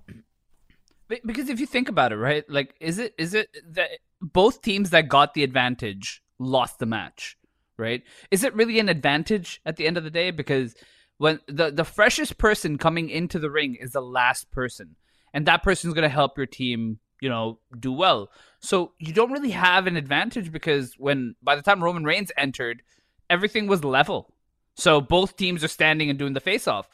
Because 1.25 1.49
if 1.49 1.61
you 1.61 1.67
think 1.67 1.89
about 1.89 2.13
it, 2.13 2.17
right? 2.17 2.45
Like, 2.51 2.75
is 2.81 2.99
it 2.99 3.15
is 3.17 3.33
it 3.33 3.49
that 3.71 3.91
both 4.21 4.61
teams 4.61 4.91
that 4.91 5.09
got 5.09 5.35
the 5.35 5.45
advantage 5.45 6.21
lost 6.39 6.81
the 6.81 6.87
match, 6.87 7.37
right? 7.79 8.03
Is 8.33 8.43
it 8.43 8.55
really 8.55 8.81
an 8.81 8.89
advantage 8.89 9.61
at 9.65 9.77
the 9.77 9.87
end 9.87 9.97
of 9.97 10.03
the 10.05 10.11
day? 10.11 10.33
Because 10.33 10.75
when 11.19 11.39
the 11.47 11.71
the 11.71 11.85
freshest 11.85 12.39
person 12.39 12.77
coming 12.77 13.09
into 13.09 13.39
the 13.39 13.51
ring 13.51 13.77
is 13.77 13.93
the 13.93 14.01
last 14.03 14.51
person, 14.51 14.97
and 15.33 15.47
that 15.47 15.63
person's 15.63 15.95
going 15.95 16.03
to 16.03 16.09
help 16.09 16.37
your 16.37 16.47
team, 16.47 16.99
you 17.21 17.29
know, 17.29 17.59
do 17.79 17.93
well. 17.93 18.31
So 18.61 18.93
you 18.99 19.13
don't 19.13 19.33
really 19.33 19.51
have 19.51 19.87
an 19.87 19.97
advantage 19.97 20.53
because 20.53 20.95
when 20.99 21.35
by 21.43 21.57
the 21.57 21.63
time 21.63 21.83
Roman 21.83 22.05
Reigns 22.05 22.33
entered, 22.37 22.83
everything 23.31 23.67
was 23.67 23.85
level. 23.85 24.35
So 24.75 25.01
both 25.01 25.37
teams 25.37 25.65
are 25.65 25.69
standing 25.69 26.11
and 26.11 26.19
doing 26.19 26.35
the 26.35 26.41
face 26.41 26.69
off. 26.69 26.89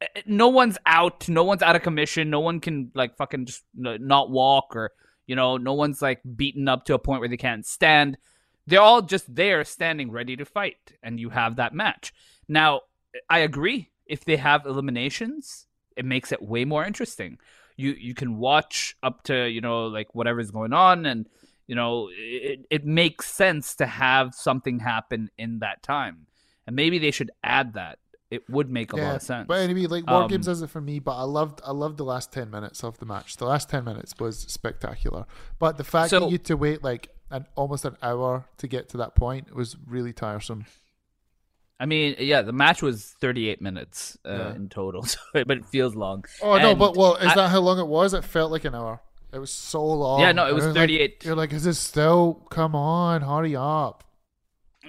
Eh, 0.00 0.06
eh, 0.16 0.22
no 0.26 0.48
one's 0.48 0.78
out. 0.86 1.28
No 1.28 1.44
one's 1.44 1.62
out 1.62 1.76
of 1.76 1.82
commission. 1.82 2.30
No 2.30 2.40
one 2.40 2.60
can 2.60 2.90
like 2.94 3.16
fucking 3.16 3.46
just 3.46 3.64
not 3.74 4.30
walk 4.30 4.74
or 4.76 4.92
you 5.26 5.36
know. 5.36 5.56
No 5.56 5.74
one's 5.74 6.00
like 6.00 6.20
beaten 6.36 6.68
up 6.68 6.84
to 6.84 6.94
a 6.94 6.98
point 6.98 7.20
where 7.20 7.28
they 7.28 7.36
can't 7.36 7.66
stand. 7.66 8.16
They're 8.66 8.80
all 8.80 9.02
just 9.02 9.32
there, 9.32 9.64
standing 9.64 10.10
ready 10.10 10.36
to 10.36 10.44
fight, 10.44 10.92
and 11.02 11.20
you 11.20 11.30
have 11.30 11.56
that 11.56 11.72
match. 11.74 12.12
Now, 12.48 12.82
eh, 13.14 13.18
I 13.28 13.40
agree. 13.40 13.90
If 14.06 14.24
they 14.24 14.36
have 14.36 14.66
eliminations, 14.66 15.66
it 15.96 16.04
makes 16.04 16.30
it 16.30 16.42
way 16.42 16.64
more 16.64 16.84
interesting. 16.84 17.38
You 17.76 17.92
you 17.92 18.14
can 18.14 18.38
watch 18.38 18.96
up 19.02 19.22
to 19.24 19.46
you 19.48 19.60
know 19.60 19.86
like 19.86 20.14
whatever's 20.14 20.50
going 20.50 20.72
on, 20.72 21.06
and 21.06 21.28
you 21.66 21.74
know 21.74 22.08
it 22.12 22.66
it 22.70 22.84
makes 22.84 23.30
sense 23.30 23.74
to 23.76 23.86
have 23.86 24.34
something 24.34 24.78
happen 24.78 25.30
in 25.36 25.58
that 25.60 25.82
time, 25.82 26.26
and 26.66 26.74
maybe 26.74 26.98
they 26.98 27.10
should 27.10 27.30
add 27.44 27.74
that. 27.74 27.98
It 28.28 28.48
would 28.50 28.68
make 28.70 28.92
a 28.92 28.96
lot 28.96 29.16
of 29.16 29.22
sense. 29.22 29.46
But 29.46 29.60
anyway, 29.60 29.86
like 29.86 30.10
War 30.10 30.22
Um, 30.22 30.28
Games 30.28 30.48
is 30.48 30.60
it 30.60 30.68
for 30.68 30.80
me, 30.80 30.98
but 30.98 31.16
I 31.16 31.22
loved 31.22 31.60
I 31.64 31.70
loved 31.70 31.96
the 31.98 32.04
last 32.04 32.32
ten 32.32 32.50
minutes 32.50 32.82
of 32.82 32.98
the 32.98 33.06
match. 33.06 33.36
The 33.36 33.46
last 33.46 33.68
ten 33.68 33.84
minutes 33.84 34.14
was 34.18 34.38
spectacular. 34.40 35.26
But 35.60 35.76
the 35.76 35.84
fact 35.84 36.10
So- 36.10 36.20
that 36.20 36.26
you 36.26 36.32
had 36.32 36.44
to 36.46 36.56
wait 36.56 36.82
like 36.82 37.10
an 37.30 37.46
almost 37.54 37.84
an 37.84 37.96
hour 38.02 38.46
to 38.58 38.66
get 38.66 38.88
to 38.90 38.96
that 38.96 39.14
point 39.14 39.54
was 39.54 39.76
really 39.86 40.12
tiresome. 40.12 40.64
I 41.78 41.84
mean, 41.86 42.16
yeah, 42.18 42.42
the 42.42 42.52
match 42.52 42.80
was 42.82 43.04
38 43.20 43.60
minutes 43.60 44.16
uh, 44.24 44.30
Yeah. 44.32 44.54
in 44.54 44.68
total, 44.68 45.02
so, 45.04 45.18
but 45.32 45.50
it 45.58 45.66
feels 45.66 45.94
long. 45.94 46.24
Oh 46.42 46.56
no, 46.58 46.74
but 46.74 46.96
well, 46.96 47.16
is 47.16 47.26
I- 47.32 47.34
that 47.34 47.48
how 47.50 47.60
long 47.60 47.78
it 47.78 47.86
was? 47.86 48.14
It 48.14 48.24
felt 48.24 48.50
like 48.50 48.64
an 48.64 48.74
hour. 48.74 49.00
It 49.32 49.38
was 49.38 49.50
so 49.50 49.84
long. 49.84 50.20
Yeah, 50.20 50.32
no, 50.32 50.46
it 50.46 50.54
was 50.54 50.64
And 50.64 50.74
38. 50.74 51.00
Like, 51.00 51.24
you're 51.24 51.34
like, 51.36 51.52
is 51.52 51.64
this 51.64 51.78
still? 51.78 52.46
Come 52.50 52.74
on, 52.74 53.20
hurry 53.22 53.54
up. 53.54 54.04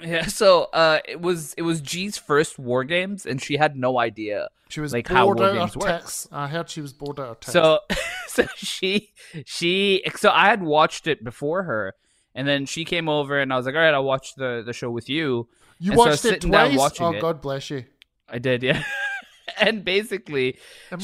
Yeah, 0.01 0.25
so 0.27 0.65
uh, 0.73 0.99
it 1.05 1.19
was 1.19 1.53
it 1.55 1.63
was 1.63 1.81
G's 1.81 2.17
first 2.17 2.57
War 2.59 2.83
Games, 2.83 3.25
and 3.25 3.41
she 3.41 3.57
had 3.57 3.75
no 3.75 3.97
idea 3.99 4.47
She 4.69 4.79
was 4.79 4.93
like 4.93 5.07
how 5.07 5.25
War 5.25 5.43
out 5.43 5.53
Games 5.55 5.75
works. 5.75 6.27
I 6.31 6.47
heard 6.47 6.69
she 6.69 6.81
was 6.81 6.93
bored 6.93 7.19
out 7.19 7.27
of 7.29 7.39
tits. 7.41 7.51
So, 7.53 7.79
so 8.27 8.45
she 8.55 9.11
she 9.45 10.03
so 10.15 10.29
I 10.29 10.45
had 10.49 10.61
watched 10.63 11.07
it 11.07 11.23
before 11.23 11.63
her, 11.63 11.95
and 12.35 12.47
then 12.47 12.65
she 12.67 12.85
came 12.85 13.09
over, 13.09 13.39
and 13.39 13.51
I 13.51 13.57
was 13.57 13.65
like, 13.65 13.75
all 13.75 13.81
right, 13.81 13.93
I'll 13.93 14.03
watch 14.03 14.35
the 14.35 14.61
the 14.65 14.71
show 14.73 14.89
with 14.91 15.09
you. 15.09 15.49
You 15.79 15.91
and 15.91 15.99
so 15.99 16.05
watched 16.07 16.25
it 16.25 16.41
twice. 16.41 16.99
Oh 16.99 17.13
it. 17.13 17.21
God 17.21 17.41
bless 17.41 17.69
you. 17.69 17.85
I 18.29 18.39
did, 18.39 18.63
yeah. 18.63 18.83
and 19.57 19.83
basically, 19.83 20.57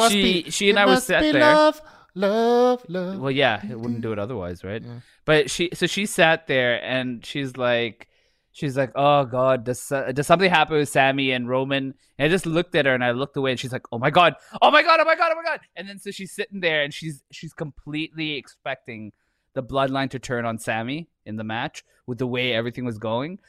she 0.09 0.43
be. 0.43 0.51
she 0.51 0.69
and 0.69 0.79
I 0.79 0.85
were 0.85 0.97
sat 0.97 1.21
there. 1.21 1.41
Love, 1.41 1.81
love, 2.15 2.85
love. 2.87 3.19
Well, 3.19 3.31
yeah, 3.31 3.65
it 3.65 3.79
wouldn't 3.79 4.01
do 4.01 4.11
it 4.11 4.19
otherwise, 4.19 4.63
right? 4.63 4.81
Yeah. 4.83 4.99
But 5.25 5.49
she, 5.49 5.69
so 5.73 5.87
she 5.87 6.05
sat 6.05 6.47
there 6.47 6.83
and 6.83 7.25
she's 7.25 7.55
like, 7.55 8.07
she's 8.51 8.77
like, 8.77 8.91
oh 8.95 9.25
god, 9.25 9.65
does 9.65 9.91
uh, 9.91 10.11
does 10.11 10.27
something 10.27 10.49
happen 10.49 10.77
with 10.77 10.89
Sami 10.89 11.31
and 11.31 11.49
Roman? 11.49 11.93
And 12.17 12.25
I 12.25 12.29
just 12.29 12.45
looked 12.45 12.75
at 12.75 12.85
her 12.85 12.93
and 12.93 13.03
I 13.03 13.11
looked 13.11 13.37
away 13.37 13.51
and 13.51 13.59
she's 13.59 13.73
like, 13.73 13.85
oh 13.91 13.99
my 13.99 14.09
god, 14.09 14.35
oh 14.61 14.71
my 14.71 14.81
god, 14.81 14.99
oh 14.99 15.05
my 15.05 15.15
god, 15.15 15.31
oh 15.33 15.35
my 15.35 15.43
god. 15.43 15.59
And 15.75 15.87
then 15.87 15.99
so 15.99 16.11
she's 16.11 16.31
sitting 16.31 16.61
there 16.61 16.83
and 16.83 16.93
she's 16.93 17.23
she's 17.31 17.53
completely 17.53 18.33
expecting 18.33 19.11
the 19.53 19.63
bloodline 19.63 20.09
to 20.11 20.19
turn 20.19 20.45
on 20.45 20.57
Sami 20.57 21.09
in 21.25 21.35
the 21.35 21.43
match 21.43 21.83
with 22.07 22.17
the 22.17 22.27
way 22.27 22.53
everything 22.53 22.85
was 22.85 22.97
going. 22.97 23.39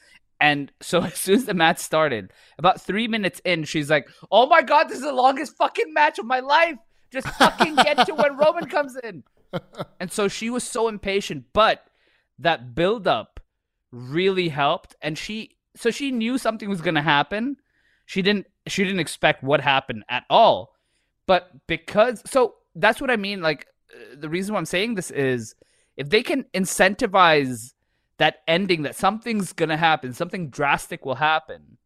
And 0.41 0.73
so 0.81 1.03
as 1.05 1.15
soon 1.15 1.37
as 1.37 1.45
the 1.47 1.55
match 1.55 1.79
started, 1.79 2.33
about 2.59 2.81
three 2.81 3.09
minutes 3.09 3.41
in, 3.45 3.65
she's 3.65 3.91
like, 3.91 4.09
"Oh 4.31 4.47
my 4.47 4.63
god, 4.63 4.85
this 4.85 4.99
is 4.99 5.05
the 5.05 5.13
longest 5.13 5.57
fucking 5.57 5.93
match 5.93 6.19
of 6.19 6.27
my 6.27 6.41
life. 6.41 6.77
Just 7.11 7.29
fucking 7.29 7.77
get 7.77 8.07
to 8.07 8.15
when 8.15 8.37
Roman 8.37 8.67
comes 8.67 8.97
in." 8.97 9.25
And 10.01 10.11
so 10.11 10.27
she 10.27 10.51
was 10.51 10.65
so 10.65 10.89
impatient, 10.89 11.45
but 11.53 11.87
that 12.41 12.75
build 12.75 13.07
up 13.07 13.39
really 13.93 14.49
helped, 14.49 14.97
and 15.01 15.17
she 15.17 15.57
so 15.77 15.93
she 15.93 16.11
knew 16.11 16.39
something 16.39 16.69
was 16.69 16.81
gonna 16.81 17.03
happen. 17.03 17.59
She 18.05 18.21
didn't 18.21 18.47
she 18.67 18.83
didn't 18.83 18.99
expect 18.99 19.45
what 19.45 19.61
happened 19.61 20.03
at 20.09 20.25
all, 20.29 20.75
but 21.29 21.51
because 21.69 22.21
so 22.27 22.57
that's 22.75 23.01
what 23.01 23.13
I 23.13 23.17
mean. 23.17 23.43
Like 23.43 23.67
uh, 23.95 24.17
the 24.19 24.29
reason 24.29 24.55
why 24.55 24.59
I'm 24.59 24.67
saying 24.67 24.97
this 24.97 25.13
is 25.13 25.55
if 25.97 26.11
they 26.11 26.25
can 26.25 26.45
incentivize 26.53 27.74
that 28.19 28.43
ending 28.47 28.83
that 28.83 28.97
something's 28.97 29.53
gonna 29.53 29.77
happen, 29.77 30.13
something 30.13 30.51
drastic 30.51 31.05
will 31.05 31.17
happen. 31.17 31.79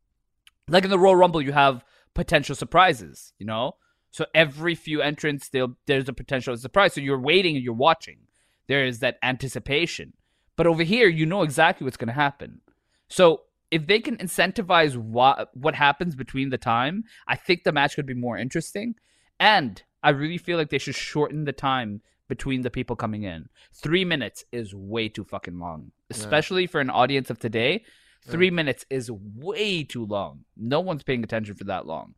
Like 0.69 0.85
in 0.85 0.91
the 0.91 0.99
Royal 0.99 1.17
Rumble, 1.17 1.41
you 1.41 1.53
have 1.53 1.85
potential 2.15 2.55
surprises, 2.55 3.33
you 3.39 3.47
know. 3.47 3.77
So 4.11 4.27
every 4.35 4.75
few 4.75 5.01
entrants, 5.03 5.51
there's 5.51 6.09
a 6.09 6.13
potential 6.13 6.57
surprise. 6.57 6.95
So 6.95 7.01
you're 7.01 7.21
waiting 7.21 7.57
and 7.57 7.65
you're 7.65 7.75
watching. 7.75 8.19
There 8.67 8.85
is 8.85 8.99
that 9.01 9.19
anticipation. 9.23 10.15
But 10.57 10.67
over 10.67 10.83
here, 10.83 11.09
you 11.09 11.25
know 11.25 11.43
exactly 11.43 11.85
what's 11.85 11.97
to 11.99 12.13
happen. 12.13 12.61
So 13.09 13.43
if 13.71 13.87
they 13.87 14.01
can 14.01 14.17
incentivize 14.17 14.97
what 14.97 15.51
what 15.55 15.75
happens 15.75 16.17
between 16.17 16.51
the 16.51 16.59
time, 16.59 17.05
I 17.27 17.37
think 17.37 17.65
the 17.65 17.73
match 17.73 17.95
could 17.97 18.07
be 18.07 18.15
more 18.15 18.37
interesting. 18.37 18.95
And 19.39 19.83
I 20.03 20.11
really 20.11 20.39
feel 20.39 20.59
like 20.59 20.71
they 20.71 20.79
should 20.79 20.95
shorten 20.95 21.45
the 21.45 21.53
time 21.53 22.03
between 22.29 22.63
the 22.63 22.71
people 22.71 22.97
coming 22.97 23.25
in. 23.25 23.49
Three 23.75 24.05
minutes 24.05 24.45
is 24.53 24.75
way 24.75 25.09
too 25.09 25.25
fucking 25.25 25.59
long, 25.59 25.93
especially 26.11 26.63
yeah. 26.63 26.69
for 26.69 26.81
an 26.81 26.91
audience 26.91 27.31
of 27.31 27.39
today. 27.39 27.85
Three 28.27 28.47
yeah. 28.47 28.53
minutes 28.53 28.85
is 28.91 29.11
way 29.11 29.85
too 29.85 30.05
long. 30.05 30.45
No 30.57 30.81
one's 30.81 31.03
paying 31.03 31.25
attention 31.25 31.55
for 31.55 31.65
that 31.65 31.87
long. 31.87 32.15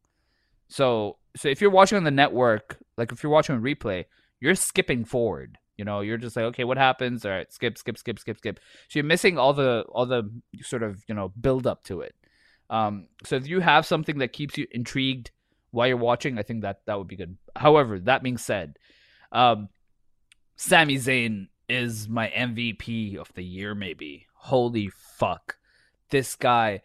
So, 0.69 1.19
so 1.37 1.49
if 1.49 1.61
you're 1.61 1.71
watching 1.71 1.97
on 1.97 2.05
the 2.05 2.11
network, 2.11 2.79
like 2.97 3.13
if 3.13 3.23
you're 3.23 3.33
watching 3.33 3.55
on 3.55 3.63
replay, 3.63 4.05
you're 4.41 4.55
skipping 4.55 5.05
forward. 5.05 5.59
You 5.77 5.85
know, 5.85 6.01
you're 6.01 6.19
just 6.19 6.37
like, 6.37 6.45
okay, 6.47 6.65
what 6.65 6.77
happens? 6.77 7.25
All 7.25 7.31
right, 7.31 7.51
skip, 7.53 7.79
skip, 7.79 7.97
skip, 7.97 8.19
skip, 8.19 8.39
skip. 8.39 8.61
So 8.89 8.99
you're 8.99 9.05
missing 9.05 9.39
all 9.39 9.55
the 9.55 9.85
all 9.89 10.07
the 10.07 10.31
sort 10.61 10.83
of 10.83 11.03
you 11.09 11.15
know 11.15 11.33
build 11.41 11.67
up 11.67 11.85
to 11.85 12.03
it. 12.03 12.15
Um, 12.69 13.07
so 13.25 13.37
if 13.37 13.49
you 13.49 13.61
have 13.61 13.87
something 13.87 14.19
that 14.19 14.33
keeps 14.33 14.59
you 14.59 14.67
intrigued 14.71 15.31
while 15.71 15.87
you're 15.87 15.97
watching, 15.97 16.39
I 16.39 16.43
think 16.43 16.63
that 16.63 16.81
that 16.87 16.99
would 16.99 17.09
be 17.09 17.17
good. 17.17 17.37
However, 17.57 17.99
that 18.01 18.23
being 18.23 18.37
said, 18.37 18.77
um, 19.33 19.69
Sami 20.63 20.99
Zayn 20.99 21.49
is 21.71 22.07
my 22.07 22.29
MVP 22.29 23.17
of 23.17 23.33
the 23.33 23.43
year, 23.43 23.75
maybe. 23.75 24.27
Holy 24.35 24.89
fuck. 24.91 25.57
This 26.11 26.37
guy, 26.37 26.83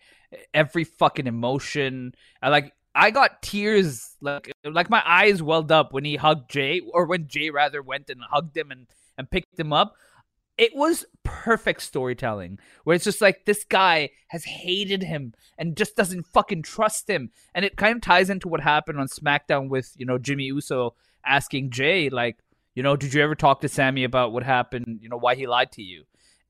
every 0.54 0.86
fucking 0.86 1.28
emotion. 1.28 2.16
I 2.42 2.48
like 2.48 2.72
I 2.96 3.12
got 3.12 3.42
tears 3.42 4.16
like 4.22 4.50
like 4.64 4.90
my 4.90 5.04
eyes 5.06 5.44
welled 5.44 5.74
up 5.74 5.92
when 5.92 6.06
he 6.06 6.16
hugged 6.16 6.50
Jey 6.50 6.80
or 6.94 7.06
when 7.06 7.28
Jey 7.28 7.50
rather 7.50 7.82
went 7.82 8.10
and 8.10 8.22
hugged 8.22 8.56
him 8.56 8.72
and, 8.72 8.88
and 9.18 9.30
picked 9.30 9.60
him 9.60 9.74
up. 9.74 9.98
It 10.58 10.74
was 10.74 11.06
perfect 11.26 11.82
storytelling 11.82 12.60
where 12.86 12.96
it's 12.96 13.04
just 13.04 13.20
like 13.20 13.44
this 13.44 13.66
guy 13.66 14.12
has 14.30 14.46
hated 14.46 15.04
him 15.04 15.34
and 15.58 15.76
just 15.76 15.98
doesn't 15.98 16.28
fucking 16.28 16.64
trust 16.64 17.10
him. 17.10 17.30
And 17.54 17.66
it 17.66 17.76
kind 17.76 17.98
of 17.98 18.02
ties 18.02 18.30
into 18.30 18.48
what 18.48 18.62
happened 18.62 19.02
on 19.02 19.08
SmackDown 19.08 19.68
with, 19.68 19.94
you 19.98 20.06
know, 20.06 20.18
Jimmy 20.18 20.46
Uso 20.46 20.96
asking 21.26 21.72
Jay, 21.72 22.10
like, 22.10 22.38
you 22.76 22.84
know, 22.84 22.96
did 22.96 23.14
you 23.14 23.24
ever 23.24 23.36
talk 23.36 23.62
to 23.62 23.70
Sami 23.70 24.04
about 24.04 24.34
what 24.34 24.44
happened? 24.44 25.00
You 25.02 25.10
know, 25.10 25.18
why 25.18 25.36
he 25.36 25.48
lied 25.48 25.72
to 25.74 25.82
you? 25.82 26.04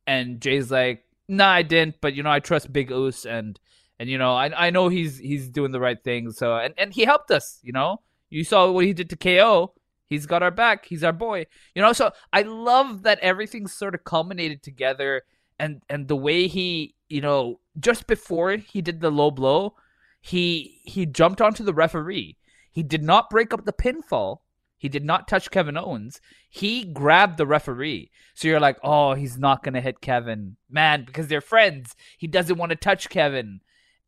And 0.07 0.41
Jey's 0.41 0.71
like, 0.71 1.05
nah, 1.27 1.49
I 1.49 1.61
didn't, 1.61 2.01
but 2.01 2.13
you 2.15 2.23
know, 2.23 2.31
I 2.31 2.39
trust 2.39 2.73
Big 2.73 2.89
Uce 2.89 3.25
and 3.25 3.59
and 3.99 4.09
you 4.09 4.17
know, 4.17 4.33
I 4.33 4.67
I 4.67 4.69
know 4.71 4.89
he's 4.89 5.17
he's 5.17 5.47
doing 5.47 5.71
the 5.71 5.79
right 5.79 6.03
thing. 6.03 6.31
So 6.31 6.57
and 6.57 6.73
and 6.77 6.93
he 6.93 7.05
helped 7.05 7.31
us. 7.31 7.59
You 7.63 7.71
know, 7.71 8.01
you 8.29 8.43
saw 8.43 8.69
what 8.71 8.85
he 8.85 8.93
did 8.93 9.09
to 9.11 9.15
KO. 9.15 9.73
He's 10.07 10.25
got 10.25 10.43
our 10.43 10.51
back. 10.51 10.85
He's 10.85 11.03
our 11.03 11.13
boy. 11.13 11.45
You 11.73 11.81
know, 11.81 11.93
so 11.93 12.11
I 12.33 12.41
love 12.41 13.03
that 13.03 13.19
everything 13.19 13.67
sort 13.67 13.95
of 13.95 14.03
culminated 14.03 14.63
together, 14.63 15.23
and 15.59 15.81
and 15.89 16.07
the 16.07 16.15
way 16.15 16.47
he, 16.47 16.95
you 17.07 17.21
know, 17.21 17.59
just 17.79 18.07
before 18.07 18.57
he 18.57 18.81
did 18.81 18.99
the 18.99 19.11
low 19.11 19.31
blow, 19.31 19.75
he 20.21 20.81
he 20.83 21.05
jumped 21.05 21.41
onto 21.41 21.63
the 21.63 21.73
referee. 21.73 22.37
He 22.71 22.83
did 22.83 23.03
not 23.03 23.29
break 23.29 23.53
up 23.53 23.63
the 23.63 23.73
pinfall 23.73 24.39
he 24.77 24.89
did 24.89 25.05
not 25.05 25.27
touch 25.27 25.51
Kevin 25.51 25.77
Owens. 25.77 26.19
He 26.49 26.83
grabbed 26.85 27.37
the 27.37 27.47
referee. 27.47 28.11
So 28.33 28.47
you're 28.47 28.59
like, 28.59 28.77
oh, 28.83 29.13
he's 29.13 29.37
not 29.37 29.63
going 29.63 29.73
to 29.73 29.81
hit 29.81 30.01
Kevin. 30.01 30.57
Man, 30.69 31.05
because 31.05 31.27
they're 31.27 31.41
friends. 31.41 31.95
He 32.17 32.27
doesn't 32.27 32.57
want 32.57 32.71
to 32.71 32.75
touch 32.75 33.09
Kevin. 33.09 33.61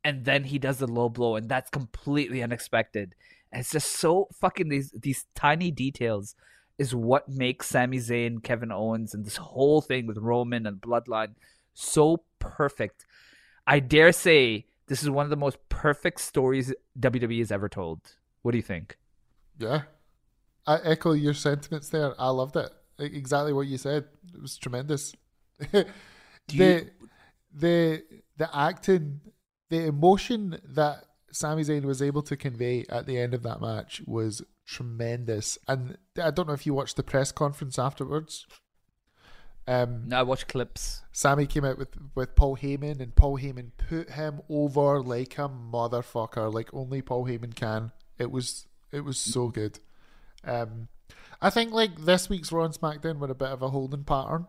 And 0.04 0.24
then 0.24 0.44
he 0.44 0.58
does 0.58 0.78
the 0.78 0.86
low 0.86 1.08
blow, 1.08 1.36
and 1.36 1.48
that's 1.48 1.70
completely 1.70 2.42
unexpected. 2.42 3.14
And 3.50 3.60
it's 3.60 3.72
just 3.72 3.92
so 3.92 4.28
fucking 4.40 4.68
these 4.68 4.90
these 4.92 5.26
tiny 5.34 5.70
details 5.70 6.34
is 6.78 6.94
what 6.94 7.28
makes 7.28 7.66
Sami 7.66 7.98
Zayn, 7.98 8.42
Kevin 8.42 8.70
Owens, 8.70 9.12
and 9.12 9.24
this 9.24 9.36
whole 9.36 9.80
thing 9.80 10.06
with 10.06 10.18
Roman 10.18 10.66
and 10.66 10.80
Bloodline 10.80 11.34
so 11.78 12.24
perfect. 12.38 13.06
I 13.66 13.80
dare 13.80 14.12
say 14.12 14.66
this 14.86 15.02
is 15.02 15.10
one 15.10 15.24
of 15.24 15.30
the 15.30 15.36
most 15.36 15.58
perfect 15.68 16.20
stories 16.20 16.74
WWE 16.98 17.38
has 17.38 17.52
ever 17.52 17.68
told. 17.68 18.00
What 18.42 18.52
do 18.52 18.58
you 18.58 18.62
think? 18.62 18.96
Yeah, 19.58 19.82
I 20.68 20.76
echo 20.84 21.12
your 21.12 21.34
sentiments 21.34 21.88
there. 21.88 22.14
I 22.20 22.28
loved 22.28 22.56
it. 22.56 22.70
Exactly 22.98 23.52
what 23.52 23.66
you 23.66 23.78
said. 23.78 24.04
It 24.34 24.42
was 24.42 24.58
tremendous. 24.58 25.14
the 25.72 25.86
you... 26.50 26.90
the 27.54 28.02
the 28.36 28.56
acting, 28.56 29.20
the 29.70 29.86
emotion 29.86 30.60
that 30.64 31.04
Sami 31.32 31.62
Zayn 31.62 31.84
was 31.84 32.02
able 32.02 32.22
to 32.22 32.36
convey 32.36 32.84
at 32.88 33.06
the 33.06 33.18
end 33.18 33.32
of 33.34 33.42
that 33.44 33.60
match 33.60 34.02
was 34.06 34.42
tremendous. 34.66 35.58
And 35.66 35.96
I 36.22 36.30
don't 36.30 36.46
know 36.46 36.54
if 36.54 36.66
you 36.66 36.74
watched 36.74 36.96
the 36.96 37.02
press 37.02 37.32
conference 37.32 37.78
afterwards. 37.78 38.46
Um, 39.66 40.04
no, 40.08 40.20
I 40.20 40.22
watched 40.22 40.48
clips. 40.48 41.02
Sami 41.12 41.46
came 41.46 41.64
out 41.64 41.78
with, 41.78 41.90
with 42.14 42.34
Paul 42.34 42.56
Heyman, 42.56 43.00
and 43.00 43.14
Paul 43.14 43.38
Heyman 43.38 43.72
put 43.76 44.10
him 44.10 44.40
over 44.48 45.00
like 45.00 45.36
a 45.38 45.48
motherfucker, 45.48 46.52
like 46.52 46.72
only 46.72 47.02
Paul 47.02 47.26
Heyman 47.26 47.54
can. 47.54 47.92
It 48.18 48.30
was 48.30 48.66
it 48.92 49.00
was 49.00 49.18
so 49.18 49.48
good. 49.48 49.78
Um, 50.48 50.88
I 51.40 51.50
think 51.50 51.72
like 51.72 51.96
this 52.04 52.28
week's 52.28 52.50
Raw 52.50 52.64
and 52.64 52.74
SmackDown 52.74 53.18
were 53.18 53.30
a 53.30 53.34
bit 53.34 53.48
of 53.48 53.62
a 53.62 53.68
holding 53.68 54.04
pattern. 54.04 54.46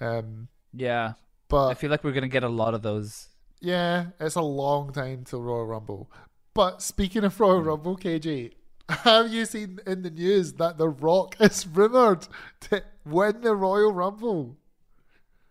Um, 0.00 0.48
yeah, 0.72 1.12
but 1.48 1.68
I 1.68 1.74
feel 1.74 1.90
like 1.90 2.02
we're 2.02 2.12
gonna 2.12 2.28
get 2.28 2.42
a 2.42 2.48
lot 2.48 2.74
of 2.74 2.82
those. 2.82 3.28
Yeah, 3.60 4.06
it's 4.18 4.34
a 4.34 4.42
long 4.42 4.92
time 4.92 5.24
till 5.24 5.42
Royal 5.42 5.66
Rumble. 5.66 6.10
But 6.54 6.82
speaking 6.82 7.24
of 7.24 7.38
Royal 7.38 7.62
Rumble, 7.62 7.96
KJ, 7.96 8.52
have 8.88 9.32
you 9.32 9.44
seen 9.46 9.78
in 9.86 10.02
the 10.02 10.10
news 10.10 10.54
that 10.54 10.78
The 10.78 10.88
Rock 10.88 11.36
is 11.40 11.66
rumored 11.66 12.26
to 12.60 12.82
win 13.04 13.40
the 13.40 13.54
Royal 13.54 13.92
Rumble? 13.92 14.56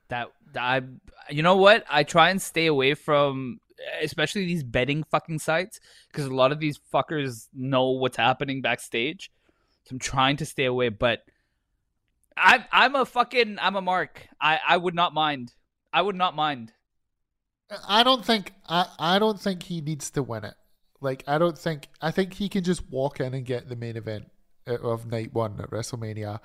That 0.10 0.32
I, 0.56 0.82
you 1.30 1.41
know 1.41 1.58
what? 1.58 1.86
I 1.89 2.04
try 2.04 2.30
and 2.30 2.41
stay 2.41 2.68
away 2.68 2.94
from 2.94 3.60
especially 4.02 4.46
these 4.46 4.64
betting 4.64 5.04
fucking 5.04 5.39
sites 5.39 5.80
because 6.08 6.26
a 6.26 6.34
lot 6.34 6.52
of 6.52 6.60
these 6.60 6.80
fuckers 6.94 7.48
know 7.54 7.89
what's 7.91 8.18
happening 8.18 8.62
backstage. 8.62 9.32
So 9.84 9.94
I'm 9.94 10.00
trying 10.00 10.38
to 10.38 10.46
stay 10.46 10.66
away, 10.66 10.90
but 10.90 11.24
I'm 12.38 12.64
I'm 12.72 12.96
a 12.96 13.06
fucking 13.06 13.58
I'm 13.62 13.76
a 13.76 13.82
mark. 13.82 14.28
I 14.40 14.60
I 14.68 14.78
would 14.78 14.96
not 14.96 15.14
mind. 15.14 15.54
I 15.92 16.02
would 16.02 16.16
not 16.16 16.36
mind. 16.36 16.74
I 17.88 18.04
don't 18.04 18.26
think 18.26 18.54
I 18.68 18.88
I 19.00 19.20
don't 19.20 19.40
think 19.40 19.64
he 19.64 19.82
needs 19.82 20.10
to 20.12 20.24
win 20.24 20.46
it. 20.46 20.56
Like 21.02 21.24
I 21.28 21.38
don't 21.38 21.58
think 21.58 21.90
I 22.02 22.12
think 22.12 22.34
he 22.34 22.50
can 22.50 22.64
just 22.64 22.90
walk 22.90 23.20
in 23.20 23.34
and 23.34 23.46
get 23.46 23.70
the 23.70 23.76
main 23.76 23.98
event 23.98 24.32
uh, 24.68 24.76
of 24.76 25.06
night 25.06 25.34
one 25.34 25.60
at 25.60 25.70
WrestleMania. 25.70 26.40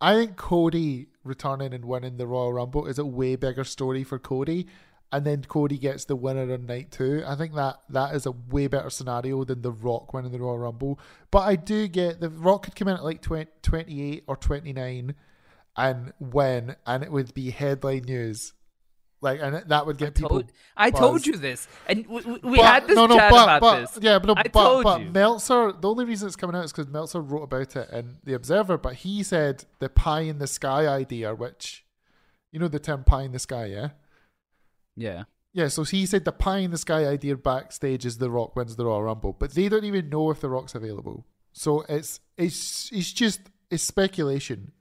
I 0.00 0.14
think 0.14 0.36
Cody 0.36 1.06
returning 1.24 1.72
and 1.72 1.84
winning 1.84 2.18
the 2.18 2.26
Royal 2.26 2.52
Rumble 2.52 2.86
is 2.86 2.98
a 2.98 3.06
way 3.06 3.34
bigger 3.36 3.64
story 3.64 4.04
for 4.04 4.18
Cody 4.18 4.68
and 5.12 5.24
then 5.24 5.44
Cody 5.44 5.78
gets 5.78 6.04
the 6.04 6.16
winner 6.16 6.52
on 6.52 6.66
night 6.66 6.90
two. 6.90 7.22
I 7.26 7.36
think 7.36 7.54
that 7.54 7.76
that 7.90 8.14
is 8.14 8.26
a 8.26 8.32
way 8.32 8.66
better 8.66 8.90
scenario 8.90 9.44
than 9.44 9.62
The 9.62 9.70
Rock 9.70 10.12
winning 10.12 10.32
the 10.32 10.40
Royal 10.40 10.58
Rumble. 10.58 10.98
But 11.30 11.40
I 11.40 11.56
do 11.56 11.86
get 11.88 12.20
The 12.20 12.30
Rock 12.30 12.64
could 12.64 12.76
come 12.76 12.88
in 12.88 12.96
at 12.96 13.04
like 13.04 13.22
20, 13.22 13.50
28 13.62 14.24
or 14.26 14.36
29 14.36 15.14
and 15.76 16.12
win, 16.18 16.76
and 16.86 17.02
it 17.02 17.12
would 17.12 17.34
be 17.34 17.50
headline 17.50 18.02
news. 18.02 18.52
Like, 19.22 19.40
and 19.40 19.62
that 19.68 19.86
would 19.86 19.96
get 19.96 20.08
I 20.08 20.10
people. 20.10 20.28
Told, 20.28 20.52
I 20.76 20.90
told 20.90 21.26
you 21.26 21.36
this, 21.36 21.66
and 21.88 22.06
we, 22.06 22.20
we 22.22 22.56
but, 22.58 22.66
had 22.66 22.86
this 22.86 22.96
no, 22.96 23.06
no, 23.06 23.16
chat 23.16 23.30
but, 23.30 23.42
about 23.44 23.60
but, 23.60 23.80
this. 23.80 23.98
Yeah, 24.02 24.18
but, 24.18 24.26
no, 24.26 24.34
I 24.36 24.42
but, 24.42 24.82
but 24.82 25.00
you. 25.00 25.10
Meltzer. 25.10 25.72
The 25.72 25.88
only 25.88 26.04
reason 26.04 26.26
it's 26.26 26.36
coming 26.36 26.54
out 26.54 26.64
is 26.64 26.72
because 26.72 26.88
Meltzer 26.88 27.20
wrote 27.20 27.44
about 27.44 27.74
it 27.76 27.90
in 27.90 28.18
the 28.24 28.34
Observer. 28.34 28.76
But 28.76 28.94
he 28.94 29.22
said 29.22 29.64
the 29.78 29.88
pie 29.88 30.20
in 30.20 30.38
the 30.38 30.46
sky 30.46 30.86
idea, 30.86 31.34
which, 31.34 31.84
you 32.52 32.60
know, 32.60 32.68
the 32.68 32.78
term 32.78 33.04
pie 33.04 33.22
in 33.22 33.32
the 33.32 33.38
sky, 33.38 33.66
yeah. 33.66 33.88
Yeah. 34.96 35.24
Yeah, 35.52 35.68
so 35.68 35.84
he 35.84 36.04
said 36.04 36.24
the 36.24 36.32
pie 36.32 36.58
in 36.58 36.70
the 36.70 36.78
sky 36.78 37.06
idea 37.06 37.36
backstage 37.36 38.04
is 38.04 38.18
The 38.18 38.30
Rock 38.30 38.56
wins 38.56 38.76
the 38.76 38.84
Royal 38.84 39.04
Rumble, 39.04 39.32
but 39.32 39.54
they 39.54 39.70
don't 39.70 39.84
even 39.84 40.10
know 40.10 40.30
if 40.30 40.40
The 40.40 40.50
Rock's 40.50 40.74
available. 40.74 41.24
So 41.52 41.84
it's 41.88 42.20
it's 42.36 42.90
it's 42.92 43.10
just 43.10 43.40
it's 43.70 43.82
speculation. 43.82 44.72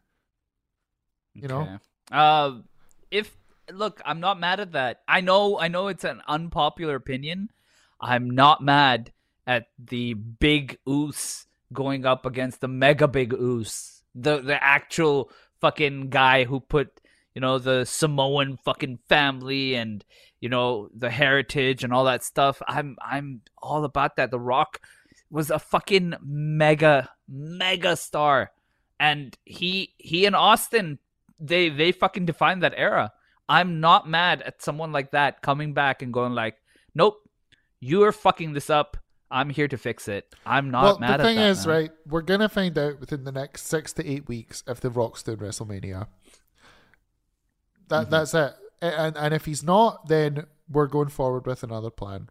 You 1.34 1.46
okay. 1.46 1.54
know. 1.54 1.80
Uh, 2.12 2.62
if 3.10 3.38
look, 3.72 4.02
I'm 4.06 4.20
not 4.20 4.40
mad 4.40 4.60
at 4.60 4.74
that. 4.74 5.02
I 5.08 5.22
know, 5.22 5.58
I 5.58 5.70
know, 5.70 5.88
it's 5.88 6.04
an 6.04 6.22
unpopular 6.28 6.96
opinion. 6.96 7.52
I'm 8.02 8.30
not 8.30 8.62
mad 8.62 9.14
at 9.48 9.68
the 9.80 10.14
big 10.14 10.78
Oos 10.88 11.48
going 11.72 12.06
up 12.06 12.26
against 12.26 12.62
the 12.62 12.68
mega 12.68 13.08
big 13.08 13.34
Oos, 13.34 14.04
the 14.14 14.42
the 14.42 14.62
actual 14.62 15.32
fucking 15.62 16.10
guy 16.10 16.44
who 16.44 16.60
put 16.60 17.00
you 17.36 17.42
know 17.42 17.60
the 17.60 17.86
Samoan 17.86 18.58
fucking 18.58 19.00
family 19.08 19.76
and 19.76 20.04
you 20.40 20.50
know 20.50 20.90
the 20.96 21.10
heritage 21.10 21.84
and 21.84 21.94
all 21.94 22.06
that 22.06 22.24
stuff. 22.24 22.62
I'm 22.68 22.98
I'm 23.06 23.42
all 23.62 23.84
about 23.84 24.16
that. 24.16 24.32
The 24.32 24.40
Rock 24.40 24.82
was 25.30 25.52
a 25.52 25.60
fucking 25.60 26.16
mega 26.24 27.10
mega 27.28 27.98
star, 27.98 28.52
and 29.00 29.38
he 29.44 29.94
he 29.98 30.26
and 30.26 30.36
Austin 30.36 30.98
they 31.40 31.70
they 31.70 31.92
fucking 31.92 32.26
defined 32.26 32.64
that 32.64 32.74
era. 32.76 33.12
I'm 33.48 33.80
not 33.80 34.10
mad 34.10 34.42
at 34.42 34.64
someone 34.64 34.92
like 34.92 35.12
that 35.12 35.42
coming 35.42 35.74
back 35.74 36.02
and 36.02 36.12
going 36.12 36.34
like, 36.34 36.56
nope, 36.96 37.18
you 37.80 38.04
are 38.04 38.12
fucking 38.12 38.54
this 38.54 38.70
up. 38.70 38.98
I'm 39.30 39.50
here 39.50 39.68
to 39.68 39.78
fix 39.78 40.08
it. 40.08 40.34
I'm 40.46 40.72
not 40.72 40.84
well, 40.84 41.00
mad 41.00 41.20
the 41.20 41.24
thing 41.24 41.38
at 41.38 41.42
that. 41.42 41.50
is, 41.50 41.68
man. 41.68 41.76
right? 41.76 41.92
We're 42.08 42.22
gonna 42.22 42.50
find 42.50 42.78
out 42.78 43.00
within 43.00 43.24
the 43.24 43.32
next 43.32 43.68
six 43.68 43.92
to 43.94 44.08
eight 44.08 44.28
weeks 44.28 44.64
if 44.68 44.80
the 44.80 44.90
Rock's 44.90 45.24
doing 45.24 45.40
WrestleMania. 45.40 46.08
That 47.90 48.04
Mm-hmm. 48.04 48.12
that's 48.12 48.34
it. 48.34 48.54
And 48.82 49.16
and 49.18 49.34
if 49.34 49.46
he's 49.46 49.64
not, 49.64 50.08
then 50.08 50.46
we're 50.70 50.88
going 50.88 51.10
forward 51.10 51.46
with 51.46 51.64
another 51.64 51.90
plan. 51.90 52.30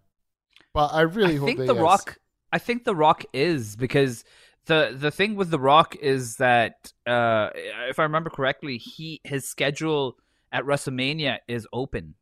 But 0.72 0.92
I 0.92 1.02
really 1.02 1.34
I 1.34 1.38
hope 1.38 1.46
think 1.46 1.58
the 1.66 1.74
is. 1.74 1.80
Rock. 1.80 2.18
I 2.52 2.58
think 2.58 2.84
the 2.84 2.94
Rock 2.94 3.24
is 3.32 3.76
because 3.76 4.24
the 4.66 4.94
the 4.96 5.10
thing 5.10 5.34
with 5.36 5.50
the 5.50 5.58
Rock 5.58 5.96
is 5.96 6.36
that 6.36 6.92
uh, 7.06 7.50
if 7.88 7.98
I 7.98 8.02
remember 8.04 8.30
correctly, 8.30 8.78
he 8.78 9.20
his 9.24 9.48
schedule 9.48 10.16
at 10.52 10.64
WrestleMania 10.64 11.38
is 11.48 11.66
open. 11.72 12.14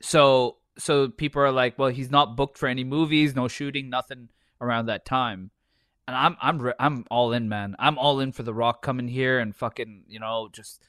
So 0.00 0.58
so 0.76 1.08
people 1.08 1.42
are 1.42 1.52
like, 1.52 1.78
well, 1.78 1.88
he's 1.90 2.10
not 2.10 2.36
booked 2.36 2.58
for 2.58 2.68
any 2.68 2.84
movies, 2.84 3.34
no 3.34 3.48
shooting, 3.48 3.88
nothing 3.90 4.28
around 4.60 4.86
that 4.86 5.04
time. 5.04 5.50
And 6.06 6.16
I'm 6.16 6.36
I'm 6.40 6.72
I'm 6.78 7.04
all 7.10 7.32
in, 7.32 7.48
man. 7.48 7.76
I'm 7.78 7.98
all 7.98 8.20
in 8.20 8.32
for 8.32 8.42
the 8.42 8.54
Rock 8.54 8.82
coming 8.82 9.08
here 9.08 9.38
and 9.38 9.54
fucking 9.54 10.04
you 10.08 10.20
know 10.20 10.48
just 10.52 10.82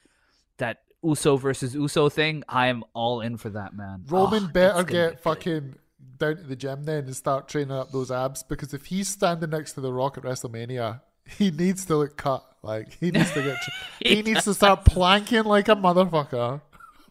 that 0.58 0.80
Uso 1.06 1.38
versus 1.38 1.76
Uso 1.76 2.10
thing. 2.10 2.44
I 2.50 2.68
am 2.68 2.84
all 2.94 3.22
in 3.22 3.38
for 3.38 3.50
that, 3.50 3.76
man. 3.76 4.04
Roman 4.08 4.46
Oh, 4.46 4.48
better 4.48 4.84
get 4.84 5.22
fucking 5.22 5.76
down 6.18 6.38
to 6.38 6.44
the 6.44 6.56
gym 6.56 6.84
then 6.84 7.06
and 7.06 7.16
start 7.16 7.48
training 7.48 7.72
up 7.72 7.92
those 7.92 8.12
abs 8.12 8.44
because 8.44 8.74
if 8.74 8.86
he's 8.86 9.08
standing 9.08 9.50
next 9.50 9.74
to 9.74 9.82
the 9.82 9.92
Rock 9.92 10.18
at 10.18 10.24
WrestleMania, 10.24 11.02
he 11.26 11.52
needs 11.52 11.86
to 11.86 11.98
look 11.98 12.18
cut. 12.18 12.44
Like 12.64 12.94
he 13.00 13.12
needs 13.12 13.32
to 13.34 13.44
get. 13.44 13.58
he 14.00 14.22
needs 14.22 14.44
to 14.46 14.54
start 14.54 14.86
planking 14.86 15.44
like 15.44 15.68
a 15.68 15.76
motherfucker. 15.76 16.62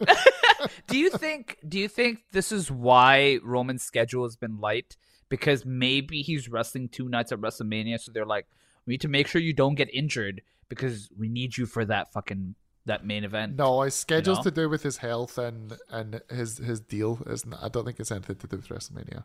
do 0.89 0.99
you 0.99 1.11
think 1.11 1.59
do 1.67 1.79
you 1.79 1.89
think 1.89 2.23
this 2.33 2.51
is 2.51 2.71
why 2.71 3.39
Roman's 3.43 3.83
schedule 3.83 4.25
has 4.25 4.37
been 4.37 4.61
light? 4.61 4.97
Because 5.29 5.65
maybe 5.65 6.23
he's 6.23 6.49
wrestling 6.49 6.89
two 6.89 7.09
nights 7.09 7.33
at 7.33 7.41
WrestleMania, 7.41 8.01
so 8.01 8.13
they're 8.13 8.27
like, 8.27 8.47
we 8.85 8.93
need 8.93 9.01
to 9.01 9.09
make 9.09 9.27
sure 9.27 9.41
you 9.41 9.53
don't 9.53 9.75
get 9.75 9.93
injured 9.93 10.43
because 10.69 11.09
we 11.17 11.29
need 11.29 11.57
you 11.57 11.67
for 11.67 11.85
that 11.85 12.13
fucking 12.13 12.55
that 12.87 13.05
main 13.05 13.25
event. 13.25 13.57
No, 13.57 13.83
his 13.83 13.95
schedule's 13.95 14.39
know? 14.39 14.45
to 14.45 14.51
do 14.51 14.69
with 14.69 14.83
his 14.83 14.99
health 14.99 15.39
and 15.39 15.77
and 15.91 16.21
his 16.31 16.59
his 16.59 16.81
deal. 16.81 17.21
Isn't 17.27 17.55
I 17.55 17.69
don't 17.69 17.85
think 17.85 18.01
it's 18.01 18.11
anything 18.11 18.37
to 18.37 18.47
do 18.47 18.57
with 18.57 18.69
WrestleMania. 18.69 19.25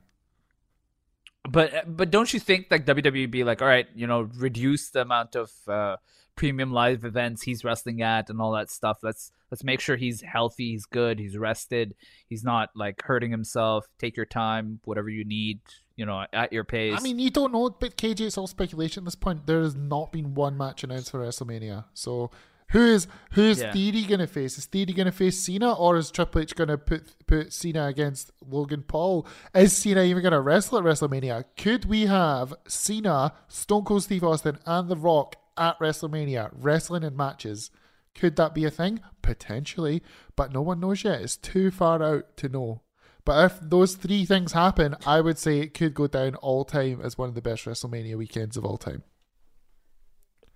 But 1.49 1.95
but 1.95 2.11
don't 2.11 2.33
you 2.33 2.39
think 2.39 2.67
like 2.69 2.85
WWE 2.85 3.29
be 3.29 3.43
like, 3.43 3.61
all 3.61 3.67
right, 3.67 3.87
you 3.95 4.07
know, 4.07 4.29
reduce 4.37 4.89
the 4.89 5.01
amount 5.01 5.35
of 5.35 5.51
uh, 5.67 5.97
premium 6.35 6.71
live 6.71 7.03
events 7.03 7.41
he's 7.41 7.65
wrestling 7.65 8.01
at 8.01 8.29
and 8.29 8.39
all 8.39 8.53
that 8.53 8.69
stuff. 8.69 8.99
Let's 9.03 9.31
let's 9.51 9.63
make 9.63 9.81
sure 9.81 9.97
he's 9.97 10.21
healthy, 10.21 10.71
he's 10.71 10.85
good, 10.85 11.19
he's 11.19 11.37
rested, 11.37 11.95
he's 12.27 12.43
not 12.43 12.69
like 12.75 13.01
hurting 13.01 13.31
himself. 13.31 13.87
Take 13.99 14.15
your 14.15 14.25
time, 14.25 14.79
whatever 14.85 15.09
you 15.09 15.25
need, 15.25 15.59
you 15.97 16.05
know, 16.05 16.25
at 16.31 16.53
your 16.53 16.63
pace. 16.63 16.95
I 16.97 17.01
mean, 17.01 17.19
you 17.19 17.29
don't 17.29 17.51
know, 17.51 17.69
but 17.69 17.97
KJ, 17.97 18.21
it's 18.21 18.37
all 18.37 18.47
speculation 18.47 19.01
at 19.01 19.05
this 19.05 19.15
point. 19.15 19.47
There 19.47 19.61
has 19.61 19.75
not 19.75 20.13
been 20.13 20.33
one 20.33 20.57
match 20.57 20.83
announced 20.83 21.11
for 21.11 21.19
WrestleMania. 21.19 21.85
So, 21.93 22.31
who 22.69 22.85
is 22.85 23.07
who 23.31 23.43
is 23.43 23.59
Yeah. 23.59 23.71
Theory 23.71 24.03
going 24.03 24.19
to 24.19 24.27
face? 24.27 24.57
Is 24.57 24.65
Theory 24.65 24.93
going 24.93 25.05
to 25.05 25.11
face 25.11 25.39
Cena, 25.39 25.73
or 25.73 25.97
is 25.97 26.11
Triple 26.11 26.41
H 26.41 26.55
going 26.55 26.69
to 26.69 26.77
put 26.77 27.15
put 27.27 27.53
Cena 27.53 27.87
against 27.87 28.31
Logan 28.47 28.83
Paul? 28.87 29.27
Is 29.53 29.75
Cena 29.75 30.03
even 30.03 30.21
going 30.21 30.33
to 30.33 30.41
wrestle 30.41 30.77
at 30.77 30.83
WrestleMania? 30.83 31.45
Could 31.57 31.85
we 31.85 32.05
have 32.05 32.53
Cena, 32.67 33.33
Stone 33.47 33.85
Cold 33.85 34.03
Steve 34.03 34.23
Austin, 34.23 34.59
and 34.65 34.89
The 34.89 34.97
Rock 34.97 35.35
at 35.57 35.79
WrestleMania 35.79 36.51
wrestling 36.53 37.03
in 37.03 37.15
matches? 37.15 37.71
Could 38.15 38.35
that 38.37 38.53
be 38.53 38.65
a 38.65 38.71
thing? 38.71 39.01
Potentially, 39.21 40.01
but 40.35 40.51
no 40.51 40.61
one 40.61 40.79
knows 40.79 41.03
yet. 41.03 41.21
It's 41.21 41.37
too 41.37 41.71
far 41.71 42.01
out 42.03 42.37
to 42.37 42.49
know. 42.49 42.81
But 43.25 43.45
if 43.45 43.59
those 43.61 43.95
three 43.95 44.25
things 44.25 44.53
happen, 44.53 44.95
I 45.05 45.21
would 45.21 45.37
say 45.37 45.59
it 45.59 45.73
could 45.73 45.93
go 45.93 46.07
down 46.07 46.35
all 46.35 46.65
time 46.65 47.01
as 47.01 47.17
one 47.17 47.29
of 47.29 47.35
the 47.35 47.41
best 47.41 47.65
WrestleMania 47.65 48.17
weekends 48.17 48.57
of 48.57 48.65
all 48.65 48.77
time. 48.77 49.03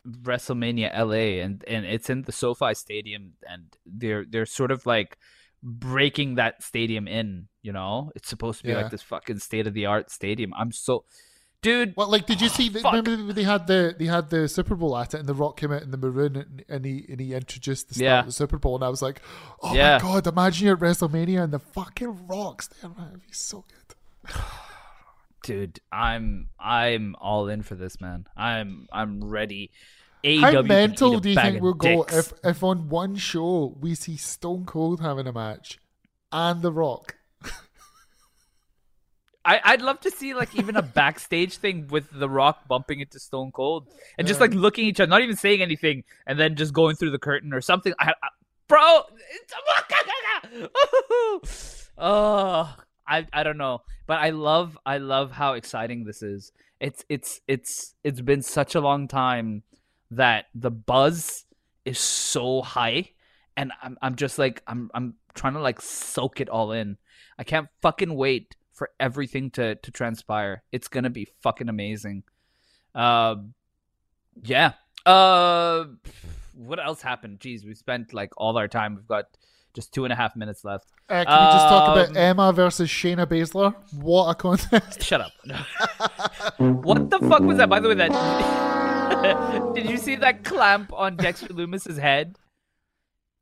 WrestleMania 0.07 0.97
LA 0.97 1.41
and 1.43 1.63
and 1.67 1.85
it's 1.85 2.09
in 2.09 2.23
the 2.23 2.31
SoFi 2.31 2.73
Stadium 2.73 3.33
and 3.49 3.65
they're 3.85 4.25
they're 4.29 4.45
sort 4.45 4.71
of 4.71 4.85
like 4.85 5.17
breaking 5.61 6.35
that 6.35 6.61
stadium 6.61 7.07
in, 7.07 7.47
you 7.61 7.71
know? 7.71 8.11
It's 8.15 8.27
supposed 8.27 8.59
to 8.59 8.65
be 8.65 8.71
Yeah. 8.71 8.81
like 8.81 8.91
this 8.91 9.01
fucking 9.01 9.39
state 9.39 9.65
of 9.65 9.73
the 9.73 9.85
art 9.85 10.11
stadium. 10.11 10.53
I'm 10.55 10.71
so 10.71 11.05
Dude, 11.61 11.95
What 11.95 12.09
like 12.09 12.25
did 12.25 12.41
you 12.41 12.49
see? 12.49 12.67
Fuck. 12.67 12.91
remember 12.93 13.31
they 13.31 13.43
had 13.43 13.67
the 13.67 13.95
they 13.97 14.03
had 14.07 14.29
the 14.29 14.49
Super 14.49 14.75
Bowl 14.75 14.97
at 14.97 15.13
it, 15.13 15.21
and 15.21 15.29
the 15.29 15.33
Rock 15.33 15.55
came 15.55 15.71
out 15.71 15.81
in 15.81 15.91
the 15.91 15.97
maroon, 15.97 16.35
and, 16.35 16.65
and 16.67 16.83
he 16.83 17.05
and 17.07 17.21
he 17.21 17.33
introduced 17.33 17.87
the 17.93 18.03
Yeah. 18.03 18.21
the 18.23 18.33
Super 18.33 18.57
Bowl, 18.57 18.75
and 18.75 18.83
I 18.83 18.89
was 18.89 19.01
like, 19.01 19.21
oh 19.61 19.73
Yeah. 19.73 19.93
my 19.93 20.01
god, 20.01 20.27
imagine 20.27 20.67
you're 20.67 20.75
at 20.75 20.81
WrestleMania 20.81 21.41
and 21.41 21.53
the 21.53 21.59
fucking 21.59 22.27
Rock's 22.27 22.67
there, 22.67 22.89
man, 22.89 23.07
it'd 23.11 23.21
be 23.21 23.27
so 23.31 23.63
good. 23.69 24.35
dude, 25.43 25.79
I'm 25.91 26.49
I'm 26.59 27.15
all 27.19 27.47
in 27.47 27.61
for 27.61 27.75
this, 27.75 28.01
man. 28.01 28.25
I'm 28.35 28.87
I'm 28.91 29.23
ready. 29.23 29.69
How 30.25 30.61
mental 30.61 31.19
do 31.19 31.29
you 31.29 31.35
think 31.35 31.61
we'll 31.61 31.73
go 31.73 32.05
dicks. 32.05 32.17
if 32.17 32.33
if 32.43 32.63
on 32.63 32.89
one 32.89 33.15
show 33.15 33.75
we 33.79 33.93
see 33.93 34.15
Stone 34.15 34.65
Cold 34.65 35.01
having 35.01 35.27
a 35.27 35.33
match 35.33 35.77
and 36.31 36.61
The 36.61 36.71
Rock? 36.71 37.17
I, 39.45 39.59
I'd 39.61 39.81
love 39.81 39.99
to 40.01 40.11
see 40.11 40.33
like 40.33 40.55
even 40.55 40.77
a 40.77 40.81
backstage 40.99 41.57
thing 41.57 41.87
with 41.89 42.09
The 42.09 42.29
Rock 42.29 42.69
bumping 42.69 43.01
into 43.01 43.19
Stone 43.19 43.51
Cold 43.51 43.87
and 44.17 44.25
just 44.25 44.39
like 44.39 44.53
looking 44.53 44.85
at 44.85 44.89
each 44.89 44.99
other, 45.01 45.09
not 45.09 45.21
even 45.21 45.35
saying 45.35 45.61
anything, 45.61 46.05
and 46.25 46.39
then 46.39 46.55
just 46.55 46.73
going 46.73 46.95
through 46.95 47.11
the 47.11 47.19
curtain 47.19 47.53
or 47.53 47.59
something. 47.59 47.93
I, 47.99 48.13
I, 48.23 48.29
bro, 48.69 49.01
oh, 51.97 52.75
I 53.07 53.27
I 53.33 53.43
don't 53.43 53.57
know, 53.57 53.81
but 54.07 54.19
I 54.19 54.29
love 54.29 54.77
I 54.85 54.97
love 54.97 55.31
how 55.31 55.53
exciting 55.53 56.05
this 56.05 56.21
is. 56.21 56.51
It's 56.79 57.05
it's 57.09 57.41
it's 57.47 57.95
it's 58.03 58.21
been 58.21 58.41
such 58.41 58.75
a 58.75 58.81
long 58.81 59.07
time 59.07 59.63
that 60.11 60.45
the 60.53 60.71
buzz 60.71 61.45
is 61.85 61.99
so 61.99 62.61
high, 62.61 63.11
and 63.57 63.71
I'm 63.81 63.97
I'm 64.01 64.15
just 64.15 64.37
like 64.39 64.61
I'm 64.67 64.89
I'm 64.93 65.15
trying 65.33 65.53
to 65.53 65.59
like 65.59 65.81
soak 65.81 66.41
it 66.41 66.49
all 66.49 66.71
in. 66.71 66.97
I 67.37 67.43
can't 67.43 67.67
fucking 67.81 68.13
wait 68.15 68.55
for 68.71 68.89
everything 68.99 69.51
to 69.51 69.75
to 69.75 69.91
transpire. 69.91 70.63
It's 70.71 70.87
gonna 70.87 71.09
be 71.09 71.27
fucking 71.41 71.69
amazing. 71.69 72.23
Uh, 72.93 73.35
yeah. 74.43 74.73
Uh, 75.05 75.85
what 76.53 76.79
else 76.79 77.01
happened? 77.01 77.39
Jeez, 77.39 77.65
we 77.65 77.75
spent 77.75 78.13
like 78.13 78.31
all 78.37 78.57
our 78.57 78.67
time. 78.67 78.95
We've 78.95 79.07
got 79.07 79.25
just 79.73 79.93
two 79.93 80.03
and 80.05 80.13
a 80.13 80.15
half 80.15 80.35
minutes 80.35 80.63
left. 80.63 80.85
Uh, 81.09 81.23
can 81.25 81.47
we 81.47 81.53
just 81.53 81.67
talk 81.67 81.89
Um, 81.89 81.97
about 81.99 82.17
Emma 82.17 82.53
versus 82.53 82.89
Shayna 82.89 83.25
Baszler? 83.25 83.73
What 83.93 84.29
a 84.29 84.35
contest! 84.35 85.01
Shut 85.09 85.21
up. 85.21 85.31
what 86.57 87.09
the 87.09 87.19
fuck 87.19 87.41
was 87.41 87.57
that? 87.57 87.69
By 87.69 87.79
the 87.79 87.89
way, 87.89 87.95
that 87.95 89.71
did 89.75 89.89
you 89.89 89.97
see 89.97 90.15
that 90.17 90.43
clamp 90.43 90.91
on 90.93 91.15
Dexter 91.17 91.53
Lumis's 91.53 91.97
head? 91.97 92.37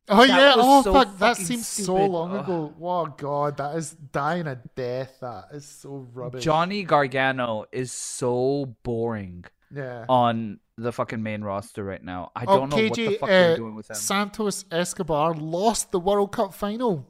Oh 0.09 0.25
That 0.25 0.29
yeah! 0.29 0.53
Oh 0.57 0.81
so 0.81 0.93
fuck! 0.93 1.17
That 1.19 1.37
seems 1.37 1.67
so 1.67 1.95
long 1.95 2.35
ago. 2.35 2.73
Oh 2.81 3.05
god, 3.05 3.57
that 3.57 3.75
is 3.75 3.91
dying 3.91 4.47
a 4.47 4.55
death. 4.75 5.17
That 5.21 5.45
is 5.53 5.65
so 5.65 6.07
rubbish. 6.13 6.43
Johnny 6.43 6.83
Gargano 6.83 7.65
is 7.71 7.91
so 7.91 8.75
boring 8.83 9.45
Yeah. 9.73 10.05
on 10.09 10.59
the 10.77 10.91
fucking 10.91 11.21
main 11.21 11.41
roster 11.43 11.83
right 11.83 12.03
now. 12.03 12.31
I 12.35 12.45
Oh, 12.47 12.57
don't 12.57 12.69
know 12.69 12.77
KJ, 12.77 12.89
what 12.89 12.95
the 12.97 13.17
fuck 13.17 13.29
uh, 13.29 13.31
they're 13.31 13.55
doing 13.57 13.75
with 13.75 13.89
him. 13.89 13.95
Santos 13.95 14.65
Escobar 14.71 15.33
lost 15.35 15.91
the 15.91 15.99
World 15.99 16.31
Cup 16.31 16.53
final. 16.53 17.07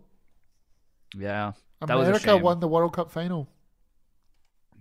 yeah, 1.18 1.54
that 1.80 1.90
America 1.90 2.38
won 2.38 2.60
the 2.60 2.68
World 2.68 2.94
Cup 2.94 3.12
final. 3.12 3.48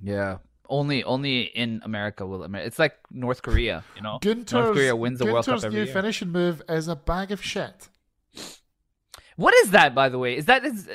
Yeah. 0.03 0.39
Only 0.69 1.03
only 1.03 1.41
in 1.43 1.81
America 1.85 2.25
will 2.25 2.45
America. 2.45 2.67
It's 2.69 2.79
like 2.79 2.95
North 3.11 3.43
Korea, 3.43 3.83
you 3.97 4.03
know. 4.03 4.19
Gunther's, 4.23 4.53
North 4.53 4.73
Korea 4.75 4.95
wins 4.95 5.19
the 5.19 5.25
World 5.27 5.45
Cup 5.45 5.47
Gunther's 5.47 5.65
every 5.65 5.81
new 5.81 5.85
year. 5.85 5.93
finishing 5.93 6.29
move 6.31 6.63
is 6.69 6.87
a 6.87 6.95
bag 6.95 7.33
of 7.33 7.43
shit. 7.43 7.89
What 9.37 9.53
is 9.65 9.71
that, 9.73 9.95
by 9.95 10.09
the 10.11 10.19
way? 10.19 10.37
Is 10.37 10.45
that 10.47 10.65
is? 10.65 10.89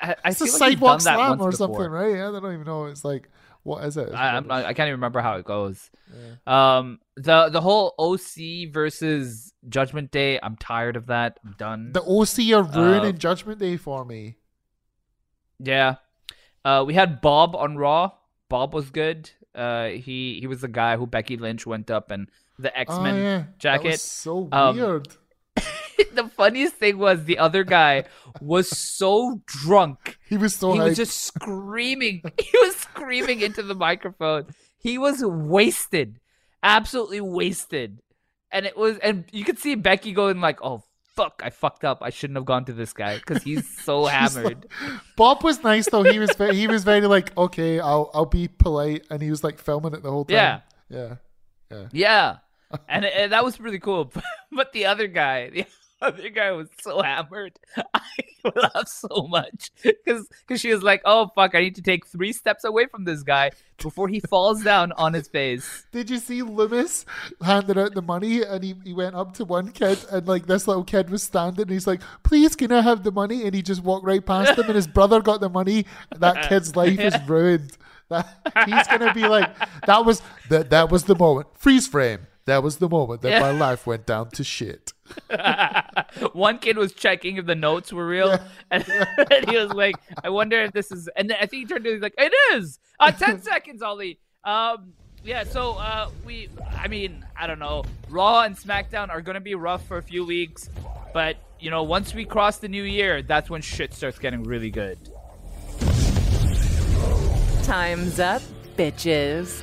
I, 0.00 0.14
I 0.24 0.30
It's 0.30 0.40
a 0.40 0.44
like 0.44 0.52
sidewalk 0.52 1.00
slam 1.02 1.32
or 1.32 1.36
before. 1.36 1.52
something, 1.52 1.90
right? 1.90 2.14
I 2.14 2.30
don't 2.40 2.52
even 2.54 2.64
know. 2.64 2.86
It's 2.86 3.04
like, 3.04 3.28
what 3.68 3.84
is 3.84 3.96
it? 3.98 4.12
I, 4.14 4.40
not, 4.40 4.50
I 4.50 4.72
can't 4.72 4.88
even 4.88 4.92
remember 5.00 5.20
how 5.20 5.36
it 5.36 5.44
goes. 5.44 5.90
Um, 6.46 7.00
the 7.16 7.50
the 7.50 7.60
whole 7.60 7.94
OC 7.98 8.72
versus 8.72 9.52
Judgment 9.68 10.10
Day. 10.10 10.40
I'm 10.42 10.56
tired 10.56 10.96
of 10.96 11.06
that. 11.06 11.38
I'm 11.44 11.54
done. 11.58 11.92
The 11.92 12.02
OC 12.02 12.54
are 12.56 12.62
ruining 12.62 13.14
Uh, 13.14 13.18
Judgment 13.18 13.58
Day 13.60 13.76
for 13.76 14.04
me. 14.04 14.36
Yeah. 15.58 15.96
Uh, 16.64 16.84
we 16.86 16.94
had 16.94 17.20
Bob 17.20 17.54
on 17.54 17.76
Raw. 17.76 18.12
Bob 18.48 18.72
was 18.74 18.90
good. 18.90 19.30
Uh, 19.54 19.88
he 19.88 20.38
he 20.40 20.46
was 20.46 20.60
the 20.62 20.68
guy 20.68 20.96
who 20.96 21.06
Becky 21.06 21.36
Lynch 21.36 21.66
went 21.66 21.90
up 21.90 22.10
and 22.10 22.30
the 22.58 22.76
X 22.76 22.96
Men 22.98 23.14
oh, 23.14 23.18
yeah. 23.22 23.44
Jacket. 23.58 24.00
so 24.00 24.48
Um, 24.50 24.76
weird. 24.76 25.08
the 26.14 26.28
funniest 26.28 26.74
thing 26.74 26.98
was 26.98 27.24
the 27.24 27.38
other 27.38 27.64
guy 27.64 28.04
was 28.40 28.68
so 28.68 29.40
drunk. 29.46 30.18
He 30.28 30.36
was 30.36 30.54
so 30.54 30.72
he 30.72 30.80
was 30.80 30.96
just 30.96 31.20
screaming. 31.20 32.22
He 32.38 32.58
was 32.58 32.76
screaming 32.76 33.40
into 33.40 33.62
the 33.62 33.74
microphone. 33.74 34.46
He 34.78 34.98
was 34.98 35.24
wasted, 35.24 36.20
absolutely 36.62 37.20
wasted. 37.20 38.00
And 38.50 38.64
it 38.64 38.76
was, 38.76 38.96
and 38.98 39.24
you 39.32 39.44
could 39.44 39.58
see 39.58 39.74
Becky 39.74 40.12
going 40.12 40.40
like, 40.40 40.60
"Oh 40.62 40.82
fuck, 41.14 41.42
I 41.44 41.50
fucked 41.50 41.84
up. 41.84 41.98
I 42.00 42.10
shouldn't 42.10 42.36
have 42.36 42.46
gone 42.46 42.64
to 42.66 42.72
this 42.72 42.92
guy 42.92 43.16
because 43.16 43.42
he's 43.42 43.68
so 43.84 44.06
hammered." 44.06 44.66
Bob 45.16 45.42
was 45.42 45.62
nice 45.62 45.88
though. 45.88 46.04
He 46.04 46.18
was 46.18 46.34
very, 46.34 46.54
he 46.54 46.66
was 46.66 46.84
very 46.84 47.06
like, 47.06 47.36
okay, 47.36 47.80
I'll 47.80 48.10
I'll 48.14 48.26
be 48.26 48.48
polite, 48.48 49.06
and 49.10 49.20
he 49.20 49.30
was 49.30 49.44
like 49.44 49.58
filming 49.58 49.94
it 49.94 50.02
the 50.02 50.10
whole 50.10 50.24
time. 50.24 50.34
Yeah. 50.34 50.60
yeah, 50.88 51.14
yeah. 51.70 51.88
Yeah, 51.92 52.36
and, 52.88 53.04
and 53.04 53.32
that 53.32 53.44
was 53.44 53.60
really 53.60 53.80
cool. 53.80 54.12
But 54.50 54.72
the 54.72 54.86
other 54.86 55.06
guy, 55.06 55.50
the 55.50 55.66
other 56.00 56.28
guy 56.30 56.50
was 56.52 56.68
so 56.80 57.02
hammered. 57.02 57.58
I 57.76 58.52
laughed 58.54 58.88
so 58.88 59.26
much 59.28 59.70
because 59.82 60.60
she 60.60 60.72
was 60.72 60.82
like, 60.82 61.02
"Oh 61.04 61.30
fuck, 61.34 61.54
I 61.54 61.60
need 61.60 61.74
to 61.74 61.82
take 61.82 62.06
three 62.06 62.32
steps 62.32 62.64
away 62.64 62.86
from 62.86 63.04
this 63.04 63.22
guy 63.22 63.50
before 63.82 64.08
he 64.08 64.20
falls 64.20 64.62
down 64.62 64.92
on 64.92 65.12
his 65.12 65.28
face." 65.28 65.86
Did 65.92 66.08
you 66.08 66.18
see 66.18 66.42
Lumis 66.42 67.04
handed 67.42 67.76
out 67.78 67.94
the 67.94 68.02
money 68.02 68.42
and 68.42 68.62
he, 68.62 68.74
he 68.84 68.92
went 68.92 69.16
up 69.16 69.34
to 69.34 69.44
one 69.44 69.70
kid 69.72 69.98
and 70.10 70.26
like 70.28 70.46
this 70.46 70.68
little 70.68 70.84
kid 70.84 71.10
was 71.10 71.22
standing 71.22 71.62
and 71.62 71.70
he's 71.70 71.86
like, 71.86 72.00
Please 72.22 72.54
can 72.56 72.70
I 72.72 72.80
have 72.82 73.02
the 73.02 73.12
money? 73.12 73.44
And 73.44 73.54
he 73.54 73.62
just 73.62 73.82
walked 73.82 74.06
right 74.06 74.24
past 74.24 74.58
him 74.58 74.66
and 74.66 74.76
his 74.76 74.86
brother 74.86 75.20
got 75.20 75.40
the 75.40 75.48
money. 75.50 75.84
That 76.16 76.48
kid's 76.48 76.76
life 76.76 76.98
is 77.00 77.14
ruined. 77.26 77.76
That 78.08 78.26
he's 78.66 78.86
gonna 78.86 79.12
be 79.12 79.26
like 79.28 79.50
that 79.86 80.06
was 80.06 80.22
that 80.48 80.70
that 80.70 80.90
was 80.90 81.04
the 81.04 81.14
moment. 81.16 81.48
Freeze 81.58 81.86
frame. 81.86 82.20
That 82.46 82.62
was 82.62 82.78
the 82.78 82.88
moment 82.88 83.20
that 83.22 83.30
Yeah. 83.32 83.40
my 83.40 83.50
life 83.50 83.86
went 83.86 84.06
down 84.06 84.30
to 84.30 84.42
shit. 84.44 84.94
One 86.32 86.58
kid 86.58 86.76
was 86.76 86.92
checking 86.92 87.36
if 87.36 87.46
the 87.46 87.54
notes 87.54 87.92
were 87.92 88.06
real, 88.06 88.38
and, 88.70 88.84
and 89.30 89.48
he 89.48 89.56
was 89.56 89.72
like, 89.72 89.96
"I 90.22 90.30
wonder 90.30 90.60
if 90.62 90.72
this 90.72 90.90
is." 90.90 91.08
And 91.16 91.30
then 91.30 91.36
I 91.40 91.46
think 91.46 91.62
he 91.62 91.66
turned 91.66 91.84
to 91.84 91.92
he's 91.92 92.02
like, 92.02 92.14
"It 92.18 92.32
is." 92.54 92.78
Uh, 93.00 93.10
ten 93.10 93.42
seconds, 93.42 93.82
Ollie. 93.82 94.18
Um, 94.44 94.92
yeah. 95.24 95.44
So 95.44 95.72
uh, 95.72 96.10
we, 96.24 96.48
I 96.76 96.88
mean, 96.88 97.24
I 97.36 97.46
don't 97.46 97.58
know. 97.58 97.84
Raw 98.08 98.42
and 98.42 98.56
SmackDown 98.56 99.10
are 99.10 99.20
gonna 99.20 99.40
be 99.40 99.54
rough 99.54 99.86
for 99.86 99.98
a 99.98 100.02
few 100.02 100.24
weeks, 100.24 100.68
but 101.12 101.36
you 101.60 101.70
know, 101.70 101.82
once 101.82 102.14
we 102.14 102.24
cross 102.24 102.58
the 102.58 102.68
new 102.68 102.84
year, 102.84 103.22
that's 103.22 103.50
when 103.50 103.62
shit 103.62 103.92
starts 103.94 104.18
getting 104.18 104.44
really 104.44 104.70
good. 104.70 104.98
Time's 107.64 108.18
up, 108.18 108.42
bitches. 108.76 109.62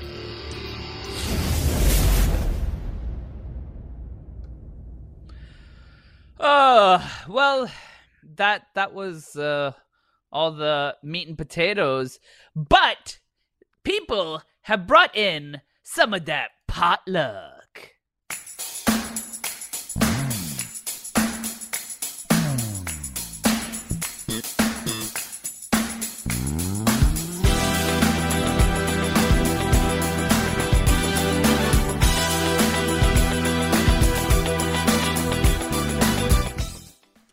Uh, 6.48 7.02
well, 7.28 7.68
that 8.36 8.68
that 8.76 8.94
was 8.94 9.36
uh, 9.36 9.72
all 10.32 10.52
the 10.52 10.96
meat 11.02 11.28
and 11.28 11.40
potatoes, 11.40 12.20
but 12.56 13.18
people 13.84 14.44
have 14.62 14.86
brought 14.86 15.18
in 15.18 15.60
some 15.82 16.14
of 16.14 16.26
that 16.26 16.52
potluck. 16.68 17.55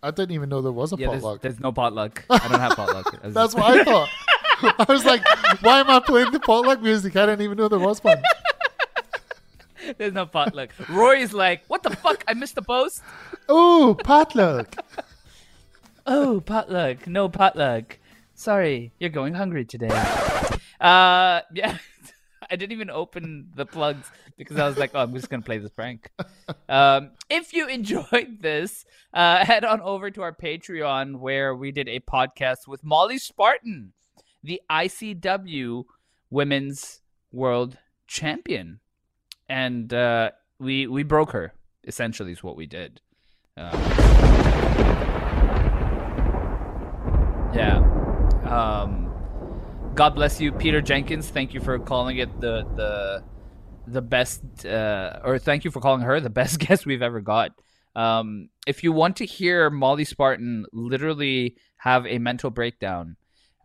I 0.02 0.10
didn't 0.10 0.32
even 0.32 0.48
know 0.48 0.60
there 0.62 0.72
was 0.72 0.92
a 0.92 0.96
Yeah, 0.96 1.08
there's, 1.10 1.22
potluck. 1.22 1.40
there's 1.42 1.60
no 1.60 1.72
potluck. 1.72 2.24
I 2.28 2.38
don't 2.48 2.58
have 2.60 2.72
potluck. 2.76 3.14
That's 3.22 3.54
what 3.54 3.64
I 3.80 3.84
thought. 3.90 4.08
I 4.88 4.92
was 4.92 5.04
like, 5.04 5.22
why 5.62 5.80
am 5.80 5.90
I 5.90 6.00
playing 6.00 6.32
the 6.32 6.40
potluck 6.40 6.80
music? 6.82 7.14
I 7.16 7.26
didn't 7.26 7.42
even 7.42 7.56
know 7.58 7.68
there 7.68 7.78
was 7.78 8.02
one. 8.02 8.22
There's 9.98 10.12
no 10.12 10.26
potluck. 10.26 10.70
Rory's 10.88 11.32
like, 11.32 11.64
what 11.66 11.82
the 11.82 11.90
fuck? 11.90 12.22
I 12.28 12.34
missed 12.34 12.54
the 12.54 12.62
post. 12.62 13.02
Oh, 13.48 13.96
potluck. 14.04 14.76
Oh, 16.06 16.40
potluck. 16.40 17.06
No 17.08 17.28
potluck. 17.28 17.98
Sorry, 18.34 18.92
you're 19.00 19.10
going 19.10 19.34
hungry 19.34 19.64
today. 19.64 19.88
Uh, 20.80 21.40
yeah. 21.52 21.78
I 22.52 22.56
didn't 22.56 22.72
even 22.72 22.90
open 22.90 23.48
the 23.56 23.64
plugs 23.64 24.10
because 24.36 24.58
I 24.58 24.68
was 24.68 24.76
like, 24.76 24.90
oh, 24.92 25.00
I'm 25.00 25.14
just 25.14 25.30
gonna 25.30 25.42
play 25.42 25.56
this 25.56 25.70
prank. 25.70 26.10
Um, 26.68 27.12
if 27.30 27.54
you 27.54 27.66
enjoyed 27.66 28.38
this, 28.40 28.84
uh, 29.14 29.42
head 29.44 29.64
on 29.64 29.80
over 29.80 30.10
to 30.10 30.20
our 30.20 30.34
Patreon 30.34 31.18
where 31.18 31.54
we 31.54 31.72
did 31.72 31.88
a 31.88 32.00
podcast 32.00 32.68
with 32.68 32.84
Molly 32.84 33.16
Spartan, 33.16 33.94
the 34.42 34.60
ICW 34.70 35.84
Women's 36.28 37.00
World 37.32 37.78
Champion, 38.06 38.80
and 39.48 39.92
uh, 39.94 40.32
we 40.58 40.86
we 40.86 41.04
broke 41.04 41.32
her. 41.32 41.54
Essentially, 41.84 42.32
is 42.32 42.44
what 42.44 42.56
we 42.56 42.66
did. 42.66 43.00
Um, 43.56 43.72
yeah. 47.54 47.78
Um, 48.44 49.11
God 49.94 50.14
bless 50.14 50.40
you, 50.40 50.52
Peter 50.52 50.80
Jenkins. 50.80 51.28
Thank 51.28 51.52
you 51.54 51.60
for 51.60 51.78
calling 51.78 52.16
it 52.18 52.40
the 52.40 52.64
the 52.76 53.22
the 53.86 54.00
best, 54.02 54.64
uh, 54.64 55.18
or 55.24 55.38
thank 55.38 55.64
you 55.64 55.70
for 55.70 55.80
calling 55.80 56.02
her 56.02 56.20
the 56.20 56.30
best 56.40 56.58
guest 56.58 56.86
we've 56.86 57.02
ever 57.02 57.20
got. 57.20 57.50
Um, 57.94 58.48
if 58.66 58.82
you 58.82 58.92
want 58.92 59.16
to 59.16 59.26
hear 59.26 59.68
Molly 59.68 60.04
Spartan 60.04 60.64
literally 60.72 61.56
have 61.76 62.06
a 62.06 62.18
mental 62.18 62.48
breakdown, 62.48 63.16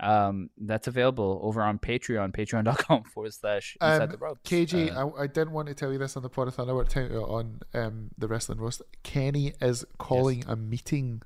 um, 0.01 0.49
that's 0.57 0.87
available 0.87 1.39
over 1.43 1.61
on 1.61 1.79
Patreon, 1.79 2.33
patreon.com 2.35 3.03
forward 3.13 3.33
slash 3.33 3.77
inside 3.79 4.01
Um, 4.01 4.09
the 4.09 4.17
ropes. 4.17 4.41
KJ, 4.49 4.93
Uh, 4.93 5.07
I, 5.15 5.23
I 5.23 5.27
didn't 5.27 5.51
want 5.53 5.69
to 5.69 5.73
tell 5.75 5.93
you 5.93 5.97
this 5.97 6.17
on 6.17 6.23
the 6.23 6.29
podcast. 6.29 6.59
I 6.61 6.65
know 6.65 6.75
what 6.75 6.89
time 6.89 7.09
on 7.13 7.61
um, 7.73 8.09
the 8.17 8.27
wrestling 8.27 8.59
roast. 8.59 8.81
Kenny 9.03 9.53
is 9.61 9.85
calling 9.97 10.43
a 10.45 10.55
meeting. 10.57 11.21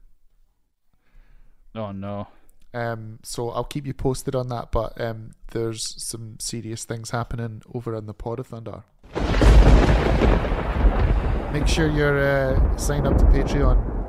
oh 1.73 1.91
no. 1.91 2.27
Um, 2.73 3.19
so 3.23 3.49
I'll 3.49 3.63
keep 3.63 3.85
you 3.85 3.93
posted 3.93 4.35
on 4.35 4.47
that. 4.49 4.71
But 4.71 4.99
um, 4.99 5.31
there's 5.51 5.95
some 6.01 6.37
serious 6.39 6.83
things 6.85 7.11
happening 7.11 7.61
over 7.73 7.95
in 7.95 8.05
the 8.05 8.13
Pod 8.13 8.39
of 8.39 8.47
Thunder. 8.47 8.83
Make 11.53 11.67
sure 11.67 11.89
you're 11.89 12.17
uh, 12.17 12.77
signed 12.77 13.05
up 13.05 13.17
to 13.17 13.25
Patreon 13.25 13.99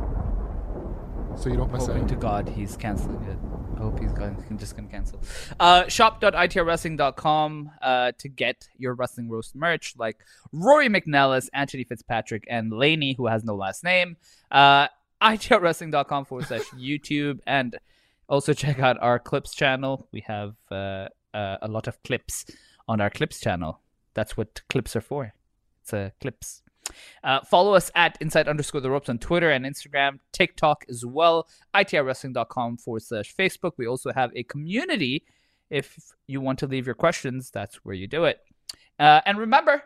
so 1.36 1.48
you 1.48 1.56
don't 1.56 1.72
miss 1.72 1.86
Hoping 1.86 2.02
out. 2.04 2.08
to 2.10 2.14
God 2.16 2.48
he's 2.48 2.76
canceling 2.76 3.22
it. 3.24 3.36
I 3.76 3.80
hope 3.82 3.98
he's 3.98 4.12
going, 4.12 4.36
just 4.58 4.76
going 4.76 4.86
to 4.88 4.92
cancel. 4.94 5.20
Uh, 5.58 5.88
shop.itrwrestling.com 5.88 7.70
uh, 7.82 8.12
to 8.16 8.28
get 8.28 8.68
your 8.78 8.94
wrestling 8.94 9.28
roast 9.28 9.56
merch 9.56 9.94
like 9.98 10.18
Rory 10.52 10.88
McNellis, 10.88 11.48
Anthony 11.52 11.82
Fitzpatrick, 11.82 12.44
and 12.48 12.72
Laney, 12.72 13.14
who 13.14 13.26
has 13.26 13.42
no 13.42 13.56
last 13.56 13.82
name. 13.82 14.18
Uh, 14.52 14.86
itrwrestling.com 15.20 16.26
forward 16.26 16.46
slash 16.46 16.62
YouTube. 16.78 17.40
And 17.44 17.76
also 18.28 18.52
check 18.64 18.78
out 18.78 18.98
our 19.00 19.18
clips 19.18 19.54
channel. 19.54 20.08
We 20.12 20.20
have 20.26 20.54
uh, 20.70 21.08
uh, 21.34 21.56
a 21.62 21.68
lot 21.68 21.86
of 21.86 22.02
clips 22.02 22.46
on 22.88 23.00
our 23.00 23.10
clips 23.10 23.40
channel. 23.40 23.80
That's 24.14 24.36
what 24.36 24.62
clips 24.68 24.96
are 24.96 25.00
for. 25.00 25.34
It's 25.82 25.92
uh, 25.92 26.10
clips. 26.20 26.62
Uh, 27.24 27.40
follow 27.42 27.74
us 27.74 27.90
at 27.94 28.18
inside 28.20 28.48
underscore 28.48 28.80
the 28.80 28.90
ropes 28.90 29.08
on 29.08 29.18
Twitter 29.18 29.50
and 29.50 29.64
Instagram, 29.64 30.18
TikTok 30.32 30.84
as 30.88 31.06
well, 31.06 31.48
itrwrestling.com 31.74 32.76
forward 32.78 33.02
slash 33.02 33.34
Facebook. 33.34 33.72
We 33.76 33.86
also 33.86 34.12
have 34.12 34.30
a 34.34 34.42
community. 34.42 35.24
If 35.70 35.96
you 36.26 36.40
want 36.40 36.58
to 36.58 36.66
leave 36.66 36.86
your 36.86 36.94
questions, 36.94 37.50
that's 37.50 37.76
where 37.76 37.94
you 37.94 38.06
do 38.06 38.24
it. 38.24 38.40
Uh, 38.98 39.20
and 39.24 39.38
remember, 39.38 39.82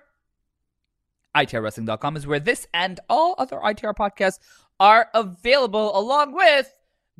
itrwrestling.com 1.37 2.17
is 2.17 2.27
where 2.27 2.41
this 2.41 2.67
and 2.75 2.99
all 3.09 3.35
other 3.39 3.59
ITR 3.59 3.95
podcasts 3.95 4.39
are 4.81 5.09
available, 5.15 5.97
along 5.97 6.35
with 6.35 6.76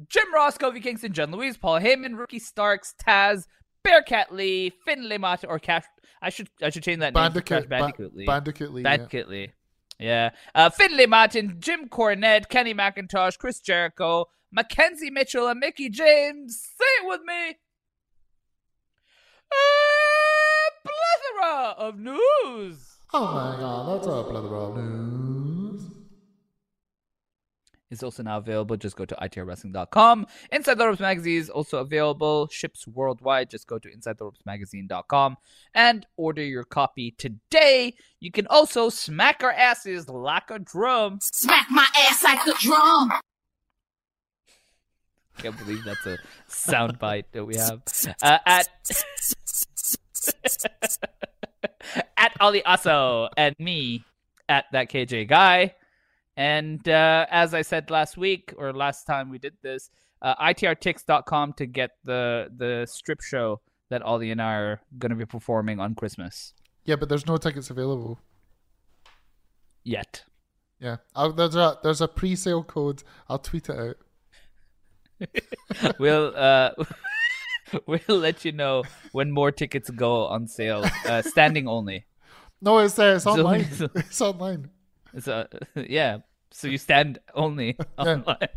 Jim 0.09 0.33
Ross, 0.35 0.59
Kofi 0.59 0.83
Kingston, 0.83 1.13
John 1.13 1.31
Louise, 1.31 1.57
Paul 1.57 1.81
Heyman, 1.81 2.19
Ricky 2.19 2.39
Starks, 2.39 2.95
Taz, 3.03 3.47
Bearcat 3.83 4.33
Lee, 4.35 4.73
Finlay 4.85 5.19
Mata, 5.19 5.47
or 5.47 5.59
Cash. 5.59 5.85
I 6.21 6.31
should 6.31 6.49
I 6.63 6.71
should 6.71 6.83
change 6.83 7.01
that 7.01 7.15
name 7.15 7.23
Bandicoot, 7.23 7.65
ba- 7.65 7.69
Bandicoot 7.69 8.15
Lee. 8.15 8.27
Bandicoot 8.27 8.73
Lee, 8.73 8.83
yeah. 8.83 8.97
Bandicoot 8.97 9.29
Lee. 9.29 9.53
Yeah. 9.99 10.31
Uh, 10.55 10.71
Finlay 10.71 11.07
Martin, 11.07 11.57
Jim 11.59 11.89
Cornette, 11.89 12.49
Kenny 12.49 12.75
McIntosh, 12.75 13.39
Chris 13.39 13.61
Jericho, 13.61 14.27
Mackenzie 14.53 15.11
Mitchell, 15.11 15.49
and 15.49 15.61
Mickie 15.61 15.89
James. 15.89 16.61
Say 16.61 17.05
it 17.05 17.09
with 17.09 17.21
me. 17.25 17.57
A 19.53 20.89
plethora 20.89 21.75
of 21.79 21.99
news. 21.99 22.99
Oh 23.15 23.25
my 23.33 23.57
god, 23.59 23.97
that's 23.97 24.07
a 24.07 24.25
plethora 24.25 24.59
of 24.59 24.77
news. 24.77 25.46
Is 27.91 28.03
also 28.03 28.23
now 28.23 28.39
available. 28.39 28.77
Just 28.77 28.97
go 28.97 29.05
to 29.05 29.15
itrwrestling.com. 29.17 30.27
Inside 30.51 30.79
the 30.79 30.87
Ropes 30.87 31.01
Magazine 31.01 31.39
is 31.39 31.51
also 31.51 31.79
available. 31.79 32.49
Ships 32.49 32.87
worldwide. 32.87 33.51
Just 33.51 33.67
go 33.67 33.79
to 33.79 33.89
insidetheropesmagazine.com 33.89 35.37
and 35.75 36.07
order 36.17 36.43
your 36.43 36.65
copy 36.65 37.13
today. 37.13 37.95
You 38.21 38.31
can 38.31 38.47
also 38.49 38.89
smack 38.89 39.43
our 39.43 39.53
asses 39.53 40.09
like 40.09 40.51
a 40.51 40.59
drum. 40.59 41.19
Smack 41.23 41.67
my 41.71 41.87
ass 42.09 42.25
like 42.25 42.47
a 42.47 42.59
drum. 42.59 43.13
Can't 45.39 45.59
believe 45.59 45.85
that's 45.85 46.07
a 46.07 46.19
soundbite 46.49 47.25
that 47.33 47.45
we 47.45 47.57
have. 47.57 47.83
Uh, 48.23 48.39
at 48.47 48.69
at 52.17 52.33
Ollie 52.41 52.65
Asso 52.65 53.29
and 53.37 53.55
me 53.59 54.05
at 54.49 54.65
that 54.73 54.91
KJ 54.91 55.29
guy. 55.29 55.75
And 56.37 56.87
uh, 56.89 57.27
as 57.31 57.55
I 57.55 57.63
said 57.63 57.91
last 57.91 58.17
week 58.17 58.53
or 58.57 58.73
last 58.73 59.05
time 59.05 59.31
we 59.31 59.39
did 59.39 59.55
this, 59.63 59.91
uh, 60.23 60.35
itrtix.com 60.37 61.55
to 61.55 61.67
get 61.67 61.93
the 62.05 62.49
the 62.55 62.87
strip 62.89 63.23
show 63.23 63.61
that 63.91 64.03
Ollie 64.03 64.31
and 64.31 64.43
I 64.43 64.55
are 64.55 64.81
going 64.99 65.11
to 65.11 65.17
be 65.17 65.25
performing 65.25 65.81
on 65.81 65.95
Christmas. 65.95 66.53
Yeah, 66.85 66.97
but 66.97 67.09
there's 67.09 67.27
no 67.27 67.37
tickets 67.37 67.71
available 67.71 68.19
yet. 69.85 70.25
Yeah, 70.81 70.97
I'll, 71.15 71.33
there's 71.33 71.57
a 71.57 71.79
there's 71.83 72.01
a 72.01 72.09
pre-sale 72.09 72.65
code. 72.65 73.03
I'll 73.29 73.39
tweet 73.39 73.69
it 73.71 73.79
out. 73.79 73.97
we'll 75.99 76.33
uh, 76.37 76.71
we'll 77.87 78.19
let 78.19 78.45
you 78.45 78.53
know 78.53 78.85
when 79.13 79.31
more 79.31 79.51
tickets 79.51 79.89
go 79.91 80.27
on 80.27 80.47
sale, 80.49 80.85
uh, 81.07 81.23
standing 81.23 81.67
only. 81.67 82.05
No, 82.61 82.79
it's 82.79 82.99
uh, 82.99 83.15
it's 83.17 83.27
online. 83.27 83.67
it's 83.95 84.21
online. 84.21 84.71
Uh, 85.25 85.45
yeah. 85.89 86.19
So 86.51 86.69
you 86.69 86.79
stand 86.79 87.19
only 87.35 87.77
online. 87.99 88.49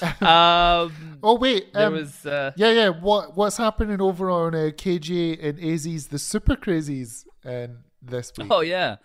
um, 0.20 0.92
Oh 1.22 1.36
wait, 1.38 1.72
there 1.72 1.86
um, 1.86 1.92
was 1.94 2.26
uh, 2.26 2.52
yeah, 2.56 2.70
yeah. 2.70 2.88
What 2.88 3.36
what's 3.36 3.56
happening 3.56 4.00
over 4.00 4.30
on 4.30 4.54
uh, 4.54 4.70
KJ 4.74 5.38
and 5.42 5.58
AZ's 5.58 6.08
The 6.08 6.18
Super 6.18 6.56
Crazies 6.56 7.24
and 7.44 7.78
this 8.00 8.32
week? 8.36 8.48
Oh 8.50 8.60
yeah. 8.60 8.96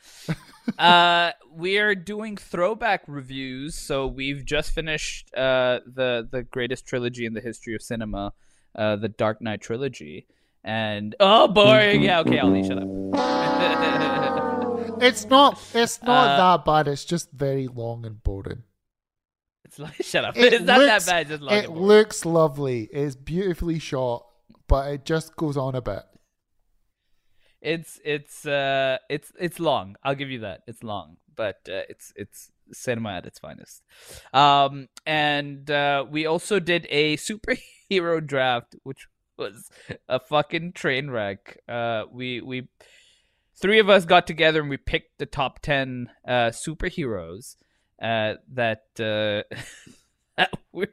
uh 0.80 1.32
we're 1.51 1.95
doing 1.95 2.36
throwback 2.36 3.03
reviews, 3.07 3.75
so 3.75 4.07
we've 4.07 4.43
just 4.43 4.71
finished 4.71 5.34
uh 5.36 5.80
the 5.86 6.28
the 6.30 6.43
greatest 6.43 6.88
trilogy 6.88 7.25
in 7.25 7.34
the 7.34 7.41
history 7.41 7.75
of 7.75 7.82
cinema, 7.82 8.34
uh 8.75 8.95
the 8.95 9.09
Dark 9.09 9.41
Knight 9.41 9.61
trilogy. 9.61 10.25
And 10.63 11.15
oh 11.19 11.47
boring. 11.47 12.01
Yeah, 12.01 12.21
okay, 12.21 12.39
Ollie, 12.39 12.63
shut 12.63 12.80
up. 12.80 14.53
It's 15.01 15.25
not. 15.25 15.61
It's 15.73 16.01
not 16.03 16.27
Uh, 16.39 16.55
that 16.57 16.65
bad. 16.65 16.87
It's 16.87 17.05
just 17.05 17.31
very 17.31 17.67
long 17.67 18.05
and 18.05 18.21
boring. 18.23 18.63
it's 19.65 19.79
like 19.79 19.95
shut 20.03 20.23
up. 20.25 20.37
It 20.37 20.53
it's 20.53 20.63
not 20.65 20.79
looks- 20.79 21.05
that 21.05 21.27
bad, 21.29 21.41
It 21.63 21.69
looks 21.71 22.25
lovely. 22.25 22.83
It's 22.91 23.15
beautifully 23.15 23.79
shot, 23.79 24.25
but 24.67 24.91
it 24.93 25.05
just 25.05 25.35
goes 25.35 25.57
on 25.57 25.75
a 25.75 25.81
bit. 25.81 26.03
It's 27.61 27.99
it's 28.05 28.45
uh 28.45 28.97
it's 29.09 29.31
it's 29.39 29.59
long. 29.59 29.95
I'll 30.03 30.15
give 30.15 30.29
you 30.29 30.39
that. 30.39 30.61
It's 30.67 30.83
long, 30.83 31.17
but 31.35 31.57
uh, 31.67 31.83
it's 31.89 32.13
it's 32.15 32.51
cinema 32.71 33.13
at 33.13 33.25
its 33.25 33.39
finest. 33.39 33.81
Um 34.33 34.89
and 35.05 35.69
uh 35.71 36.05
we 36.09 36.25
also 36.25 36.59
did 36.59 36.85
a 36.89 37.17
superhero 37.27 38.25
draft 38.25 38.75
which 38.83 39.07
was 39.37 39.69
a 40.07 40.19
fucking 40.19 40.73
train 40.73 41.09
wreck. 41.09 41.59
Uh 41.67 42.03
we 42.11 42.41
we 42.41 42.67
three 43.60 43.80
of 43.80 43.89
us 43.89 44.05
got 44.05 44.28
together 44.28 44.62
and 44.62 44.70
we 44.70 44.78
picked 44.78 45.18
the 45.18 45.26
top 45.26 45.60
10 45.60 46.10
uh 46.28 46.51
superheroes 46.51 47.55
uh 48.01 48.34
that 48.53 48.84
uh 48.99 49.43
that 50.38 50.53
we 50.72 50.88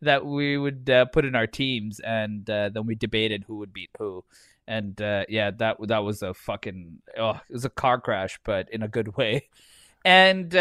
that 0.00 0.24
we 0.24 0.56
would 0.56 0.88
uh, 0.88 1.04
put 1.06 1.24
in 1.24 1.34
our 1.34 1.46
teams 1.46 2.00
and 2.00 2.48
uh, 2.48 2.68
then 2.68 2.86
we 2.86 2.94
debated 2.94 3.44
who 3.46 3.56
would 3.56 3.72
beat 3.72 3.90
who 3.98 4.24
and 4.68 5.00
yeah, 5.00 5.50
that 5.50 5.78
that 5.88 6.04
was 6.04 6.22
a 6.22 6.34
fucking 6.34 6.98
oh, 7.16 7.40
it 7.48 7.52
was 7.52 7.64
a 7.64 7.70
car 7.70 7.98
crash, 8.00 8.38
but 8.44 8.68
in 8.70 8.82
a 8.82 8.88
good 8.88 9.16
way. 9.16 9.48
And 10.04 10.52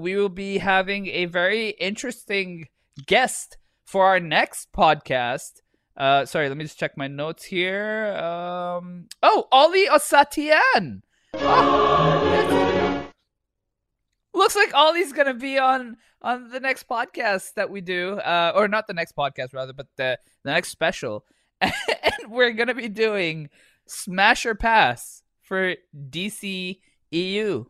we 0.00 0.14
will 0.16 0.28
be 0.28 0.58
having 0.58 1.08
a 1.08 1.24
very 1.24 1.70
interesting 1.70 2.68
guest 3.06 3.56
for 3.86 4.04
our 4.04 4.20
next 4.20 4.68
podcast. 4.72 5.62
Uh, 5.96 6.24
sorry, 6.26 6.48
let 6.48 6.56
me 6.56 6.64
just 6.64 6.78
check 6.78 6.96
my 6.96 7.06
notes 7.06 7.44
here. 7.44 8.14
Um, 8.16 9.06
oh, 9.22 9.46
Ollie 9.52 9.88
Osatian. 9.88 11.02
Oh, 11.34 13.10
looks 14.34 14.56
like 14.56 14.74
Ollie's 14.74 15.12
gonna 15.12 15.34
be 15.34 15.58
on 15.58 15.96
on 16.20 16.50
the 16.50 16.58
next 16.58 16.88
podcast 16.88 17.54
that 17.54 17.70
we 17.70 17.80
do, 17.80 18.18
uh, 18.18 18.52
or 18.54 18.66
not 18.66 18.86
the 18.86 18.94
next 18.94 19.14
podcast 19.14 19.54
rather, 19.54 19.72
but 19.72 19.86
the 19.96 20.18
the 20.42 20.50
next 20.50 20.70
special, 20.70 21.24
and 21.60 21.72
we're 22.28 22.52
gonna 22.52 22.74
be 22.74 22.88
doing 22.88 23.48
Smash 23.86 24.46
or 24.46 24.54
Pass 24.54 25.22
for 25.42 25.74
DC 26.10 26.80
EU. 27.12 27.64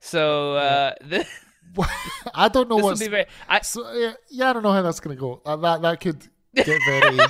So 0.00 0.54
uh, 0.54 0.94
this, 1.04 1.28
I 2.34 2.48
don't 2.48 2.68
know 2.68 2.76
what's. 2.76 3.06
very. 3.06 3.26
I, 3.48 3.60
so, 3.60 3.92
yeah, 3.92 4.12
yeah, 4.30 4.50
I 4.50 4.52
don't 4.52 4.62
know 4.62 4.72
how 4.72 4.82
that's 4.82 5.00
gonna 5.00 5.16
go. 5.16 5.40
Uh, 5.44 5.56
that 5.56 5.82
that 5.82 6.00
could 6.00 6.26
get 6.54 6.66
very. 6.86 7.18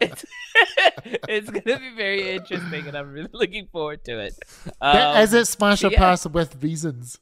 it's, 0.00 0.24
it's 1.28 1.50
gonna 1.50 1.78
be 1.78 1.94
very 1.96 2.30
interesting, 2.32 2.86
and 2.88 2.96
I'm 2.96 3.12
really 3.12 3.28
looking 3.32 3.66
forward 3.70 4.04
to 4.04 4.18
it. 4.20 4.34
Um, 4.80 5.16
Is 5.18 5.32
it 5.34 5.46
smash 5.46 5.84
or 5.84 5.90
yeah. 5.90 5.98
pass 5.98 6.26
with 6.26 6.62
reasons? 6.62 7.18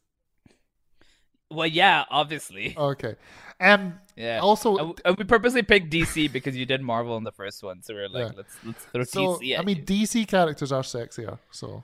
Well, 1.51 1.67
yeah, 1.67 2.05
obviously. 2.11 2.75
Okay. 2.77 3.17
Um. 3.61 3.95
Yeah. 4.17 4.41
Also, 4.41 4.95
And 5.05 5.17
we 5.17 5.25
purposely 5.25 5.63
picked 5.63 5.91
DC 5.93 6.31
because 6.37 6.57
you 6.57 6.67
did 6.67 6.81
Marvel 6.83 7.17
in 7.17 7.25
the 7.25 7.33
first 7.33 7.63
one, 7.63 7.83
so 7.83 7.95
we 7.95 8.01
are 8.01 8.09
like, 8.09 8.27
Yeah. 8.29 8.37
let's 8.37 8.57
let's 8.65 8.85
throw 8.85 9.05
so 9.05 9.39
DC. 9.39 9.55
At 9.55 9.61
I 9.61 9.65
mean, 9.65 9.85
DC 9.85 10.27
characters 10.29 10.73
are 10.73 10.83
sexier. 10.83 11.39
So 11.51 11.83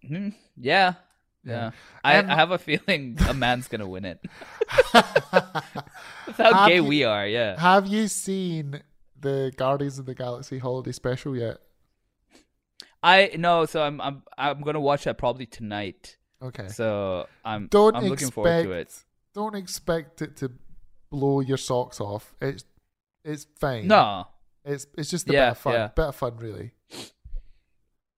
you. 0.00 0.16
Mhm. 0.16 0.34
yeah, 0.56 0.94
yeah. 1.44 1.52
Yeah. 1.52 1.70
I, 2.04 2.18
Um, 2.18 2.30
I 2.30 2.34
have 2.34 2.50
a 2.52 2.58
feeling 2.58 3.18
a 3.28 3.34
man's 3.34 3.68
gonna 3.68 3.88
win 3.88 4.04
it. 4.04 4.20
That's 6.36 6.54
how 6.54 6.68
gay 6.68 6.76
you- 6.76 6.84
we 6.84 7.04
are. 7.04 7.26
Yeah. 7.26 7.58
have 7.60 7.86
you 7.86 8.08
seen 8.08 8.82
the 9.18 9.52
Guardians 9.56 9.98
of 9.98 10.06
the 10.06 10.14
Galaxy 10.14 10.58
holiday 10.58 10.92
special 10.92 11.36
yet? 11.36 11.58
I 13.02 13.30
no, 13.38 13.66
so 13.66 13.82
I'm 13.82 14.00
I'm 14.00 14.22
I'm 14.36 14.62
gonna 14.62 14.80
watch 14.80 15.04
that 15.04 15.16
probably 15.18 15.46
tonight. 15.46 16.16
Okay. 16.42 16.68
So 16.68 17.26
I'm 17.44 17.68
don't 17.68 17.94
I'm 17.96 18.04
expect, 18.04 18.10
looking 18.10 18.30
forward 18.32 18.62
to 18.64 18.72
it. 18.72 19.04
Don't 19.34 19.54
expect 19.54 20.22
it 20.22 20.36
to 20.38 20.50
blow 21.10 21.40
your 21.40 21.56
socks 21.56 22.00
off. 22.00 22.34
It's 22.40 22.64
it's 23.24 23.46
fine. 23.60 23.86
No. 23.86 24.26
It's 24.64 24.86
it's 24.98 25.10
just 25.10 25.28
a 25.30 25.32
Yeah, 25.32 25.46
bit 25.46 25.50
of 25.52 25.58
fun. 25.58 25.72
yeah. 25.74 25.86
Bit 25.88 26.04
of 26.06 26.16
fun, 26.16 26.36
really. 26.38 26.72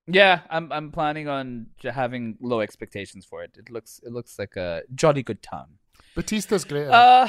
Yeah, 0.06 0.40
I'm 0.48 0.72
I'm 0.72 0.90
planning 0.90 1.28
on 1.28 1.66
having 1.82 2.38
low 2.40 2.60
expectations 2.60 3.26
for 3.26 3.42
it. 3.42 3.56
It 3.58 3.70
looks 3.70 4.00
it 4.04 4.10
looks 4.12 4.38
like 4.38 4.56
a 4.56 4.82
jolly 4.94 5.22
good 5.22 5.42
time. 5.42 5.78
Batista's 6.16 6.64
great. 6.64 6.86
Uh, 6.88 7.28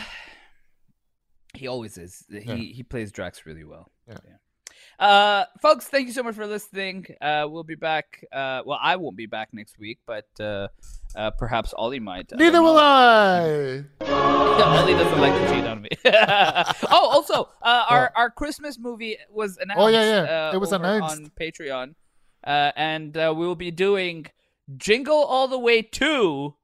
he 1.53 1.67
always 1.67 1.97
is. 1.97 2.25
He 2.29 2.39
Yeah. 2.39 2.55
he 2.55 2.83
plays 2.83 3.11
Drax 3.11 3.45
really 3.45 3.63
well. 3.63 3.91
Yeah. 4.07 4.17
Uh, 4.99 5.45
folks, 5.61 5.85
thank 5.87 6.07
you 6.07 6.13
so 6.13 6.23
much 6.23 6.35
for 6.35 6.45
listening. 6.45 7.05
Uh, 7.21 7.45
we'll 7.49 7.63
be 7.63 7.75
back. 7.75 8.23
Uh, 8.31 8.61
well, 8.65 8.79
I 8.81 8.97
won't 8.97 9.15
be 9.15 9.27
back 9.27 9.49
next 9.53 9.79
week, 9.79 9.99
but 10.05 10.27
uh, 10.39 10.67
uh 11.15 11.31
perhaps 11.31 11.73
Ollie 11.73 12.01
might. 12.01 12.31
I 12.33 12.35
Neither 12.35 12.61
will. 12.61 12.77
I. 12.77 13.83
Ollie 14.01 14.93
doesn't 14.93 15.21
like 15.21 15.33
to 15.33 15.53
cheat 15.53 15.65
on 15.65 15.81
me. 15.81 15.89
oh, 16.05 17.09
also, 17.09 17.49
uh, 17.61 17.85
our 17.89 18.11
our 18.15 18.29
Christmas 18.29 18.77
movie 18.77 19.17
was 19.31 19.57
announced. 19.57 19.81
Oh, 19.81 19.87
yeah, 19.87 20.23
yeah. 20.23 20.49
uh, 20.49 20.51
It 20.53 20.57
was 20.57 20.73
announced. 20.73 21.17
on 21.17 21.31
Patreon, 21.39 21.95
uh, 22.43 22.71
and 22.75 23.15
uh, 23.15 23.33
we 23.35 23.47
will 23.47 23.55
be 23.55 23.71
doing 23.71 24.27
Jingle 24.75 25.23
All 25.23 25.47
the 25.47 25.59
Way 25.59 25.81
two 25.81 26.55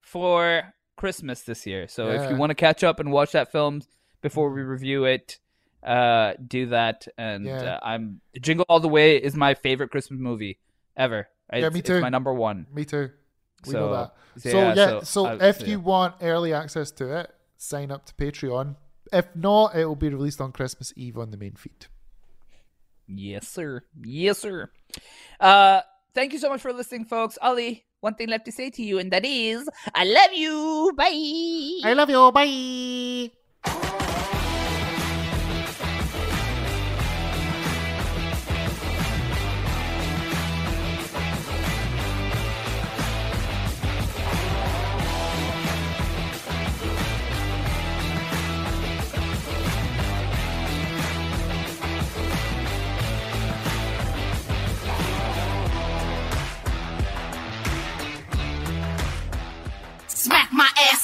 for 0.00 0.72
Christmas 0.96 1.42
this 1.42 1.66
year. 1.66 1.88
So 1.88 2.10
if 2.10 2.30
you 2.30 2.36
want 2.36 2.50
to 2.50 2.54
catch 2.54 2.84
up 2.84 3.00
and 3.00 3.10
watch 3.10 3.32
that 3.32 3.50
film 3.50 3.82
before 4.22 4.50
we 4.50 4.62
review 4.62 5.04
it, 5.04 5.38
uh, 5.82 6.32
do 6.46 6.66
that. 6.66 7.06
And 7.18 7.44
Yeah. 7.44 7.74
uh, 7.74 7.80
I'm 7.82 8.20
Jingle 8.40 8.64
All 8.68 8.80
the 8.80 8.88
Way 8.88 9.16
is 9.16 9.34
my 9.36 9.54
favorite 9.54 9.90
Christmas 9.90 10.18
movie 10.18 10.58
ever. 10.96 11.28
Yeah, 11.52 11.58
It's- 11.58 11.72
me 11.74 11.80
It's 11.80 11.88
too. 11.88 12.00
my 12.00 12.08
number 12.08 12.32
one. 12.32 12.66
Me 12.72 12.84
too. 12.86 13.10
We 13.66 13.72
So- 13.72 13.78
know 13.80 13.92
that. 13.92 14.14
so 14.38 14.50
So 14.50 14.58
yeah, 14.58 14.74
yeah, 14.74 14.86
so 14.86 15.00
so, 15.00 15.26
I- 15.26 15.48
if 15.48 15.60
you 15.68 15.78
yeah. 15.78 15.84
want 15.84 16.14
early 16.22 16.52
access 16.54 16.90
to 16.92 17.14
it, 17.20 17.34
sign 17.58 17.90
up 17.90 18.06
to 18.06 18.14
Patreon. 18.14 18.76
If 19.12 19.36
not, 19.36 19.74
it 19.76 19.84
will 19.84 19.94
be 19.96 20.08
released 20.08 20.40
on 20.40 20.52
Christmas 20.52 20.92
Eve 20.96 21.18
on 21.18 21.30
the 21.30 21.36
main 21.36 21.54
feed. 21.56 21.86
Yes, 23.06 23.46
sir. 23.48 23.82
Yes, 24.02 24.38
sir. 24.38 24.70
Uh, 25.38 25.82
thank 26.14 26.32
you 26.32 26.38
so 26.38 26.48
much 26.48 26.60
for 26.62 26.72
listening, 26.72 27.04
folks. 27.04 27.36
Ali, 27.42 27.84
one 28.00 28.14
thing 28.14 28.28
left 28.28 28.46
to 28.46 28.52
say 28.52 28.70
to 28.70 28.82
you, 28.82 28.98
and 28.98 29.12
that 29.12 29.24
is, 29.26 29.68
I 29.94 30.04
love 30.04 30.32
you. 30.32 30.92
Bye. 30.96 31.80
I 31.84 31.92
love 31.92 32.08
you. 32.08 32.32
Bye. 32.32 34.08